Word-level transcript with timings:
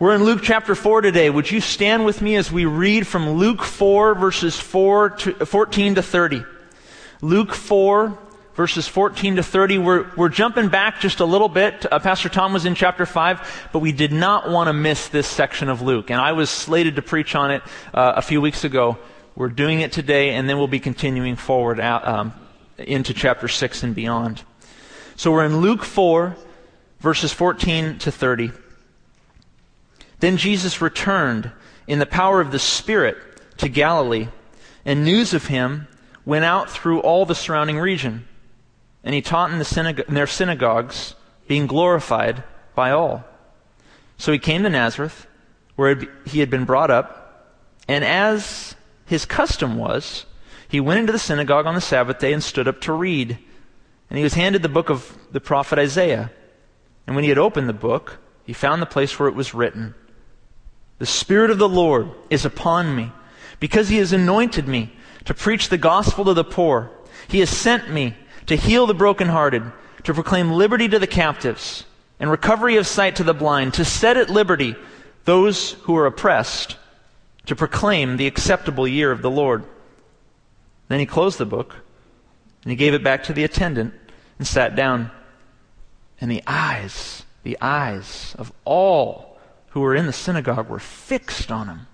We're 0.00 0.14
in 0.14 0.24
Luke 0.24 0.40
chapter 0.42 0.74
4 0.74 1.02
today. 1.02 1.28
Would 1.28 1.50
you 1.50 1.60
stand 1.60 2.06
with 2.06 2.22
me 2.22 2.36
as 2.36 2.50
we 2.50 2.64
read 2.64 3.06
from 3.06 3.32
Luke 3.32 3.62
4, 3.62 4.14
verses 4.14 4.58
4 4.58 5.10
to, 5.10 5.44
14 5.44 5.96
to 5.96 6.02
30? 6.02 6.42
Luke 7.20 7.52
4, 7.52 8.18
verses 8.54 8.88
14 8.88 9.36
to 9.36 9.42
30. 9.42 9.76
We're, 9.76 10.10
we're 10.16 10.30
jumping 10.30 10.70
back 10.70 11.00
just 11.00 11.20
a 11.20 11.26
little 11.26 11.50
bit. 11.50 11.84
Uh, 11.92 11.98
Pastor 11.98 12.30
Tom 12.30 12.54
was 12.54 12.64
in 12.64 12.74
chapter 12.74 13.04
5, 13.04 13.68
but 13.74 13.80
we 13.80 13.92
did 13.92 14.10
not 14.10 14.48
want 14.48 14.68
to 14.68 14.72
miss 14.72 15.08
this 15.08 15.26
section 15.26 15.68
of 15.68 15.82
Luke. 15.82 16.10
And 16.10 16.18
I 16.18 16.32
was 16.32 16.48
slated 16.48 16.96
to 16.96 17.02
preach 17.02 17.34
on 17.34 17.50
it 17.50 17.62
uh, 17.92 18.14
a 18.16 18.22
few 18.22 18.40
weeks 18.40 18.64
ago. 18.64 18.96
We're 19.36 19.50
doing 19.50 19.82
it 19.82 19.92
today, 19.92 20.30
and 20.30 20.48
then 20.48 20.56
we'll 20.56 20.66
be 20.66 20.80
continuing 20.80 21.36
forward 21.36 21.78
out, 21.78 22.08
um, 22.08 22.32
into 22.78 23.12
chapter 23.12 23.48
6 23.48 23.82
and 23.82 23.94
beyond. 23.94 24.44
So 25.16 25.30
we're 25.30 25.44
in 25.44 25.60
Luke 25.60 25.84
4, 25.84 26.36
verses 27.00 27.34
14 27.34 27.98
to 27.98 28.10
30. 28.10 28.52
Then 30.20 30.36
Jesus 30.36 30.80
returned 30.80 31.50
in 31.86 31.98
the 31.98 32.06
power 32.06 32.40
of 32.40 32.52
the 32.52 32.58
Spirit 32.58 33.16
to 33.58 33.68
Galilee, 33.68 34.28
and 34.84 35.04
news 35.04 35.34
of 35.34 35.46
him 35.46 35.88
went 36.24 36.44
out 36.44 36.70
through 36.70 37.00
all 37.00 37.26
the 37.26 37.34
surrounding 37.34 37.78
region. 37.78 38.26
And 39.02 39.14
he 39.14 39.22
taught 39.22 39.50
in, 39.50 39.58
the 39.58 40.04
in 40.06 40.14
their 40.14 40.26
synagogues, 40.26 41.14
being 41.48 41.66
glorified 41.66 42.44
by 42.74 42.90
all. 42.90 43.24
So 44.18 44.32
he 44.32 44.38
came 44.38 44.62
to 44.62 44.70
Nazareth, 44.70 45.26
where 45.76 46.00
he 46.26 46.40
had 46.40 46.50
been 46.50 46.66
brought 46.66 46.90
up, 46.90 47.20
and 47.88 48.04
as 48.04 48.76
his 49.06 49.24
custom 49.24 49.76
was, 49.76 50.26
he 50.68 50.78
went 50.78 51.00
into 51.00 51.12
the 51.12 51.18
synagogue 51.18 51.66
on 51.66 51.74
the 51.74 51.80
Sabbath 51.80 52.20
day 52.20 52.32
and 52.32 52.44
stood 52.44 52.68
up 52.68 52.80
to 52.82 52.92
read. 52.92 53.36
And 54.08 54.16
he 54.16 54.22
was 54.22 54.34
handed 54.34 54.62
the 54.62 54.68
book 54.68 54.88
of 54.88 55.18
the 55.32 55.40
prophet 55.40 55.80
Isaiah. 55.80 56.30
And 57.06 57.16
when 57.16 57.24
he 57.24 57.28
had 57.28 57.38
opened 57.38 57.68
the 57.68 57.72
book, 57.72 58.18
he 58.44 58.52
found 58.52 58.80
the 58.80 58.86
place 58.86 59.18
where 59.18 59.28
it 59.28 59.34
was 59.34 59.52
written, 59.54 59.96
the 61.00 61.06
Spirit 61.06 61.50
of 61.50 61.58
the 61.58 61.68
Lord 61.68 62.10
is 62.28 62.44
upon 62.44 62.94
me, 62.94 63.10
because 63.58 63.88
He 63.88 63.96
has 63.96 64.12
anointed 64.12 64.68
me 64.68 64.92
to 65.24 65.34
preach 65.34 65.70
the 65.70 65.78
gospel 65.78 66.26
to 66.26 66.34
the 66.34 66.44
poor. 66.44 66.90
He 67.26 67.40
has 67.40 67.48
sent 67.48 67.90
me 67.90 68.14
to 68.46 68.54
heal 68.54 68.86
the 68.86 68.94
brokenhearted, 68.94 69.62
to 70.04 70.14
proclaim 70.14 70.52
liberty 70.52 70.88
to 70.88 70.98
the 70.98 71.06
captives, 71.06 71.84
and 72.20 72.30
recovery 72.30 72.76
of 72.76 72.86
sight 72.86 73.16
to 73.16 73.24
the 73.24 73.32
blind, 73.32 73.72
to 73.74 73.84
set 73.84 74.18
at 74.18 74.28
liberty 74.28 74.76
those 75.24 75.72
who 75.72 75.96
are 75.96 76.06
oppressed, 76.06 76.76
to 77.46 77.56
proclaim 77.56 78.18
the 78.18 78.26
acceptable 78.26 78.86
year 78.86 79.10
of 79.10 79.22
the 79.22 79.30
Lord. 79.30 79.64
Then 80.88 81.00
he 81.00 81.06
closed 81.06 81.38
the 81.38 81.46
book, 81.46 81.76
and 82.62 82.70
he 82.70 82.76
gave 82.76 82.92
it 82.92 83.02
back 83.02 83.24
to 83.24 83.32
the 83.32 83.44
attendant, 83.44 83.94
and 84.38 84.46
sat 84.46 84.76
down. 84.76 85.10
And 86.20 86.30
the 86.30 86.42
eyes, 86.46 87.24
the 87.42 87.56
eyes 87.62 88.34
of 88.38 88.52
all 88.66 89.29
who 89.70 89.80
were 89.80 89.94
in 89.94 90.06
the 90.06 90.12
synagogue 90.12 90.68
were 90.68 90.78
fixed 90.78 91.50
on 91.50 91.68
him. 91.68 91.86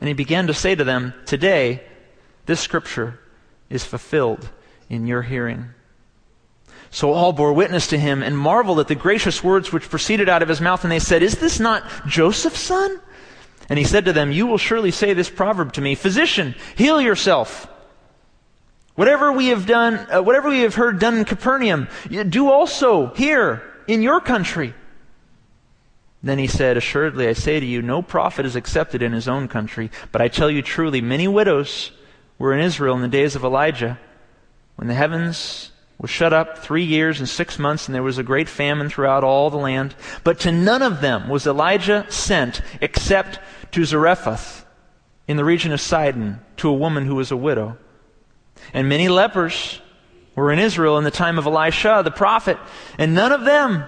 And 0.00 0.08
he 0.08 0.14
began 0.14 0.46
to 0.46 0.54
say 0.54 0.74
to 0.74 0.84
them, 0.84 1.14
Today, 1.26 1.82
this 2.46 2.60
scripture 2.60 3.20
is 3.68 3.84
fulfilled 3.84 4.48
in 4.88 5.06
your 5.06 5.22
hearing. 5.22 5.70
So 6.90 7.12
all 7.12 7.32
bore 7.32 7.52
witness 7.52 7.86
to 7.88 7.98
him 7.98 8.22
and 8.22 8.36
marveled 8.36 8.80
at 8.80 8.88
the 8.88 8.94
gracious 8.94 9.44
words 9.44 9.72
which 9.72 9.88
proceeded 9.88 10.28
out 10.28 10.42
of 10.42 10.48
his 10.48 10.60
mouth. 10.60 10.82
And 10.82 10.90
they 10.90 10.98
said, 10.98 11.22
Is 11.22 11.38
this 11.38 11.60
not 11.60 11.84
Joseph's 12.06 12.60
son? 12.60 13.00
And 13.68 13.78
he 13.78 13.84
said 13.84 14.06
to 14.06 14.12
them, 14.12 14.32
You 14.32 14.46
will 14.46 14.58
surely 14.58 14.90
say 14.90 15.14
this 15.14 15.30
proverb 15.30 15.74
to 15.74 15.80
me 15.80 15.94
Physician, 15.94 16.56
heal 16.76 17.00
yourself. 17.00 17.68
Whatever 18.96 19.32
we 19.32 19.48
have 19.48 19.66
done, 19.66 19.94
uh, 20.10 20.20
whatever 20.20 20.48
we 20.48 20.60
have 20.60 20.74
heard 20.74 20.98
done 20.98 21.16
in 21.16 21.24
Capernaum, 21.24 21.88
do 22.28 22.50
also 22.50 23.14
here 23.14 23.62
in 23.86 24.02
your 24.02 24.20
country. 24.20 24.74
Then 26.22 26.38
he 26.38 26.46
said, 26.46 26.76
Assuredly, 26.76 27.28
I 27.28 27.32
say 27.32 27.60
to 27.60 27.66
you, 27.66 27.80
no 27.80 28.02
prophet 28.02 28.44
is 28.44 28.56
accepted 28.56 29.02
in 29.02 29.12
his 29.12 29.28
own 29.28 29.48
country. 29.48 29.90
But 30.12 30.20
I 30.20 30.28
tell 30.28 30.50
you 30.50 30.62
truly, 30.62 31.00
many 31.00 31.26
widows 31.26 31.92
were 32.38 32.52
in 32.52 32.60
Israel 32.60 32.94
in 32.94 33.02
the 33.02 33.08
days 33.08 33.36
of 33.36 33.44
Elijah, 33.44 33.98
when 34.76 34.88
the 34.88 34.94
heavens 34.94 35.72
were 35.98 36.08
shut 36.08 36.32
up 36.32 36.58
three 36.58 36.84
years 36.84 37.20
and 37.20 37.28
six 37.28 37.58
months, 37.58 37.86
and 37.86 37.94
there 37.94 38.02
was 38.02 38.18
a 38.18 38.22
great 38.22 38.48
famine 38.48 38.88
throughout 38.88 39.24
all 39.24 39.50
the 39.50 39.56
land. 39.56 39.94
But 40.24 40.40
to 40.40 40.52
none 40.52 40.82
of 40.82 41.00
them 41.00 41.28
was 41.28 41.46
Elijah 41.46 42.06
sent, 42.08 42.62
except 42.80 43.38
to 43.72 43.84
Zarephath 43.84 44.66
in 45.28 45.36
the 45.36 45.44
region 45.44 45.72
of 45.72 45.80
Sidon, 45.80 46.40
to 46.56 46.68
a 46.68 46.74
woman 46.74 47.06
who 47.06 47.14
was 47.14 47.30
a 47.30 47.36
widow. 47.36 47.76
And 48.74 48.88
many 48.88 49.08
lepers 49.08 49.80
were 50.34 50.52
in 50.52 50.58
Israel 50.58 50.98
in 50.98 51.04
the 51.04 51.10
time 51.10 51.38
of 51.38 51.46
Elisha 51.46 52.02
the 52.04 52.10
prophet, 52.10 52.58
and 52.98 53.14
none 53.14 53.32
of 53.32 53.44
them 53.44 53.84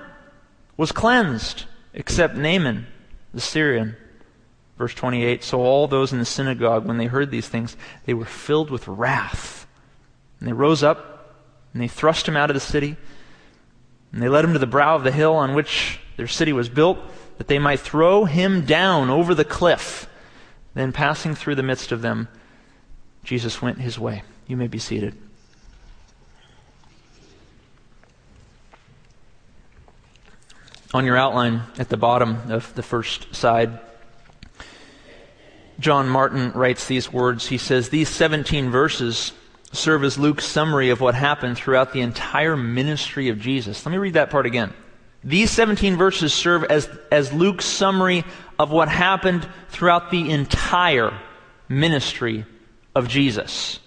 was 0.76 0.92
cleansed 0.92 1.64
except 1.94 2.36
Naaman, 2.36 2.86
the 3.32 3.40
Syrian. 3.40 3.96
Verse 4.78 4.94
28 4.94 5.44
So 5.44 5.60
all 5.60 5.86
those 5.86 6.12
in 6.12 6.18
the 6.18 6.24
synagogue, 6.24 6.86
when 6.86 6.98
they 6.98 7.06
heard 7.06 7.30
these 7.30 7.48
things, 7.48 7.76
they 8.04 8.14
were 8.14 8.24
filled 8.24 8.70
with 8.70 8.88
wrath. 8.88 9.66
And 10.40 10.48
they 10.48 10.52
rose 10.52 10.82
up, 10.82 11.36
and 11.72 11.82
they 11.82 11.88
thrust 11.88 12.26
him 12.26 12.36
out 12.36 12.50
of 12.50 12.54
the 12.54 12.60
city, 12.60 12.96
and 14.12 14.22
they 14.22 14.28
led 14.28 14.44
him 14.44 14.52
to 14.52 14.58
the 14.58 14.66
brow 14.66 14.96
of 14.96 15.04
the 15.04 15.12
hill 15.12 15.34
on 15.34 15.54
which 15.54 16.00
their 16.16 16.26
city 16.26 16.52
was 16.52 16.68
built, 16.68 16.98
that 17.38 17.48
they 17.48 17.58
might 17.58 17.80
throw 17.80 18.24
him 18.24 18.64
down 18.64 19.08
over 19.08 19.34
the 19.34 19.44
cliff. 19.44 20.08
Then, 20.74 20.92
passing 20.92 21.34
through 21.34 21.54
the 21.54 21.62
midst 21.62 21.92
of 21.92 22.02
them, 22.02 22.28
Jesus 23.24 23.62
went 23.62 23.78
his 23.78 23.98
way. 23.98 24.22
You 24.46 24.56
may 24.56 24.68
be 24.68 24.78
seated. 24.78 25.16
On 30.94 31.06
your 31.06 31.16
outline 31.16 31.62
at 31.78 31.88
the 31.88 31.96
bottom 31.96 32.50
of 32.50 32.74
the 32.74 32.82
first 32.82 33.34
side, 33.34 33.78
John 35.80 36.08
Martin 36.08 36.52
writes 36.52 36.86
these 36.86 37.12
words. 37.12 37.46
He 37.46 37.58
says, 37.58 37.88
These 37.88 38.10
17 38.10 38.70
verses 38.70 39.32
serve 39.72 40.04
as 40.04 40.18
Luke's 40.18 40.44
summary 40.44 40.90
of 40.90 41.00
what 41.00 41.14
happened 41.14 41.56
throughout 41.56 41.92
the 41.92 42.02
entire 42.02 42.56
ministry 42.56 43.30
of 43.30 43.38
Jesus. 43.40 43.84
Let 43.84 43.92
me 43.92 43.98
read 43.98 44.14
that 44.14 44.30
part 44.30 44.44
again. 44.44 44.74
These 45.24 45.50
17 45.50 45.96
verses 45.96 46.34
serve 46.34 46.64
as, 46.64 46.88
as 47.10 47.32
Luke's 47.32 47.64
summary 47.64 48.24
of 48.58 48.70
what 48.70 48.88
happened 48.88 49.48
throughout 49.70 50.10
the 50.10 50.30
entire 50.30 51.18
ministry 51.68 52.44
of 52.94 53.08
Jesus. 53.08 53.80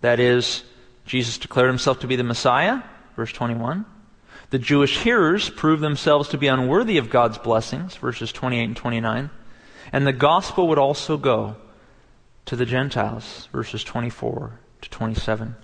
That 0.00 0.20
is, 0.20 0.62
Jesus 1.04 1.38
declared 1.38 1.68
himself 1.68 2.00
to 2.00 2.06
be 2.06 2.16
the 2.16 2.24
Messiah, 2.24 2.82
verse 3.14 3.32
21. 3.32 3.84
The 4.50 4.58
Jewish 4.58 4.98
hearers 4.98 5.50
proved 5.50 5.82
themselves 5.82 6.28
to 6.28 6.38
be 6.38 6.46
unworthy 6.46 6.98
of 6.98 7.10
God's 7.10 7.38
blessings, 7.38 7.96
verses 7.96 8.32
28 8.32 8.64
and 8.64 8.76
29. 8.76 9.30
And 9.92 10.06
the 10.06 10.12
gospel 10.12 10.68
would 10.68 10.78
also 10.78 11.16
go 11.16 11.56
to 12.46 12.56
the 12.56 12.66
Gentiles, 12.66 13.48
verses 13.52 13.82
24 13.82 14.52
to 14.82 14.90
27. 14.90 15.56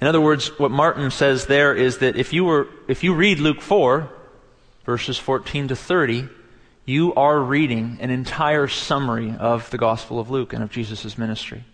In 0.00 0.06
other 0.06 0.20
words, 0.20 0.48
what 0.58 0.70
Martin 0.70 1.10
says 1.10 1.46
there 1.46 1.74
is 1.74 1.98
that 1.98 2.16
if 2.16 2.32
you 2.32 2.44
were, 2.44 2.68
if 2.88 3.02
you 3.02 3.14
read 3.14 3.38
Luke 3.38 3.60
4, 3.60 4.10
verses 4.84 5.18
14 5.18 5.68
to 5.68 5.76
30, 5.76 6.28
you 6.84 7.14
are 7.14 7.40
reading 7.40 7.98
an 8.00 8.10
entire 8.10 8.68
summary 8.68 9.34
of 9.38 9.70
the 9.70 9.78
Gospel 9.78 10.20
of 10.20 10.30
Luke 10.30 10.52
and 10.52 10.62
of 10.62 10.70
Jesus' 10.70 11.16
ministry. 11.16 11.64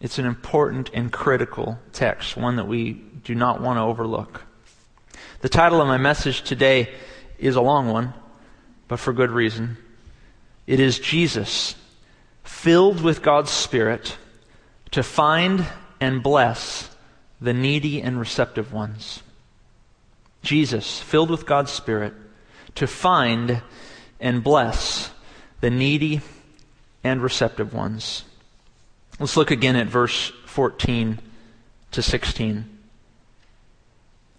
It's 0.00 0.18
an 0.18 0.26
important 0.26 0.90
and 0.92 1.12
critical 1.12 1.78
text, 1.92 2.36
one 2.36 2.56
that 2.56 2.66
we 2.66 3.00
do 3.24 3.34
not 3.34 3.60
want 3.60 3.78
to 3.78 3.82
overlook. 3.82 4.42
The 5.40 5.48
title 5.48 5.80
of 5.80 5.88
my 5.88 5.98
message 5.98 6.42
today 6.42 6.90
is 7.38 7.56
a 7.56 7.60
long 7.60 7.88
one, 7.88 8.14
but 8.88 8.98
for 8.98 9.12
good 9.12 9.30
reason. 9.30 9.76
It 10.66 10.80
is 10.80 10.98
Jesus, 10.98 11.74
filled 12.42 13.02
with 13.02 13.22
God's 13.22 13.50
Spirit, 13.50 14.16
to 14.92 15.02
find 15.02 15.66
and 16.00 16.22
bless 16.22 16.90
the 17.40 17.52
needy 17.52 18.00
and 18.00 18.18
receptive 18.18 18.72
ones. 18.72 19.22
Jesus, 20.42 21.00
filled 21.00 21.30
with 21.30 21.46
God's 21.46 21.72
Spirit, 21.72 22.14
to 22.76 22.86
find 22.86 23.62
and 24.20 24.44
bless 24.44 25.10
the 25.60 25.70
needy 25.70 26.20
and 27.02 27.22
receptive 27.22 27.74
ones. 27.74 28.24
Let's 29.18 29.36
look 29.36 29.50
again 29.50 29.76
at 29.76 29.86
verse 29.86 30.32
14 30.46 31.18
to 31.92 32.02
16. 32.02 32.73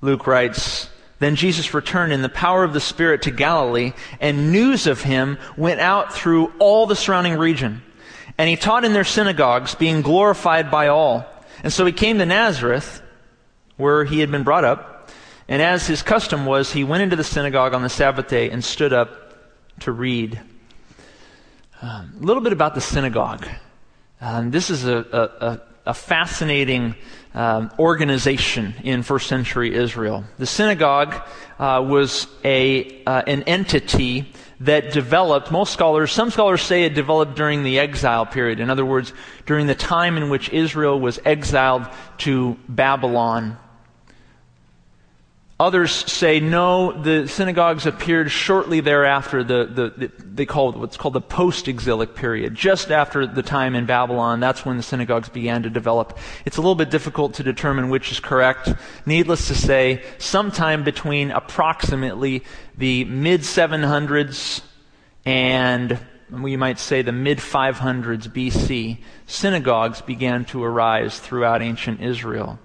Luke 0.01 0.27
writes, 0.27 0.89
Then 1.19 1.35
Jesus 1.35 1.73
returned 1.73 2.13
in 2.13 2.21
the 2.21 2.29
power 2.29 2.63
of 2.63 2.73
the 2.73 2.79
Spirit 2.79 3.23
to 3.23 3.31
Galilee, 3.31 3.93
and 4.19 4.51
news 4.51 4.87
of 4.87 5.01
him 5.01 5.37
went 5.57 5.79
out 5.79 6.13
through 6.13 6.53
all 6.59 6.85
the 6.85 6.95
surrounding 6.95 7.37
region. 7.37 7.81
And 8.37 8.49
he 8.49 8.55
taught 8.55 8.85
in 8.85 8.93
their 8.93 9.03
synagogues, 9.03 9.75
being 9.75 10.01
glorified 10.01 10.69
by 10.69 10.87
all. 10.89 11.25
And 11.63 11.71
so 11.71 11.85
he 11.85 11.91
came 11.91 12.17
to 12.17 12.25
Nazareth, 12.25 13.01
where 13.77 14.03
he 14.03 14.19
had 14.19 14.31
been 14.31 14.43
brought 14.43 14.65
up. 14.65 15.09
And 15.47 15.61
as 15.61 15.87
his 15.87 16.01
custom 16.01 16.45
was, 16.45 16.71
he 16.71 16.83
went 16.83 17.03
into 17.03 17.15
the 17.15 17.23
synagogue 17.23 17.73
on 17.73 17.81
the 17.81 17.89
Sabbath 17.89 18.27
day 18.27 18.49
and 18.49 18.63
stood 18.63 18.93
up 18.93 19.33
to 19.81 19.91
read. 19.91 20.39
Um, 21.81 22.13
a 22.19 22.25
little 22.25 22.41
bit 22.41 22.53
about 22.53 22.73
the 22.73 22.81
synagogue. 22.81 23.47
Um, 24.21 24.49
this 24.51 24.69
is 24.69 24.85
a, 24.85 24.97
a, 24.97 25.61
a 25.85 25.93
fascinating 25.93 26.95
um, 27.35 27.71
organization 27.77 28.73
in 28.83 29.03
first 29.03 29.27
century 29.27 29.75
Israel. 29.75 30.23
The 30.37 30.45
synagogue 30.45 31.13
uh, 31.59 31.85
was 31.87 32.27
a, 32.43 33.03
uh, 33.03 33.21
an 33.27 33.43
entity 33.43 34.31
that 34.61 34.93
developed, 34.93 35.51
most 35.51 35.73
scholars, 35.73 36.11
some 36.11 36.31
scholars 36.31 36.61
say 36.61 36.85
it 36.85 36.95
developed 36.95 37.35
during 37.35 37.63
the 37.63 37.79
exile 37.79 38.25
period. 38.25 38.61
In 38.61 38.69
other 38.69 38.85
words, 38.85 39.13
during 39.45 39.67
the 39.67 39.75
time 39.75 40.15
in 40.17 40.29
which 40.29 40.49
Israel 40.49 40.99
was 40.99 41.19
exiled 41.25 41.85
to 42.19 42.57
Babylon 42.69 43.57
Others 45.57 46.11
say 46.11 46.41
no, 46.41 46.91
the 46.91 47.29
synagogues 47.29 47.85
appeared 47.85 48.29
shortly 48.29 48.81
thereafter, 48.81 49.41
the, 49.41 49.65
the, 49.65 50.07
the 50.07 50.11
they 50.25 50.45
call 50.45 50.69
it 50.71 50.75
what's 50.75 50.97
called 50.97 51.13
the 51.13 51.21
post 51.21 51.69
exilic 51.69 52.13
period. 52.13 52.55
Just 52.55 52.91
after 52.91 53.25
the 53.25 53.41
time 53.41 53.73
in 53.73 53.85
Babylon, 53.85 54.41
that's 54.41 54.65
when 54.65 54.75
the 54.75 54.83
synagogues 54.83 55.29
began 55.29 55.63
to 55.63 55.69
develop. 55.69 56.17
It's 56.43 56.57
a 56.57 56.61
little 56.61 56.75
bit 56.75 56.89
difficult 56.89 57.35
to 57.35 57.43
determine 57.43 57.89
which 57.89 58.11
is 58.11 58.19
correct. 58.19 58.73
Needless 59.05 59.47
to 59.47 59.55
say, 59.55 60.03
sometime 60.17 60.83
between 60.83 61.31
approximately 61.31 62.43
the 62.77 63.05
mid 63.05 63.41
700s 63.41 64.61
and 65.23 65.97
we 66.29 66.57
might 66.57 66.79
say 66.79 67.01
the 67.01 67.13
mid 67.13 67.37
500s 67.37 68.27
BC, 68.27 68.97
synagogues 69.25 70.01
began 70.01 70.43
to 70.45 70.61
arise 70.61 71.17
throughout 71.17 71.61
ancient 71.61 72.01
Israel. 72.01 72.59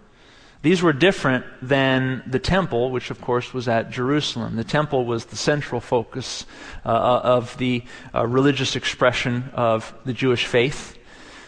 These 0.62 0.82
were 0.82 0.92
different 0.92 1.46
than 1.62 2.22
the 2.26 2.38
temple, 2.38 2.90
which 2.90 3.10
of 3.10 3.20
course 3.20 3.54
was 3.54 3.66
at 3.66 3.90
Jerusalem. 3.90 4.56
The 4.56 4.64
temple 4.64 5.06
was 5.06 5.24
the 5.24 5.36
central 5.36 5.80
focus 5.80 6.44
uh, 6.84 6.88
of 6.88 7.56
the 7.56 7.82
uh, 8.14 8.26
religious 8.26 8.76
expression 8.76 9.50
of 9.54 9.94
the 10.04 10.12
Jewish 10.12 10.44
faith. 10.44 10.98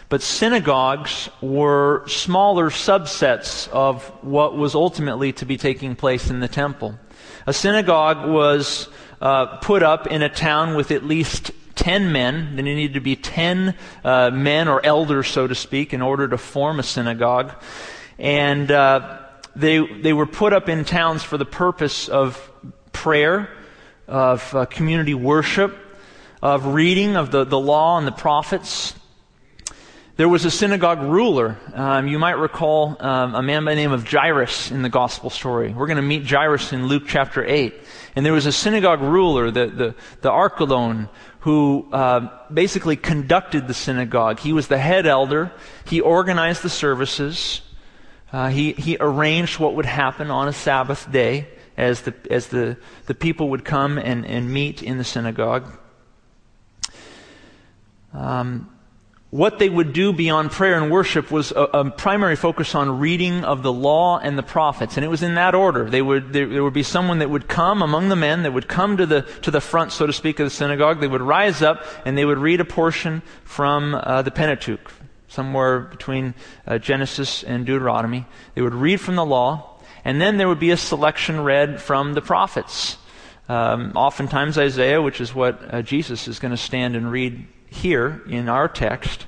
But 0.08 0.22
synagogues 0.22 1.28
were 1.42 2.06
smaller 2.08 2.70
subsets 2.70 3.68
of 3.68 4.04
what 4.22 4.56
was 4.56 4.74
ultimately 4.74 5.32
to 5.34 5.44
be 5.44 5.58
taking 5.58 5.94
place 5.94 6.30
in 6.30 6.40
the 6.40 6.48
temple. 6.48 6.98
A 7.46 7.52
synagogue 7.52 8.28
was 8.28 8.88
uh, 9.20 9.58
put 9.58 9.82
up 9.82 10.06
in 10.06 10.22
a 10.22 10.28
town 10.28 10.74
with 10.74 10.90
at 10.90 11.04
least 11.04 11.50
10 11.74 12.12
men. 12.12 12.56
Then 12.56 12.66
you 12.66 12.74
needed 12.74 12.94
to 12.94 13.00
be 13.00 13.16
10 13.16 13.74
uh, 14.04 14.30
men 14.30 14.68
or 14.68 14.84
elders, 14.84 15.28
so 15.28 15.46
to 15.46 15.54
speak, 15.54 15.92
in 15.92 16.00
order 16.00 16.28
to 16.28 16.38
form 16.38 16.78
a 16.78 16.82
synagogue. 16.82 17.52
And 18.22 18.70
uh, 18.70 19.18
they, 19.56 19.84
they 19.84 20.12
were 20.12 20.26
put 20.26 20.52
up 20.52 20.68
in 20.68 20.84
towns 20.84 21.24
for 21.24 21.36
the 21.36 21.44
purpose 21.44 22.08
of 22.08 22.50
prayer, 22.92 23.50
of 24.06 24.54
uh, 24.54 24.64
community 24.66 25.12
worship, 25.12 25.76
of 26.40 26.66
reading 26.66 27.16
of 27.16 27.32
the, 27.32 27.42
the 27.42 27.58
law 27.58 27.98
and 27.98 28.06
the 28.06 28.12
prophets. 28.12 28.94
There 30.14 30.28
was 30.28 30.44
a 30.44 30.52
synagogue 30.52 31.02
ruler. 31.02 31.58
Um, 31.74 32.06
you 32.06 32.20
might 32.20 32.38
recall 32.38 32.96
um, 33.00 33.34
a 33.34 33.42
man 33.42 33.64
by 33.64 33.72
the 33.72 33.80
name 33.80 33.90
of 33.90 34.06
Jairus 34.08 34.70
in 34.70 34.82
the 34.82 34.88
gospel 34.88 35.28
story. 35.28 35.72
We're 35.72 35.88
going 35.88 35.96
to 35.96 36.02
meet 36.02 36.24
Jairus 36.24 36.72
in 36.72 36.86
Luke 36.86 37.04
chapter 37.08 37.44
8. 37.44 37.74
And 38.14 38.24
there 38.24 38.32
was 38.32 38.46
a 38.46 38.52
synagogue 38.52 39.00
ruler, 39.00 39.50
the, 39.50 39.66
the, 39.66 39.94
the 40.20 40.30
archelaon, 40.30 41.08
who 41.40 41.88
uh, 41.92 42.28
basically 42.54 42.94
conducted 42.94 43.66
the 43.66 43.74
synagogue. 43.74 44.38
He 44.38 44.52
was 44.52 44.68
the 44.68 44.78
head 44.78 45.06
elder. 45.06 45.50
He 45.86 46.00
organized 46.00 46.62
the 46.62 46.70
services. 46.70 47.62
Uh, 48.32 48.48
he, 48.48 48.72
he 48.72 48.96
arranged 48.98 49.58
what 49.58 49.74
would 49.74 49.86
happen 49.86 50.30
on 50.30 50.48
a 50.48 50.52
Sabbath 50.52 51.10
day 51.12 51.48
as 51.76 52.02
the, 52.02 52.14
as 52.30 52.48
the, 52.48 52.76
the 53.06 53.14
people 53.14 53.50
would 53.50 53.64
come 53.64 53.98
and, 53.98 54.24
and 54.26 54.50
meet 54.50 54.82
in 54.82 54.98
the 54.98 55.04
synagogue. 55.04 55.78
Um, 58.14 58.68
what 59.30 59.58
they 59.58 59.70
would 59.70 59.94
do 59.94 60.12
beyond 60.12 60.50
prayer 60.50 60.78
and 60.80 60.92
worship 60.92 61.30
was 61.30 61.52
a, 61.52 61.62
a, 61.62 61.90
primary 61.90 62.36
focus 62.36 62.74
on 62.74 62.98
reading 62.98 63.44
of 63.44 63.62
the 63.62 63.72
law 63.72 64.18
and 64.18 64.36
the 64.36 64.42
prophets, 64.42 64.98
and 64.98 65.04
it 65.06 65.08
was 65.08 65.22
in 65.22 65.36
that 65.36 65.54
order. 65.54 65.88
They 65.88 66.02
would, 66.02 66.34
there, 66.34 66.46
there, 66.46 66.62
would 66.62 66.74
be 66.74 66.82
someone 66.82 67.20
that 67.20 67.30
would 67.30 67.48
come 67.48 67.80
among 67.80 68.10
the 68.10 68.16
men, 68.16 68.42
that 68.42 68.52
would 68.52 68.68
come 68.68 68.98
to 68.98 69.06
the, 69.06 69.22
to 69.40 69.50
the 69.50 69.62
front, 69.62 69.92
so 69.92 70.06
to 70.06 70.12
speak, 70.12 70.38
of 70.38 70.44
the 70.44 70.50
synagogue. 70.50 71.00
They 71.00 71.08
would 71.08 71.22
rise 71.22 71.62
up 71.62 71.82
and 72.04 72.16
they 72.18 72.26
would 72.26 72.36
read 72.36 72.60
a 72.60 72.66
portion 72.66 73.22
from 73.44 73.94
uh, 73.94 74.20
the 74.20 74.30
Pentateuch, 74.30 74.92
somewhere 75.32 75.80
between 75.80 76.34
uh, 76.66 76.78
Genesis 76.78 77.42
and 77.42 77.66
Deuteronomy. 77.66 78.26
They 78.54 78.62
would 78.62 78.74
read 78.74 79.00
from 79.00 79.16
the 79.16 79.24
law, 79.24 79.80
and 80.04 80.20
then 80.20 80.36
there 80.36 80.48
would 80.48 80.60
be 80.60 80.70
a 80.70 80.76
selection 80.76 81.42
read 81.42 81.80
from 81.80 82.14
the 82.14 82.22
prophets. 82.22 82.98
Um, 83.48 83.92
oftentimes 83.96 84.58
Isaiah, 84.58 85.02
which 85.02 85.20
is 85.20 85.34
what 85.34 85.74
uh, 85.74 85.82
Jesus 85.82 86.28
is 86.28 86.38
going 86.38 86.52
to 86.52 86.56
stand 86.56 86.94
and 86.96 87.10
read 87.10 87.46
here 87.68 88.22
in 88.28 88.48
our 88.48 88.68
text. 88.68 89.26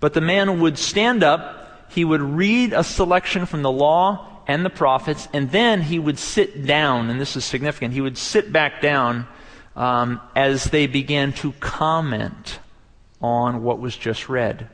But 0.00 0.14
the 0.14 0.20
man 0.20 0.60
would 0.60 0.78
stand 0.78 1.22
up, 1.22 1.86
he 1.90 2.04
would 2.04 2.22
read 2.22 2.72
a 2.72 2.82
selection 2.82 3.46
from 3.46 3.62
the 3.62 3.70
law 3.70 4.42
and 4.48 4.64
the 4.64 4.70
prophets, 4.70 5.28
and 5.32 5.50
then 5.50 5.82
he 5.82 5.98
would 5.98 6.18
sit 6.18 6.66
down, 6.66 7.10
and 7.10 7.20
this 7.20 7.36
is 7.36 7.44
significant, 7.44 7.94
he 7.94 8.00
would 8.00 8.18
sit 8.18 8.52
back 8.52 8.80
down 8.80 9.26
um, 9.74 10.20
as 10.34 10.64
they 10.64 10.86
began 10.86 11.32
to 11.34 11.52
comment 11.52 12.58
on 13.20 13.62
what 13.62 13.78
was 13.78 13.96
just 13.96 14.28
read. 14.28 14.68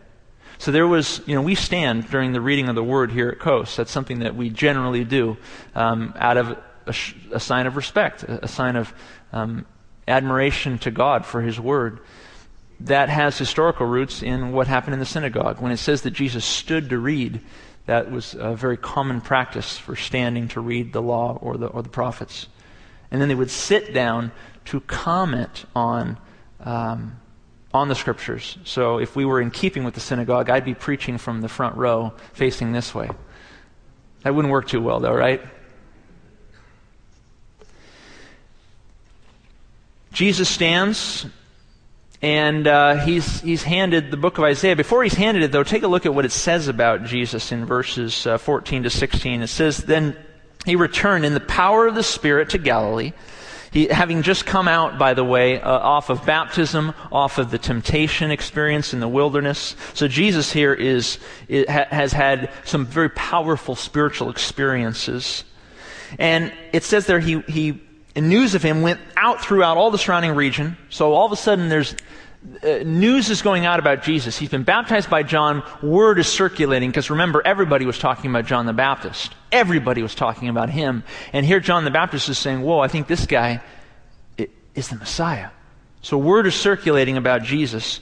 So 0.62 0.70
there 0.70 0.86
was, 0.86 1.20
you 1.26 1.34
know, 1.34 1.42
we 1.42 1.56
stand 1.56 2.08
during 2.08 2.32
the 2.32 2.40
reading 2.40 2.68
of 2.68 2.76
the 2.76 2.84
word 2.84 3.10
here 3.10 3.28
at 3.28 3.40
Coast. 3.40 3.76
That's 3.76 3.90
something 3.90 4.20
that 4.20 4.36
we 4.36 4.48
generally 4.48 5.02
do 5.02 5.36
um, 5.74 6.14
out 6.16 6.36
of 6.36 6.56
a, 6.86 6.92
sh- 6.92 7.16
a, 7.32 7.40
sign 7.40 7.66
of 7.66 7.74
respect, 7.74 8.22
a, 8.22 8.44
a 8.44 8.46
sign 8.46 8.76
of 8.76 8.94
um, 9.32 9.66
admiration 10.06 10.78
to 10.78 10.92
God 10.92 11.26
for 11.26 11.42
His 11.42 11.58
word. 11.58 11.98
That 12.78 13.08
has 13.08 13.36
historical 13.36 13.86
roots 13.86 14.22
in 14.22 14.52
what 14.52 14.68
happened 14.68 14.94
in 14.94 15.00
the 15.00 15.04
synagogue. 15.04 15.60
When 15.60 15.72
it 15.72 15.78
says 15.78 16.02
that 16.02 16.12
Jesus 16.12 16.44
stood 16.44 16.90
to 16.90 16.98
read, 16.98 17.40
that 17.86 18.12
was 18.12 18.36
a 18.38 18.54
very 18.54 18.76
common 18.76 19.20
practice 19.20 19.76
for 19.76 19.96
standing 19.96 20.46
to 20.46 20.60
read 20.60 20.92
the 20.92 21.02
law 21.02 21.40
or 21.42 21.56
the, 21.56 21.66
or 21.66 21.82
the 21.82 21.88
prophets. 21.88 22.46
And 23.10 23.20
then 23.20 23.28
they 23.28 23.34
would 23.34 23.50
sit 23.50 23.92
down 23.92 24.30
to 24.66 24.78
comment 24.82 25.64
on 25.74 26.18
um, 26.60 27.20
on 27.74 27.88
the 27.88 27.94
scriptures. 27.94 28.58
So 28.64 28.98
if 28.98 29.16
we 29.16 29.24
were 29.24 29.40
in 29.40 29.50
keeping 29.50 29.84
with 29.84 29.94
the 29.94 30.00
synagogue, 30.00 30.50
I'd 30.50 30.64
be 30.64 30.74
preaching 30.74 31.18
from 31.18 31.40
the 31.40 31.48
front 31.48 31.76
row 31.76 32.12
facing 32.32 32.72
this 32.72 32.94
way. 32.94 33.08
That 34.22 34.34
wouldn't 34.34 34.52
work 34.52 34.68
too 34.68 34.80
well, 34.80 35.00
though, 35.00 35.14
right? 35.14 35.40
Jesus 40.12 40.48
stands 40.48 41.26
and 42.20 42.68
uh, 42.68 43.04
he's, 43.04 43.40
he's 43.40 43.62
handed 43.62 44.10
the 44.10 44.16
book 44.16 44.38
of 44.38 44.44
Isaiah. 44.44 44.76
Before 44.76 45.02
he's 45.02 45.14
handed 45.14 45.42
it, 45.42 45.50
though, 45.50 45.64
take 45.64 45.82
a 45.82 45.88
look 45.88 46.06
at 46.06 46.14
what 46.14 46.24
it 46.24 46.30
says 46.30 46.68
about 46.68 47.04
Jesus 47.04 47.50
in 47.50 47.64
verses 47.64 48.26
uh, 48.26 48.38
14 48.38 48.84
to 48.84 48.90
16. 48.90 49.42
It 49.42 49.46
says, 49.48 49.78
Then 49.78 50.16
he 50.64 50.76
returned 50.76 51.24
in 51.24 51.34
the 51.34 51.40
power 51.40 51.88
of 51.88 51.96
the 51.96 52.04
Spirit 52.04 52.50
to 52.50 52.58
Galilee 52.58 53.12
he, 53.72 53.86
having 53.86 54.20
just 54.20 54.44
come 54.44 54.68
out, 54.68 54.98
by 54.98 55.14
the 55.14 55.24
way, 55.24 55.58
uh, 55.58 55.70
off 55.70 56.10
of 56.10 56.26
baptism, 56.26 56.92
off 57.10 57.38
of 57.38 57.50
the 57.50 57.58
temptation 57.58 58.30
experience 58.30 58.92
in 58.92 59.00
the 59.00 59.08
wilderness. 59.08 59.74
So 59.94 60.08
Jesus 60.08 60.52
here 60.52 60.74
is, 60.74 61.18
ha, 61.50 61.86
has 61.90 62.12
had 62.12 62.50
some 62.64 62.84
very 62.84 63.08
powerful 63.08 63.74
spiritual 63.74 64.28
experiences. 64.28 65.44
And 66.18 66.52
it 66.74 66.84
says 66.84 67.06
there 67.06 67.18
he, 67.18 67.40
he, 67.48 67.80
news 68.14 68.54
of 68.54 68.62
him 68.62 68.82
went 68.82 69.00
out 69.16 69.42
throughout 69.42 69.78
all 69.78 69.90
the 69.90 69.96
surrounding 69.96 70.34
region. 70.34 70.76
So 70.90 71.14
all 71.14 71.24
of 71.24 71.32
a 71.32 71.36
sudden 71.36 71.70
there's, 71.70 71.96
Uh, 72.62 72.78
news 72.84 73.30
is 73.30 73.40
going 73.40 73.66
out 73.66 73.78
about 73.78 74.02
Jesus. 74.02 74.36
He's 74.36 74.48
been 74.48 74.64
baptized 74.64 75.08
by 75.08 75.22
John. 75.22 75.62
Word 75.80 76.18
is 76.18 76.26
circulating 76.26 76.90
because 76.90 77.08
remember, 77.08 77.40
everybody 77.44 77.86
was 77.86 77.98
talking 77.98 78.30
about 78.30 78.46
John 78.46 78.66
the 78.66 78.72
Baptist. 78.72 79.34
Everybody 79.52 80.02
was 80.02 80.14
talking 80.14 80.48
about 80.48 80.68
him. 80.68 81.04
And 81.32 81.46
here 81.46 81.60
John 81.60 81.84
the 81.84 81.92
Baptist 81.92 82.28
is 82.28 82.38
saying, 82.38 82.62
Whoa, 82.62 82.80
I 82.80 82.88
think 82.88 83.06
this 83.06 83.26
guy 83.26 83.62
is 84.74 84.88
the 84.88 84.96
Messiah. 84.96 85.50
So 86.00 86.18
word 86.18 86.48
is 86.48 86.54
circulating 86.54 87.16
about 87.16 87.44
Jesus. 87.44 88.00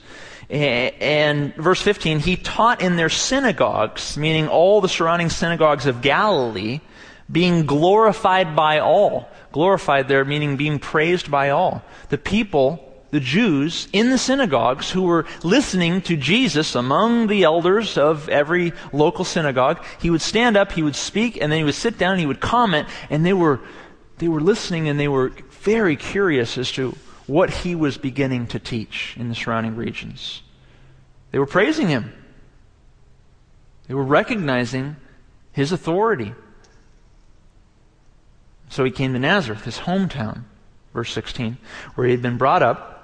And 0.48 1.54
verse 1.56 1.80
15, 1.82 2.20
he 2.20 2.36
taught 2.36 2.80
in 2.80 2.96
their 2.96 3.10
synagogues, 3.10 4.16
meaning 4.16 4.48
all 4.48 4.80
the 4.80 4.88
surrounding 4.88 5.28
synagogues 5.28 5.86
of 5.86 6.00
Galilee, 6.00 6.80
being 7.30 7.66
glorified 7.66 8.56
by 8.56 8.78
all. 8.80 9.28
Glorified 9.52 10.08
there, 10.08 10.24
meaning 10.24 10.56
being 10.56 10.78
praised 10.78 11.30
by 11.30 11.50
all. 11.50 11.82
The 12.08 12.18
people 12.18 12.89
the 13.10 13.20
Jews 13.20 13.88
in 13.92 14.10
the 14.10 14.18
synagogues 14.18 14.90
who 14.90 15.02
were 15.02 15.26
listening 15.42 16.00
to 16.02 16.16
Jesus 16.16 16.74
among 16.74 17.26
the 17.26 17.42
elders 17.42 17.98
of 17.98 18.28
every 18.28 18.72
local 18.92 19.24
synagogue. 19.24 19.84
He 20.00 20.10
would 20.10 20.22
stand 20.22 20.56
up, 20.56 20.72
he 20.72 20.82
would 20.82 20.96
speak, 20.96 21.36
and 21.40 21.50
then 21.50 21.58
he 21.58 21.64
would 21.64 21.74
sit 21.74 21.98
down 21.98 22.12
and 22.12 22.20
he 22.20 22.26
would 22.26 22.40
comment, 22.40 22.88
and 23.08 23.26
they 23.26 23.32
were, 23.32 23.60
they 24.18 24.28
were 24.28 24.40
listening 24.40 24.88
and 24.88 24.98
they 24.98 25.08
were 25.08 25.30
very 25.62 25.96
curious 25.96 26.56
as 26.56 26.70
to 26.72 26.96
what 27.26 27.50
he 27.50 27.74
was 27.74 27.96
beginning 27.98 28.46
to 28.48 28.58
teach 28.58 29.14
in 29.18 29.28
the 29.28 29.34
surrounding 29.34 29.76
regions. 29.76 30.42
They 31.30 31.38
were 31.38 31.46
praising 31.46 31.88
him. 31.88 32.12
They 33.86 33.94
were 33.94 34.04
recognizing 34.04 34.96
his 35.52 35.72
authority. 35.72 36.34
So 38.68 38.84
he 38.84 38.90
came 38.90 39.12
to 39.12 39.18
Nazareth, 39.18 39.64
his 39.64 39.78
hometown, 39.78 40.44
verse 40.94 41.12
16, 41.12 41.58
where 41.94 42.06
he 42.06 42.12
had 42.12 42.22
been 42.22 42.38
brought 42.38 42.62
up 42.62 42.99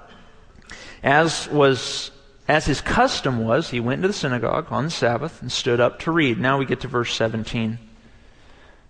as 1.03 1.47
was 1.49 2.11
as 2.47 2.65
his 2.65 2.79
custom 2.79 3.43
was, 3.43 3.69
he 3.69 3.79
went 3.79 3.99
into 3.99 4.07
the 4.07 4.13
synagogue 4.13 4.67
on 4.71 4.85
the 4.85 4.89
Sabbath 4.89 5.41
and 5.41 5.51
stood 5.51 5.79
up 5.79 5.99
to 5.99 6.11
read. 6.11 6.39
Now 6.39 6.57
we 6.57 6.65
get 6.65 6.79
to 6.81 6.87
verse 6.87 7.13
17. 7.13 7.77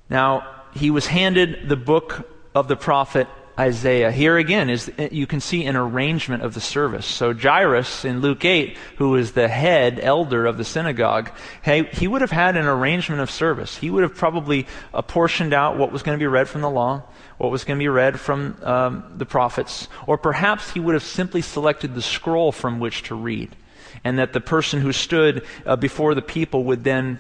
Now, 0.09 0.47
he 0.75 0.91
was 0.91 1.07
handed 1.07 1.67
the 1.67 1.75
book 1.75 2.29
of 2.53 2.67
the 2.67 2.75
prophet 2.75 3.27
Isaiah. 3.59 4.11
Here 4.11 4.37
again 4.37 4.69
is 4.69 4.91
you 5.11 5.25
can 5.25 5.39
see 5.39 5.65
an 5.65 5.75
arrangement 5.75 6.43
of 6.43 6.53
the 6.53 6.61
service. 6.61 7.07
So 7.07 7.33
Jairus 7.33 8.05
in 8.05 8.21
Luke 8.21 8.45
8, 8.45 8.77
who 8.97 9.15
is 9.15 9.31
the 9.31 9.47
head 9.47 9.99
elder 9.99 10.45
of 10.45 10.57
the 10.57 10.63
synagogue, 10.63 11.31
hey, 11.63 11.83
he 11.85 12.07
would 12.07 12.21
have 12.21 12.31
had 12.31 12.55
an 12.55 12.67
arrangement 12.67 13.19
of 13.19 13.31
service. 13.31 13.75
He 13.77 13.89
would 13.89 14.03
have 14.03 14.15
probably 14.15 14.67
apportioned 14.93 15.53
out 15.53 15.77
what 15.77 15.91
was 15.91 16.03
going 16.03 16.17
to 16.17 16.21
be 16.21 16.27
read 16.27 16.47
from 16.47 16.61
the 16.61 16.69
law, 16.69 17.03
what 17.39 17.49
was 17.49 17.63
going 17.63 17.79
to 17.79 17.83
be 17.83 17.87
read 17.87 18.19
from 18.19 18.57
um, 18.61 19.13
the 19.17 19.25
prophets, 19.25 19.87
or 20.05 20.19
perhaps 20.19 20.71
he 20.71 20.79
would 20.79 20.93
have 20.93 21.03
simply 21.03 21.41
selected 21.41 21.95
the 21.95 22.01
scroll 22.03 22.51
from 22.51 22.79
which 22.79 23.03
to 23.03 23.15
read, 23.15 23.55
and 24.03 24.19
that 24.19 24.33
the 24.33 24.41
person 24.41 24.81
who 24.81 24.93
stood 24.93 25.43
uh, 25.65 25.75
before 25.75 26.13
the 26.13 26.21
people 26.21 26.63
would 26.65 26.83
then 26.83 27.19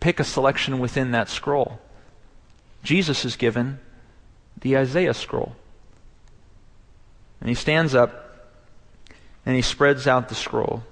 pick 0.00 0.20
a 0.20 0.24
selection 0.24 0.78
within 0.78 1.12
that 1.12 1.30
scroll. 1.30 1.80
Jesus 2.82 3.24
is 3.24 3.36
given 3.36 3.78
the 4.60 4.76
Isaiah 4.76 5.14
scroll. 5.14 5.56
And 7.42 7.48
he 7.48 7.56
stands 7.56 7.92
up 7.92 8.54
and 9.44 9.56
he 9.56 9.62
spreads 9.62 10.06
out 10.06 10.28
the 10.28 10.34
scroll. 10.36 10.84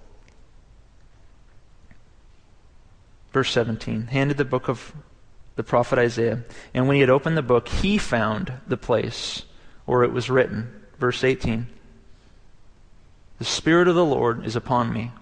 Verse 3.33 3.52
17 3.52 4.09
handed 4.09 4.37
the 4.37 4.45
book 4.45 4.69
of 4.69 4.92
the 5.54 5.62
prophet 5.62 6.00
Isaiah. 6.00 6.42
And 6.75 6.88
when 6.88 6.97
he 6.97 7.02
had 7.02 7.09
opened 7.09 7.37
the 7.37 7.42
book, 7.42 7.69
he 7.69 7.99
found 7.99 8.52
the 8.66 8.76
place 8.76 9.45
where 9.85 10.02
it 10.02 10.12
was 10.12 10.28
written. 10.28 10.83
Verse 10.99 11.23
18 11.23 11.69
The 13.38 13.45
Spirit 13.45 13.87
of 13.87 13.95
the 13.95 14.04
Lord 14.04 14.45
is 14.45 14.57
upon 14.57 14.92
me, 14.92 15.12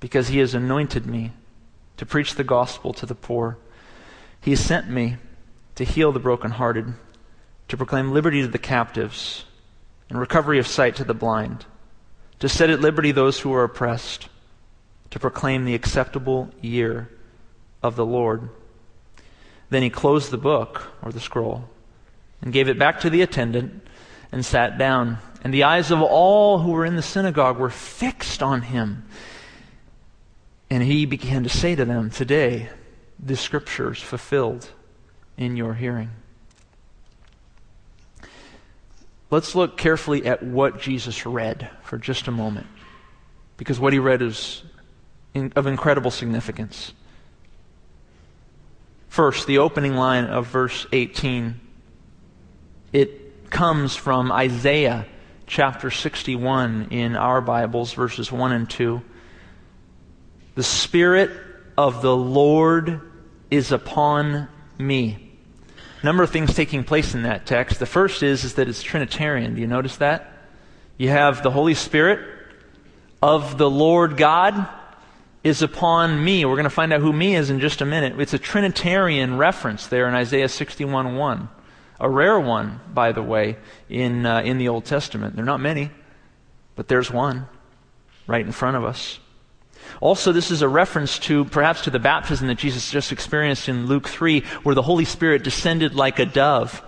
because 0.00 0.26
he 0.26 0.38
has 0.38 0.52
anointed 0.52 1.06
me 1.06 1.30
to 1.96 2.04
preach 2.04 2.34
the 2.34 2.42
gospel 2.42 2.92
to 2.94 3.06
the 3.06 3.14
poor. 3.14 3.56
He 4.40 4.50
has 4.50 4.60
sent 4.60 4.90
me 4.90 5.18
to 5.76 5.84
heal 5.84 6.10
the 6.10 6.18
brokenhearted, 6.18 6.94
to 7.68 7.76
proclaim 7.76 8.10
liberty 8.10 8.42
to 8.42 8.48
the 8.48 8.58
captives 8.58 9.44
and 10.08 10.18
recovery 10.18 10.58
of 10.58 10.66
sight 10.66 10.96
to 10.96 11.04
the 11.04 11.14
blind, 11.14 11.64
to 12.38 12.48
set 12.48 12.70
at 12.70 12.80
liberty 12.80 13.12
those 13.12 13.40
who 13.40 13.52
are 13.52 13.64
oppressed, 13.64 14.28
to 15.10 15.18
proclaim 15.18 15.64
the 15.64 15.74
acceptable 15.74 16.50
year 16.60 17.08
of 17.82 17.96
the 17.96 18.06
Lord. 18.06 18.48
Then 19.70 19.82
he 19.82 19.90
closed 19.90 20.30
the 20.30 20.38
book, 20.38 20.88
or 21.02 21.12
the 21.12 21.20
scroll, 21.20 21.68
and 22.40 22.52
gave 22.52 22.68
it 22.68 22.78
back 22.78 23.00
to 23.00 23.10
the 23.10 23.22
attendant 23.22 23.86
and 24.30 24.44
sat 24.44 24.78
down. 24.78 25.18
And 25.42 25.52
the 25.52 25.64
eyes 25.64 25.90
of 25.90 26.02
all 26.02 26.58
who 26.58 26.72
were 26.72 26.84
in 26.84 26.96
the 26.96 27.02
synagogue 27.02 27.58
were 27.58 27.70
fixed 27.70 28.42
on 28.42 28.62
him. 28.62 29.04
And 30.70 30.82
he 30.82 31.06
began 31.06 31.44
to 31.44 31.48
say 31.48 31.74
to 31.74 31.84
them, 31.84 32.10
Today, 32.10 32.68
the 33.18 33.36
scriptures 33.36 34.00
fulfilled 34.00 34.70
in 35.36 35.56
your 35.56 35.74
hearing. 35.74 36.10
Let's 39.30 39.54
look 39.54 39.76
carefully 39.76 40.24
at 40.26 40.42
what 40.42 40.80
Jesus 40.80 41.26
read 41.26 41.68
for 41.82 41.98
just 41.98 42.28
a 42.28 42.30
moment, 42.30 42.66
because 43.56 43.80
what 43.80 43.92
he 43.92 43.98
read 43.98 44.22
is 44.22 44.62
in, 45.34 45.52
of 45.56 45.66
incredible 45.66 46.10
significance. 46.10 46.92
First, 49.08 49.46
the 49.46 49.58
opening 49.58 49.94
line 49.96 50.26
of 50.26 50.46
verse 50.46 50.86
18. 50.92 51.60
It 52.92 53.50
comes 53.50 53.96
from 53.96 54.30
Isaiah 54.30 55.06
chapter 55.46 55.90
61 55.90 56.88
in 56.90 57.16
our 57.16 57.40
Bibles, 57.40 57.92
verses 57.94 58.30
1 58.30 58.52
and 58.52 58.70
2. 58.70 59.02
The 60.54 60.62
Spirit 60.62 61.30
of 61.76 62.02
the 62.02 62.16
Lord 62.16 63.00
is 63.50 63.72
upon 63.72 64.48
me 64.78 65.25
number 66.06 66.22
of 66.22 66.30
things 66.30 66.54
taking 66.54 66.84
place 66.84 67.14
in 67.14 67.24
that 67.24 67.46
text. 67.46 67.80
The 67.80 67.84
first 67.84 68.22
is, 68.22 68.44
is 68.44 68.54
that 68.54 68.68
it's 68.68 68.82
Trinitarian. 68.82 69.56
Do 69.56 69.60
you 69.60 69.66
notice 69.66 69.96
that? 69.96 70.32
You 70.96 71.08
have 71.08 71.42
the 71.42 71.50
Holy 71.50 71.74
Spirit 71.74 72.20
of 73.20 73.58
the 73.58 73.68
Lord 73.68 74.16
God 74.16 74.68
is 75.42 75.62
upon 75.62 76.24
me. 76.24 76.44
We're 76.44 76.54
going 76.54 76.64
to 76.64 76.70
find 76.70 76.92
out 76.92 77.00
who 77.00 77.12
me 77.12 77.34
is 77.34 77.50
in 77.50 77.58
just 77.58 77.80
a 77.80 77.84
minute. 77.84 78.18
It's 78.20 78.32
a 78.32 78.38
Trinitarian 78.38 79.36
reference 79.36 79.88
there 79.88 80.08
in 80.08 80.14
Isaiah 80.14 80.48
61 80.48 81.16
1. 81.16 81.48
A 81.98 82.08
rare 82.08 82.38
one, 82.38 82.80
by 82.94 83.10
the 83.10 83.22
way, 83.22 83.56
in, 83.88 84.26
uh, 84.26 84.42
in 84.42 84.58
the 84.58 84.68
Old 84.68 84.84
Testament. 84.84 85.34
There 85.34 85.42
are 85.42 85.46
not 85.46 85.60
many, 85.60 85.90
but 86.76 86.86
there's 86.86 87.10
one 87.10 87.46
right 88.28 88.46
in 88.46 88.52
front 88.52 88.76
of 88.76 88.84
us. 88.84 89.18
Also, 90.00 90.32
this 90.32 90.50
is 90.50 90.62
a 90.62 90.68
reference 90.68 91.18
to 91.20 91.44
perhaps 91.46 91.82
to 91.82 91.90
the 91.90 91.98
baptism 91.98 92.48
that 92.48 92.58
Jesus 92.58 92.90
just 92.90 93.12
experienced 93.12 93.68
in 93.68 93.86
Luke 93.86 94.08
3, 94.08 94.40
where 94.62 94.74
the 94.74 94.82
Holy 94.82 95.04
Spirit 95.04 95.42
descended 95.42 95.94
like 95.94 96.18
a 96.18 96.26
dove 96.26 96.82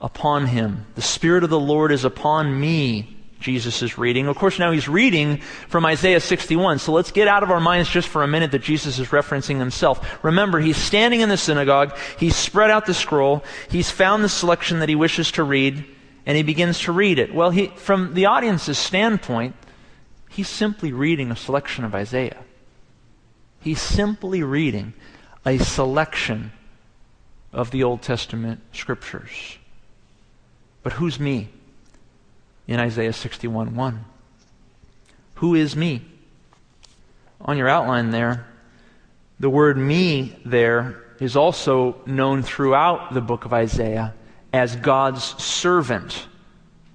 upon 0.00 0.46
him. 0.46 0.86
The 0.94 1.02
Spirit 1.02 1.44
of 1.44 1.50
the 1.50 1.60
Lord 1.60 1.92
is 1.92 2.04
upon 2.04 2.58
me, 2.58 3.16
Jesus 3.40 3.82
is 3.82 3.96
reading. 3.96 4.26
Of 4.26 4.36
course, 4.36 4.58
now 4.58 4.70
he's 4.70 4.88
reading 4.88 5.38
from 5.68 5.86
Isaiah 5.86 6.20
61. 6.20 6.78
So 6.78 6.92
let's 6.92 7.10
get 7.10 7.26
out 7.26 7.42
of 7.42 7.50
our 7.50 7.60
minds 7.60 7.88
just 7.88 8.06
for 8.06 8.22
a 8.22 8.28
minute 8.28 8.52
that 8.52 8.62
Jesus 8.62 8.98
is 8.98 9.08
referencing 9.08 9.58
himself. 9.58 10.22
Remember, 10.22 10.60
he's 10.60 10.76
standing 10.76 11.22
in 11.22 11.30
the 11.30 11.38
synagogue. 11.38 11.96
He's 12.18 12.36
spread 12.36 12.70
out 12.70 12.86
the 12.86 12.94
scroll. 12.94 13.42
He's 13.70 13.90
found 13.90 14.22
the 14.22 14.28
selection 14.28 14.80
that 14.80 14.90
he 14.90 14.94
wishes 14.94 15.32
to 15.32 15.42
read, 15.42 15.84
and 16.26 16.36
he 16.36 16.42
begins 16.42 16.80
to 16.80 16.92
read 16.92 17.18
it. 17.18 17.34
Well, 17.34 17.50
he, 17.50 17.68
from 17.68 18.12
the 18.12 18.26
audience's 18.26 18.78
standpoint, 18.78 19.56
he's 20.30 20.48
simply 20.48 20.92
reading 20.92 21.30
a 21.30 21.36
selection 21.36 21.84
of 21.84 21.94
Isaiah. 21.94 22.42
He's 23.60 23.80
simply 23.82 24.42
reading 24.42 24.94
a 25.44 25.58
selection 25.58 26.52
of 27.52 27.70
the 27.70 27.82
Old 27.82 28.00
Testament 28.00 28.60
scriptures. 28.72 29.58
But 30.82 30.94
who's 30.94 31.20
me 31.20 31.50
in 32.66 32.80
Isaiah 32.80 33.12
61 33.12 33.74
1? 33.74 34.04
Who 35.34 35.54
is 35.54 35.76
me? 35.76 36.02
On 37.42 37.56
your 37.56 37.68
outline 37.68 38.10
there, 38.10 38.46
the 39.38 39.50
word 39.50 39.76
me 39.76 40.36
there 40.44 41.02
is 41.18 41.36
also 41.36 41.96
known 42.06 42.42
throughout 42.42 43.12
the 43.12 43.20
book 43.20 43.44
of 43.44 43.52
Isaiah 43.52 44.14
as 44.52 44.76
God's 44.76 45.22
servant, 45.42 46.26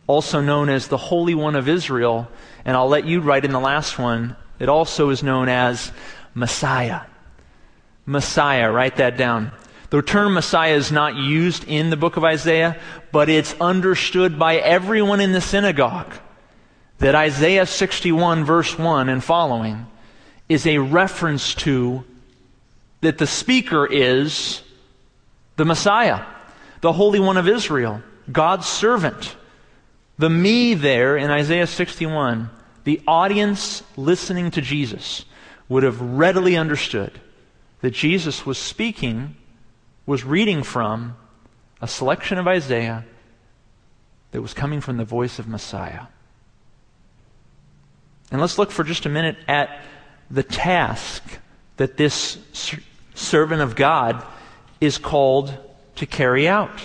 also 0.07 0.41
known 0.41 0.69
as 0.69 0.87
the 0.87 0.97
Holy 0.97 1.35
One 1.35 1.55
of 1.55 1.67
Israel. 1.67 2.27
And 2.65 2.75
I'll 2.75 2.89
let 2.89 3.05
you 3.05 3.21
write 3.21 3.45
in 3.45 3.51
the 3.51 3.59
last 3.59 3.99
one, 3.99 4.35
it 4.59 4.69
also 4.69 5.09
is 5.09 5.21
known 5.21 5.49
as 5.49 5.91
Messiah. 6.33 7.01
Messiah, 8.05 8.71
write 8.71 8.97
that 8.97 9.17
down. 9.17 9.51
The 9.91 10.01
term 10.01 10.33
Messiah 10.33 10.73
is 10.73 10.91
not 10.91 11.15
used 11.15 11.63
in 11.67 11.89
the 11.89 11.97
book 11.97 12.17
of 12.17 12.23
Isaiah, 12.23 12.79
but 13.11 13.29
it's 13.29 13.55
understood 13.61 14.37
by 14.37 14.57
everyone 14.57 15.21
in 15.21 15.31
the 15.31 15.41
synagogue 15.41 16.13
that 16.97 17.15
Isaiah 17.15 17.65
61, 17.65 18.43
verse 18.45 18.77
1 18.77 19.09
and 19.09 19.23
following, 19.23 19.85
is 20.49 20.65
a 20.65 20.77
reference 20.77 21.55
to 21.55 22.03
that 23.01 23.17
the 23.17 23.27
speaker 23.27 23.85
is 23.85 24.61
the 25.55 25.65
Messiah, 25.65 26.25
the 26.81 26.93
Holy 26.93 27.19
One 27.19 27.37
of 27.37 27.47
Israel, 27.47 28.01
God's 28.31 28.67
servant. 28.67 29.35
The 30.17 30.29
me 30.29 30.73
there 30.73 31.17
in 31.17 31.29
Isaiah 31.29 31.67
61, 31.67 32.49
the 32.85 33.01
audience 33.07 33.83
listening 33.97 34.51
to 34.51 34.61
Jesus 34.61 35.25
would 35.67 35.83
have 35.83 35.99
readily 35.99 36.55
understood 36.55 37.19
that 37.81 37.91
Jesus 37.91 38.45
was 38.45 38.57
speaking, 38.57 39.35
was 40.05 40.23
reading 40.23 40.63
from 40.63 41.17
a 41.81 41.87
selection 41.87 42.37
of 42.37 42.47
Isaiah 42.47 43.05
that 44.31 44.41
was 44.41 44.53
coming 44.53 44.81
from 44.81 44.97
the 44.97 45.03
voice 45.03 45.39
of 45.39 45.47
Messiah. 45.47 46.07
And 48.31 48.39
let's 48.39 48.57
look 48.57 48.71
for 48.71 48.83
just 48.83 49.05
a 49.05 49.09
minute 49.09 49.37
at 49.47 49.81
the 50.31 50.43
task 50.43 51.23
that 51.77 51.97
this 51.97 52.37
servant 53.13 53.61
of 53.61 53.75
God 53.75 54.25
is 54.79 54.97
called 54.97 55.53
to 55.95 56.05
carry 56.05 56.47
out. 56.47 56.81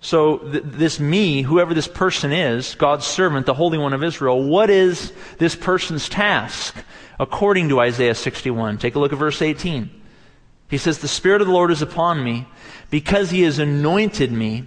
So, 0.00 0.38
th- 0.38 0.64
this 0.64 0.98
me, 0.98 1.42
whoever 1.42 1.74
this 1.74 1.88
person 1.88 2.32
is, 2.32 2.74
God's 2.74 3.06
servant, 3.06 3.46
the 3.46 3.54
Holy 3.54 3.76
One 3.76 3.92
of 3.92 4.02
Israel, 4.02 4.42
what 4.42 4.70
is 4.70 5.12
this 5.38 5.54
person's 5.54 6.08
task? 6.08 6.74
according 7.20 7.68
to 7.68 7.80
Isaiah 7.80 8.14
61. 8.14 8.78
Take 8.78 8.94
a 8.94 8.98
look 8.98 9.12
at 9.12 9.18
verse 9.18 9.42
18. 9.42 9.90
He 10.70 10.78
says, 10.78 10.98
The 10.98 11.08
Spirit 11.08 11.42
of 11.42 11.46
the 11.46 11.52
Lord 11.52 11.70
is 11.70 11.82
upon 11.82 12.24
me 12.24 12.48
because 12.88 13.30
he 13.30 13.42
has 13.42 13.58
anointed 13.58 14.32
me 14.32 14.64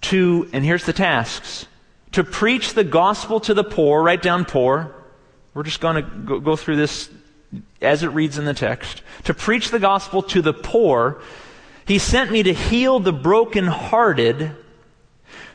to, 0.00 0.48
and 0.52 0.64
here's 0.64 0.86
the 0.86 0.94
tasks, 0.94 1.66
to 2.12 2.24
preach 2.24 2.72
the 2.72 2.84
gospel 2.84 3.38
to 3.40 3.52
the 3.52 3.62
poor, 3.62 4.02
write 4.02 4.22
down 4.22 4.46
poor. 4.46 4.94
We're 5.52 5.62
just 5.62 5.80
going 5.80 5.96
to 5.96 6.40
go 6.40 6.56
through 6.56 6.76
this 6.76 7.10
as 7.82 8.02
it 8.02 8.08
reads 8.08 8.38
in 8.38 8.46
the 8.46 8.54
text. 8.54 9.02
To 9.24 9.34
preach 9.34 9.70
the 9.70 9.78
gospel 9.78 10.22
to 10.22 10.40
the 10.40 10.54
poor. 10.54 11.20
He 11.88 11.98
sent 11.98 12.30
me 12.30 12.42
to 12.42 12.52
heal 12.52 13.00
the 13.00 13.14
brokenhearted, 13.14 14.54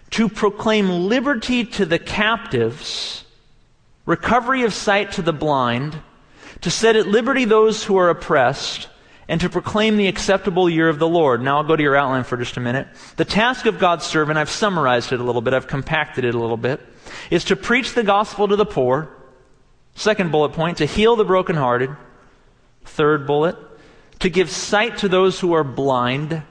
to 0.09 0.29
proclaim 0.29 1.07
liberty 1.07 1.63
to 1.63 1.85
the 1.85 1.99
captives 1.99 3.23
recovery 4.05 4.63
of 4.63 4.73
sight 4.73 5.13
to 5.13 5.21
the 5.21 5.31
blind, 5.31 5.95
to 6.61 6.71
set 6.71 6.95
at 6.95 7.07
liberty 7.07 7.45
those 7.45 7.83
who 7.83 7.97
are 7.97 8.09
oppressed, 8.09 8.89
and 9.27 9.39
to 9.41 9.49
proclaim 9.49 9.95
the 9.95 10.07
acceptable 10.07 10.69
year 10.69 10.89
of 10.89 10.99
the 10.99 11.07
Lord. 11.07 11.41
Now 11.41 11.57
I'll 11.57 11.63
go 11.63 11.75
to 11.75 11.83
your 11.83 11.95
outline 11.95 12.23
for 12.23 12.35
just 12.35 12.57
a 12.57 12.59
minute. 12.59 12.87
The 13.15 13.25
task 13.25 13.67
of 13.67 13.79
God's 13.79 14.03
servant, 14.03 14.39
I've 14.39 14.49
summarized 14.49 15.13
it 15.13 15.19
a 15.19 15.23
little 15.23 15.41
bit, 15.41 15.53
I've 15.53 15.67
compacted 15.67 16.25
it 16.25 16.35
a 16.35 16.39
little 16.39 16.57
bit, 16.57 16.81
is 17.29 17.45
to 17.45 17.55
preach 17.55 17.93
the 17.93 18.03
gospel 18.03 18.47
to 18.47 18.55
the 18.55 18.65
poor. 18.65 19.07
Second 19.95 20.31
bullet 20.31 20.53
point, 20.53 20.79
to 20.79 20.85
heal 20.85 21.15
the 21.15 21.23
brokenhearted. 21.23 21.95
Third 22.85 23.27
bullet, 23.27 23.55
to 24.23 24.29
give 24.29 24.49
sight 24.49 24.99
to 24.99 25.09
those 25.09 25.37
who 25.41 25.51
are 25.51 25.65
blind. 25.65 26.43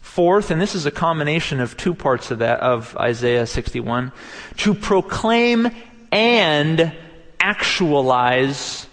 Fourth, 0.00 0.52
and 0.52 0.60
this 0.60 0.76
is 0.76 0.86
a 0.86 0.90
combination 0.92 1.58
of 1.58 1.76
two 1.76 1.92
parts 1.92 2.30
of 2.30 2.38
that, 2.38 2.60
of 2.60 2.96
Isaiah 2.96 3.44
61, 3.44 4.12
to 4.58 4.72
proclaim 4.72 5.68
and 6.12 6.92
actualize 7.40 8.86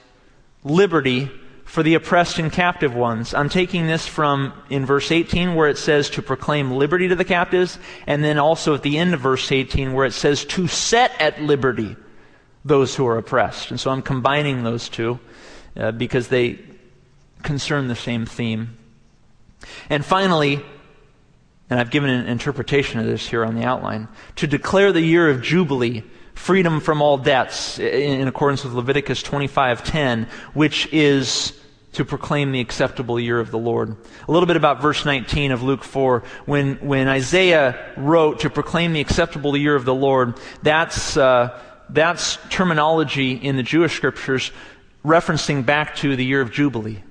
liberty 0.64 1.30
for 1.66 1.84
the 1.84 1.94
oppressed 1.94 2.40
and 2.40 2.52
captive 2.52 2.96
ones. 2.96 3.36
I'm 3.36 3.50
taking 3.50 3.86
this 3.86 4.08
from 4.08 4.52
in 4.72 4.84
verse 4.84 5.12
18 5.12 5.54
where 5.54 5.70
it 5.70 5.78
says 5.78 6.10
to 6.12 6.24
proclaim 6.24 6.72
liberty 6.72 7.10
to 7.10 7.16
the 7.16 7.24
captives, 7.24 7.78
and 8.08 8.24
then 8.24 8.40
also 8.40 8.74
at 8.74 8.82
the 8.82 8.98
end 8.98 9.14
of 9.14 9.20
verse 9.20 9.52
18 9.52 9.94
where 9.94 10.08
it 10.08 10.14
says 10.14 10.46
to 10.46 10.66
set 10.66 11.12
at 11.22 11.40
liberty 11.40 11.96
those 12.64 12.96
who 12.96 13.06
are 13.06 13.20
oppressed. 13.20 13.70
And 13.70 13.80
so 13.80 13.92
I'm 13.92 14.02
combining 14.02 14.64
those 14.64 14.90
two 14.90 15.20
uh, 15.78 15.92
because 15.92 16.30
they 16.30 16.58
concern 17.46 17.88
the 17.88 17.96
same 17.96 18.26
theme. 18.26 18.78
And 19.90 20.04
finally, 20.04 20.62
and 21.70 21.80
I've 21.80 21.92
given 21.92 22.10
an 22.10 22.28
interpretation 22.28 23.00
of 23.00 23.06
this 23.06 23.28
here 23.28 23.46
on 23.46 23.56
the 23.56 23.64
outline, 23.64 24.08
to 24.36 24.48
declare 24.48 24.92
the 24.92 25.02
year 25.02 25.30
of 25.30 25.42
Jubilee 25.42 26.04
freedom 26.34 26.82
from 26.82 27.02
all 27.02 27.18
debts 27.18 27.80
in 27.80 28.28
accordance 28.28 28.64
with 28.66 28.74
Leviticus 28.74 29.24
25:10 29.24 30.28
which 30.54 30.92
is 30.92 31.54
to 31.94 32.04
proclaim 32.04 32.52
the 32.52 32.60
acceptable 32.60 33.18
year 33.18 33.40
of 33.40 33.52
the 33.52 33.58
Lord. 33.58 33.96
A 34.28 34.32
little 34.32 34.48
bit 34.48 34.58
about 34.58 34.82
verse 34.82 35.06
19 35.06 35.54
of 35.54 35.64
Luke 35.64 35.82
4. 35.82 36.24
When, 36.46 36.76
when 36.86 37.08
Isaiah 37.08 37.94
wrote 37.96 38.42
to 38.42 38.50
proclaim 38.50 38.92
the 38.92 39.00
acceptable 39.00 39.56
year 39.56 39.76
of 39.76 39.86
the 39.86 39.96
Lord, 39.96 40.38
that's, 40.62 41.16
uh, 41.16 41.58
that's 41.90 42.38
terminology 42.50 43.32
in 43.32 43.56
the 43.56 43.64
Jewish 43.64 43.96
scriptures 43.96 44.52
referencing 45.06 45.66
back 45.66 45.96
to 45.98 46.18
the 46.18 46.26
year 46.26 46.42
of 46.42 46.52
Jubilee, 46.52 47.02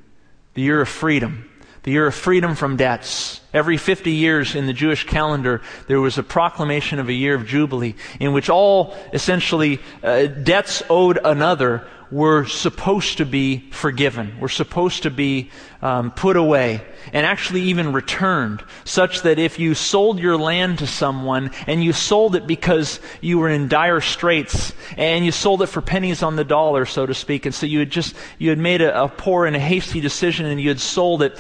the 0.55 0.63
year 0.63 0.81
of 0.81 0.89
freedom, 0.89 1.51
the 1.83 1.93
year 1.93 2.07
of 2.07 2.15
freedom 2.15 2.55
from 2.55 2.77
debts. 2.77 3.41
Every 3.53 3.77
50 3.77 4.11
years 4.11 4.55
in 4.55 4.67
the 4.67 4.73
Jewish 4.73 5.05
calendar, 5.05 5.61
there 5.87 6.01
was 6.01 6.19
a 6.19 6.23
proclamation 6.23 6.99
of 6.99 7.09
a 7.09 7.13
year 7.13 7.35
of 7.35 7.47
Jubilee 7.47 7.95
in 8.19 8.33
which 8.33 8.49
all 8.49 8.97
essentially 9.13 9.81
uh, 10.03 10.27
debts 10.27 10.83
owed 10.89 11.19
another 11.23 11.87
were 12.15 12.47
supposed 12.47 13.19
to 13.19 13.27
be 13.27 13.69
forgiven, 13.73 14.39
were 14.39 14.49
supposed 14.49 15.03
to 15.03 15.11
be 15.11 15.51
um, 15.83 16.13
put 16.13 16.37
away, 16.37 16.81
and 17.13 17.27
actually 17.27 17.63
even 17.63 17.93
returned, 17.93 18.63
such 18.85 19.23
that 19.23 19.41
if 19.41 19.59
you 19.59 19.75
sold 19.75 20.21
your 20.21 20.37
land 20.37 20.79
to 20.79 20.87
someone 20.87 21.51
and 21.67 21.83
you 21.83 21.93
sold 21.93 22.37
it 22.37 22.47
because 22.47 23.01
you 23.21 23.37
were 23.39 23.49
in 23.49 23.67
dire 23.67 24.01
straits 24.01 24.73
and 24.97 25.25
you 25.25 25.33
sold 25.33 25.61
it 25.61 25.67
for 25.67 25.81
pennies 25.81 26.23
on 26.23 26.37
the 26.37 26.45
dollar, 26.45 26.87
so 26.87 27.05
to 27.05 27.15
speak, 27.15 27.47
and 27.47 27.55
so 27.55 27.67
you 27.67 27.81
had 27.81 27.91
just 27.91 28.15
you 28.39 28.49
had 28.49 28.61
made 28.61 28.81
a, 28.81 29.03
a 29.03 29.09
poor 29.09 29.45
and 29.45 29.57
a 29.57 29.61
hasty 29.61 30.01
decision 30.01 30.47
and 30.47 30.61
you 30.61 30.69
had 30.69 30.79
sold 30.79 31.21
it 31.21 31.37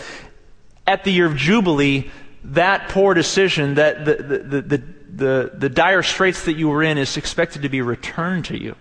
at 0.88 1.04
the 1.04 1.12
year 1.12 1.26
of 1.26 1.36
jubilee, 1.36 2.10
that 2.42 2.88
poor 2.88 3.14
decision, 3.14 3.74
that 3.74 4.04
the, 4.04 4.16
the, 4.16 4.38
the, 4.38 4.62
the, 4.62 4.82
the, 5.08 5.50
the 5.54 5.68
dire 5.68 6.02
straits 6.02 6.46
that 6.46 6.54
you 6.54 6.68
were 6.68 6.82
in, 6.82 6.98
is 6.98 7.16
expected 7.16 7.62
to 7.62 7.68
be 7.68 7.80
returned 7.80 8.46
to 8.46 8.60
you 8.60 8.74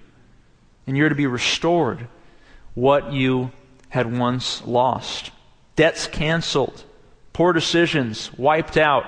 and 0.88 0.98
you're 0.98 1.10
to 1.10 1.16
be 1.16 1.28
restored 1.28 2.08
what 2.74 3.13
you 3.13 3.52
had 3.90 4.18
once 4.18 4.66
lost. 4.66 5.32
Debts 5.75 6.08
canceled, 6.08 6.84
poor 7.32 7.54
decisions 7.54 8.32
wiped 8.38 8.78
out, 8.78 9.06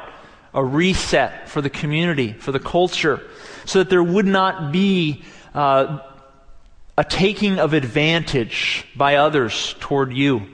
a 0.53 0.63
reset 0.63 1.49
for 1.49 1.61
the 1.61 1.69
community, 1.69 2.33
for 2.33 2.51
the 2.51 2.59
culture, 2.59 3.21
so 3.65 3.79
that 3.79 3.89
there 3.89 4.03
would 4.03 4.25
not 4.25 4.71
be 4.71 5.23
uh, 5.53 5.99
a 6.97 7.03
taking 7.03 7.59
of 7.59 7.73
advantage 7.73 8.85
by 8.95 9.15
others 9.15 9.75
toward 9.79 10.13
you, 10.13 10.47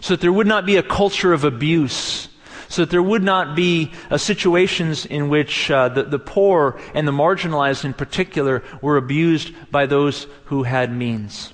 so 0.00 0.14
that 0.14 0.20
there 0.20 0.32
would 0.32 0.46
not 0.46 0.66
be 0.66 0.76
a 0.76 0.82
culture 0.82 1.32
of 1.32 1.44
abuse 1.44 2.28
so 2.74 2.82
that 2.82 2.90
there 2.90 3.02
would 3.02 3.22
not 3.22 3.54
be 3.54 3.92
uh, 4.10 4.18
situations 4.18 5.06
in 5.06 5.28
which 5.28 5.70
uh, 5.70 5.88
the, 5.88 6.02
the 6.02 6.18
poor 6.18 6.76
and 6.92 7.06
the 7.06 7.12
marginalized 7.12 7.84
in 7.84 7.94
particular 7.94 8.64
were 8.82 8.96
abused 8.96 9.54
by 9.70 9.86
those 9.86 10.26
who 10.46 10.64
had 10.64 10.92
means. 10.92 11.52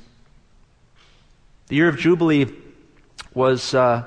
The 1.69 1.77
year 1.77 1.89
of 1.89 1.99
Jubilee 1.99 2.47
was, 3.35 3.75
uh, 3.75 4.05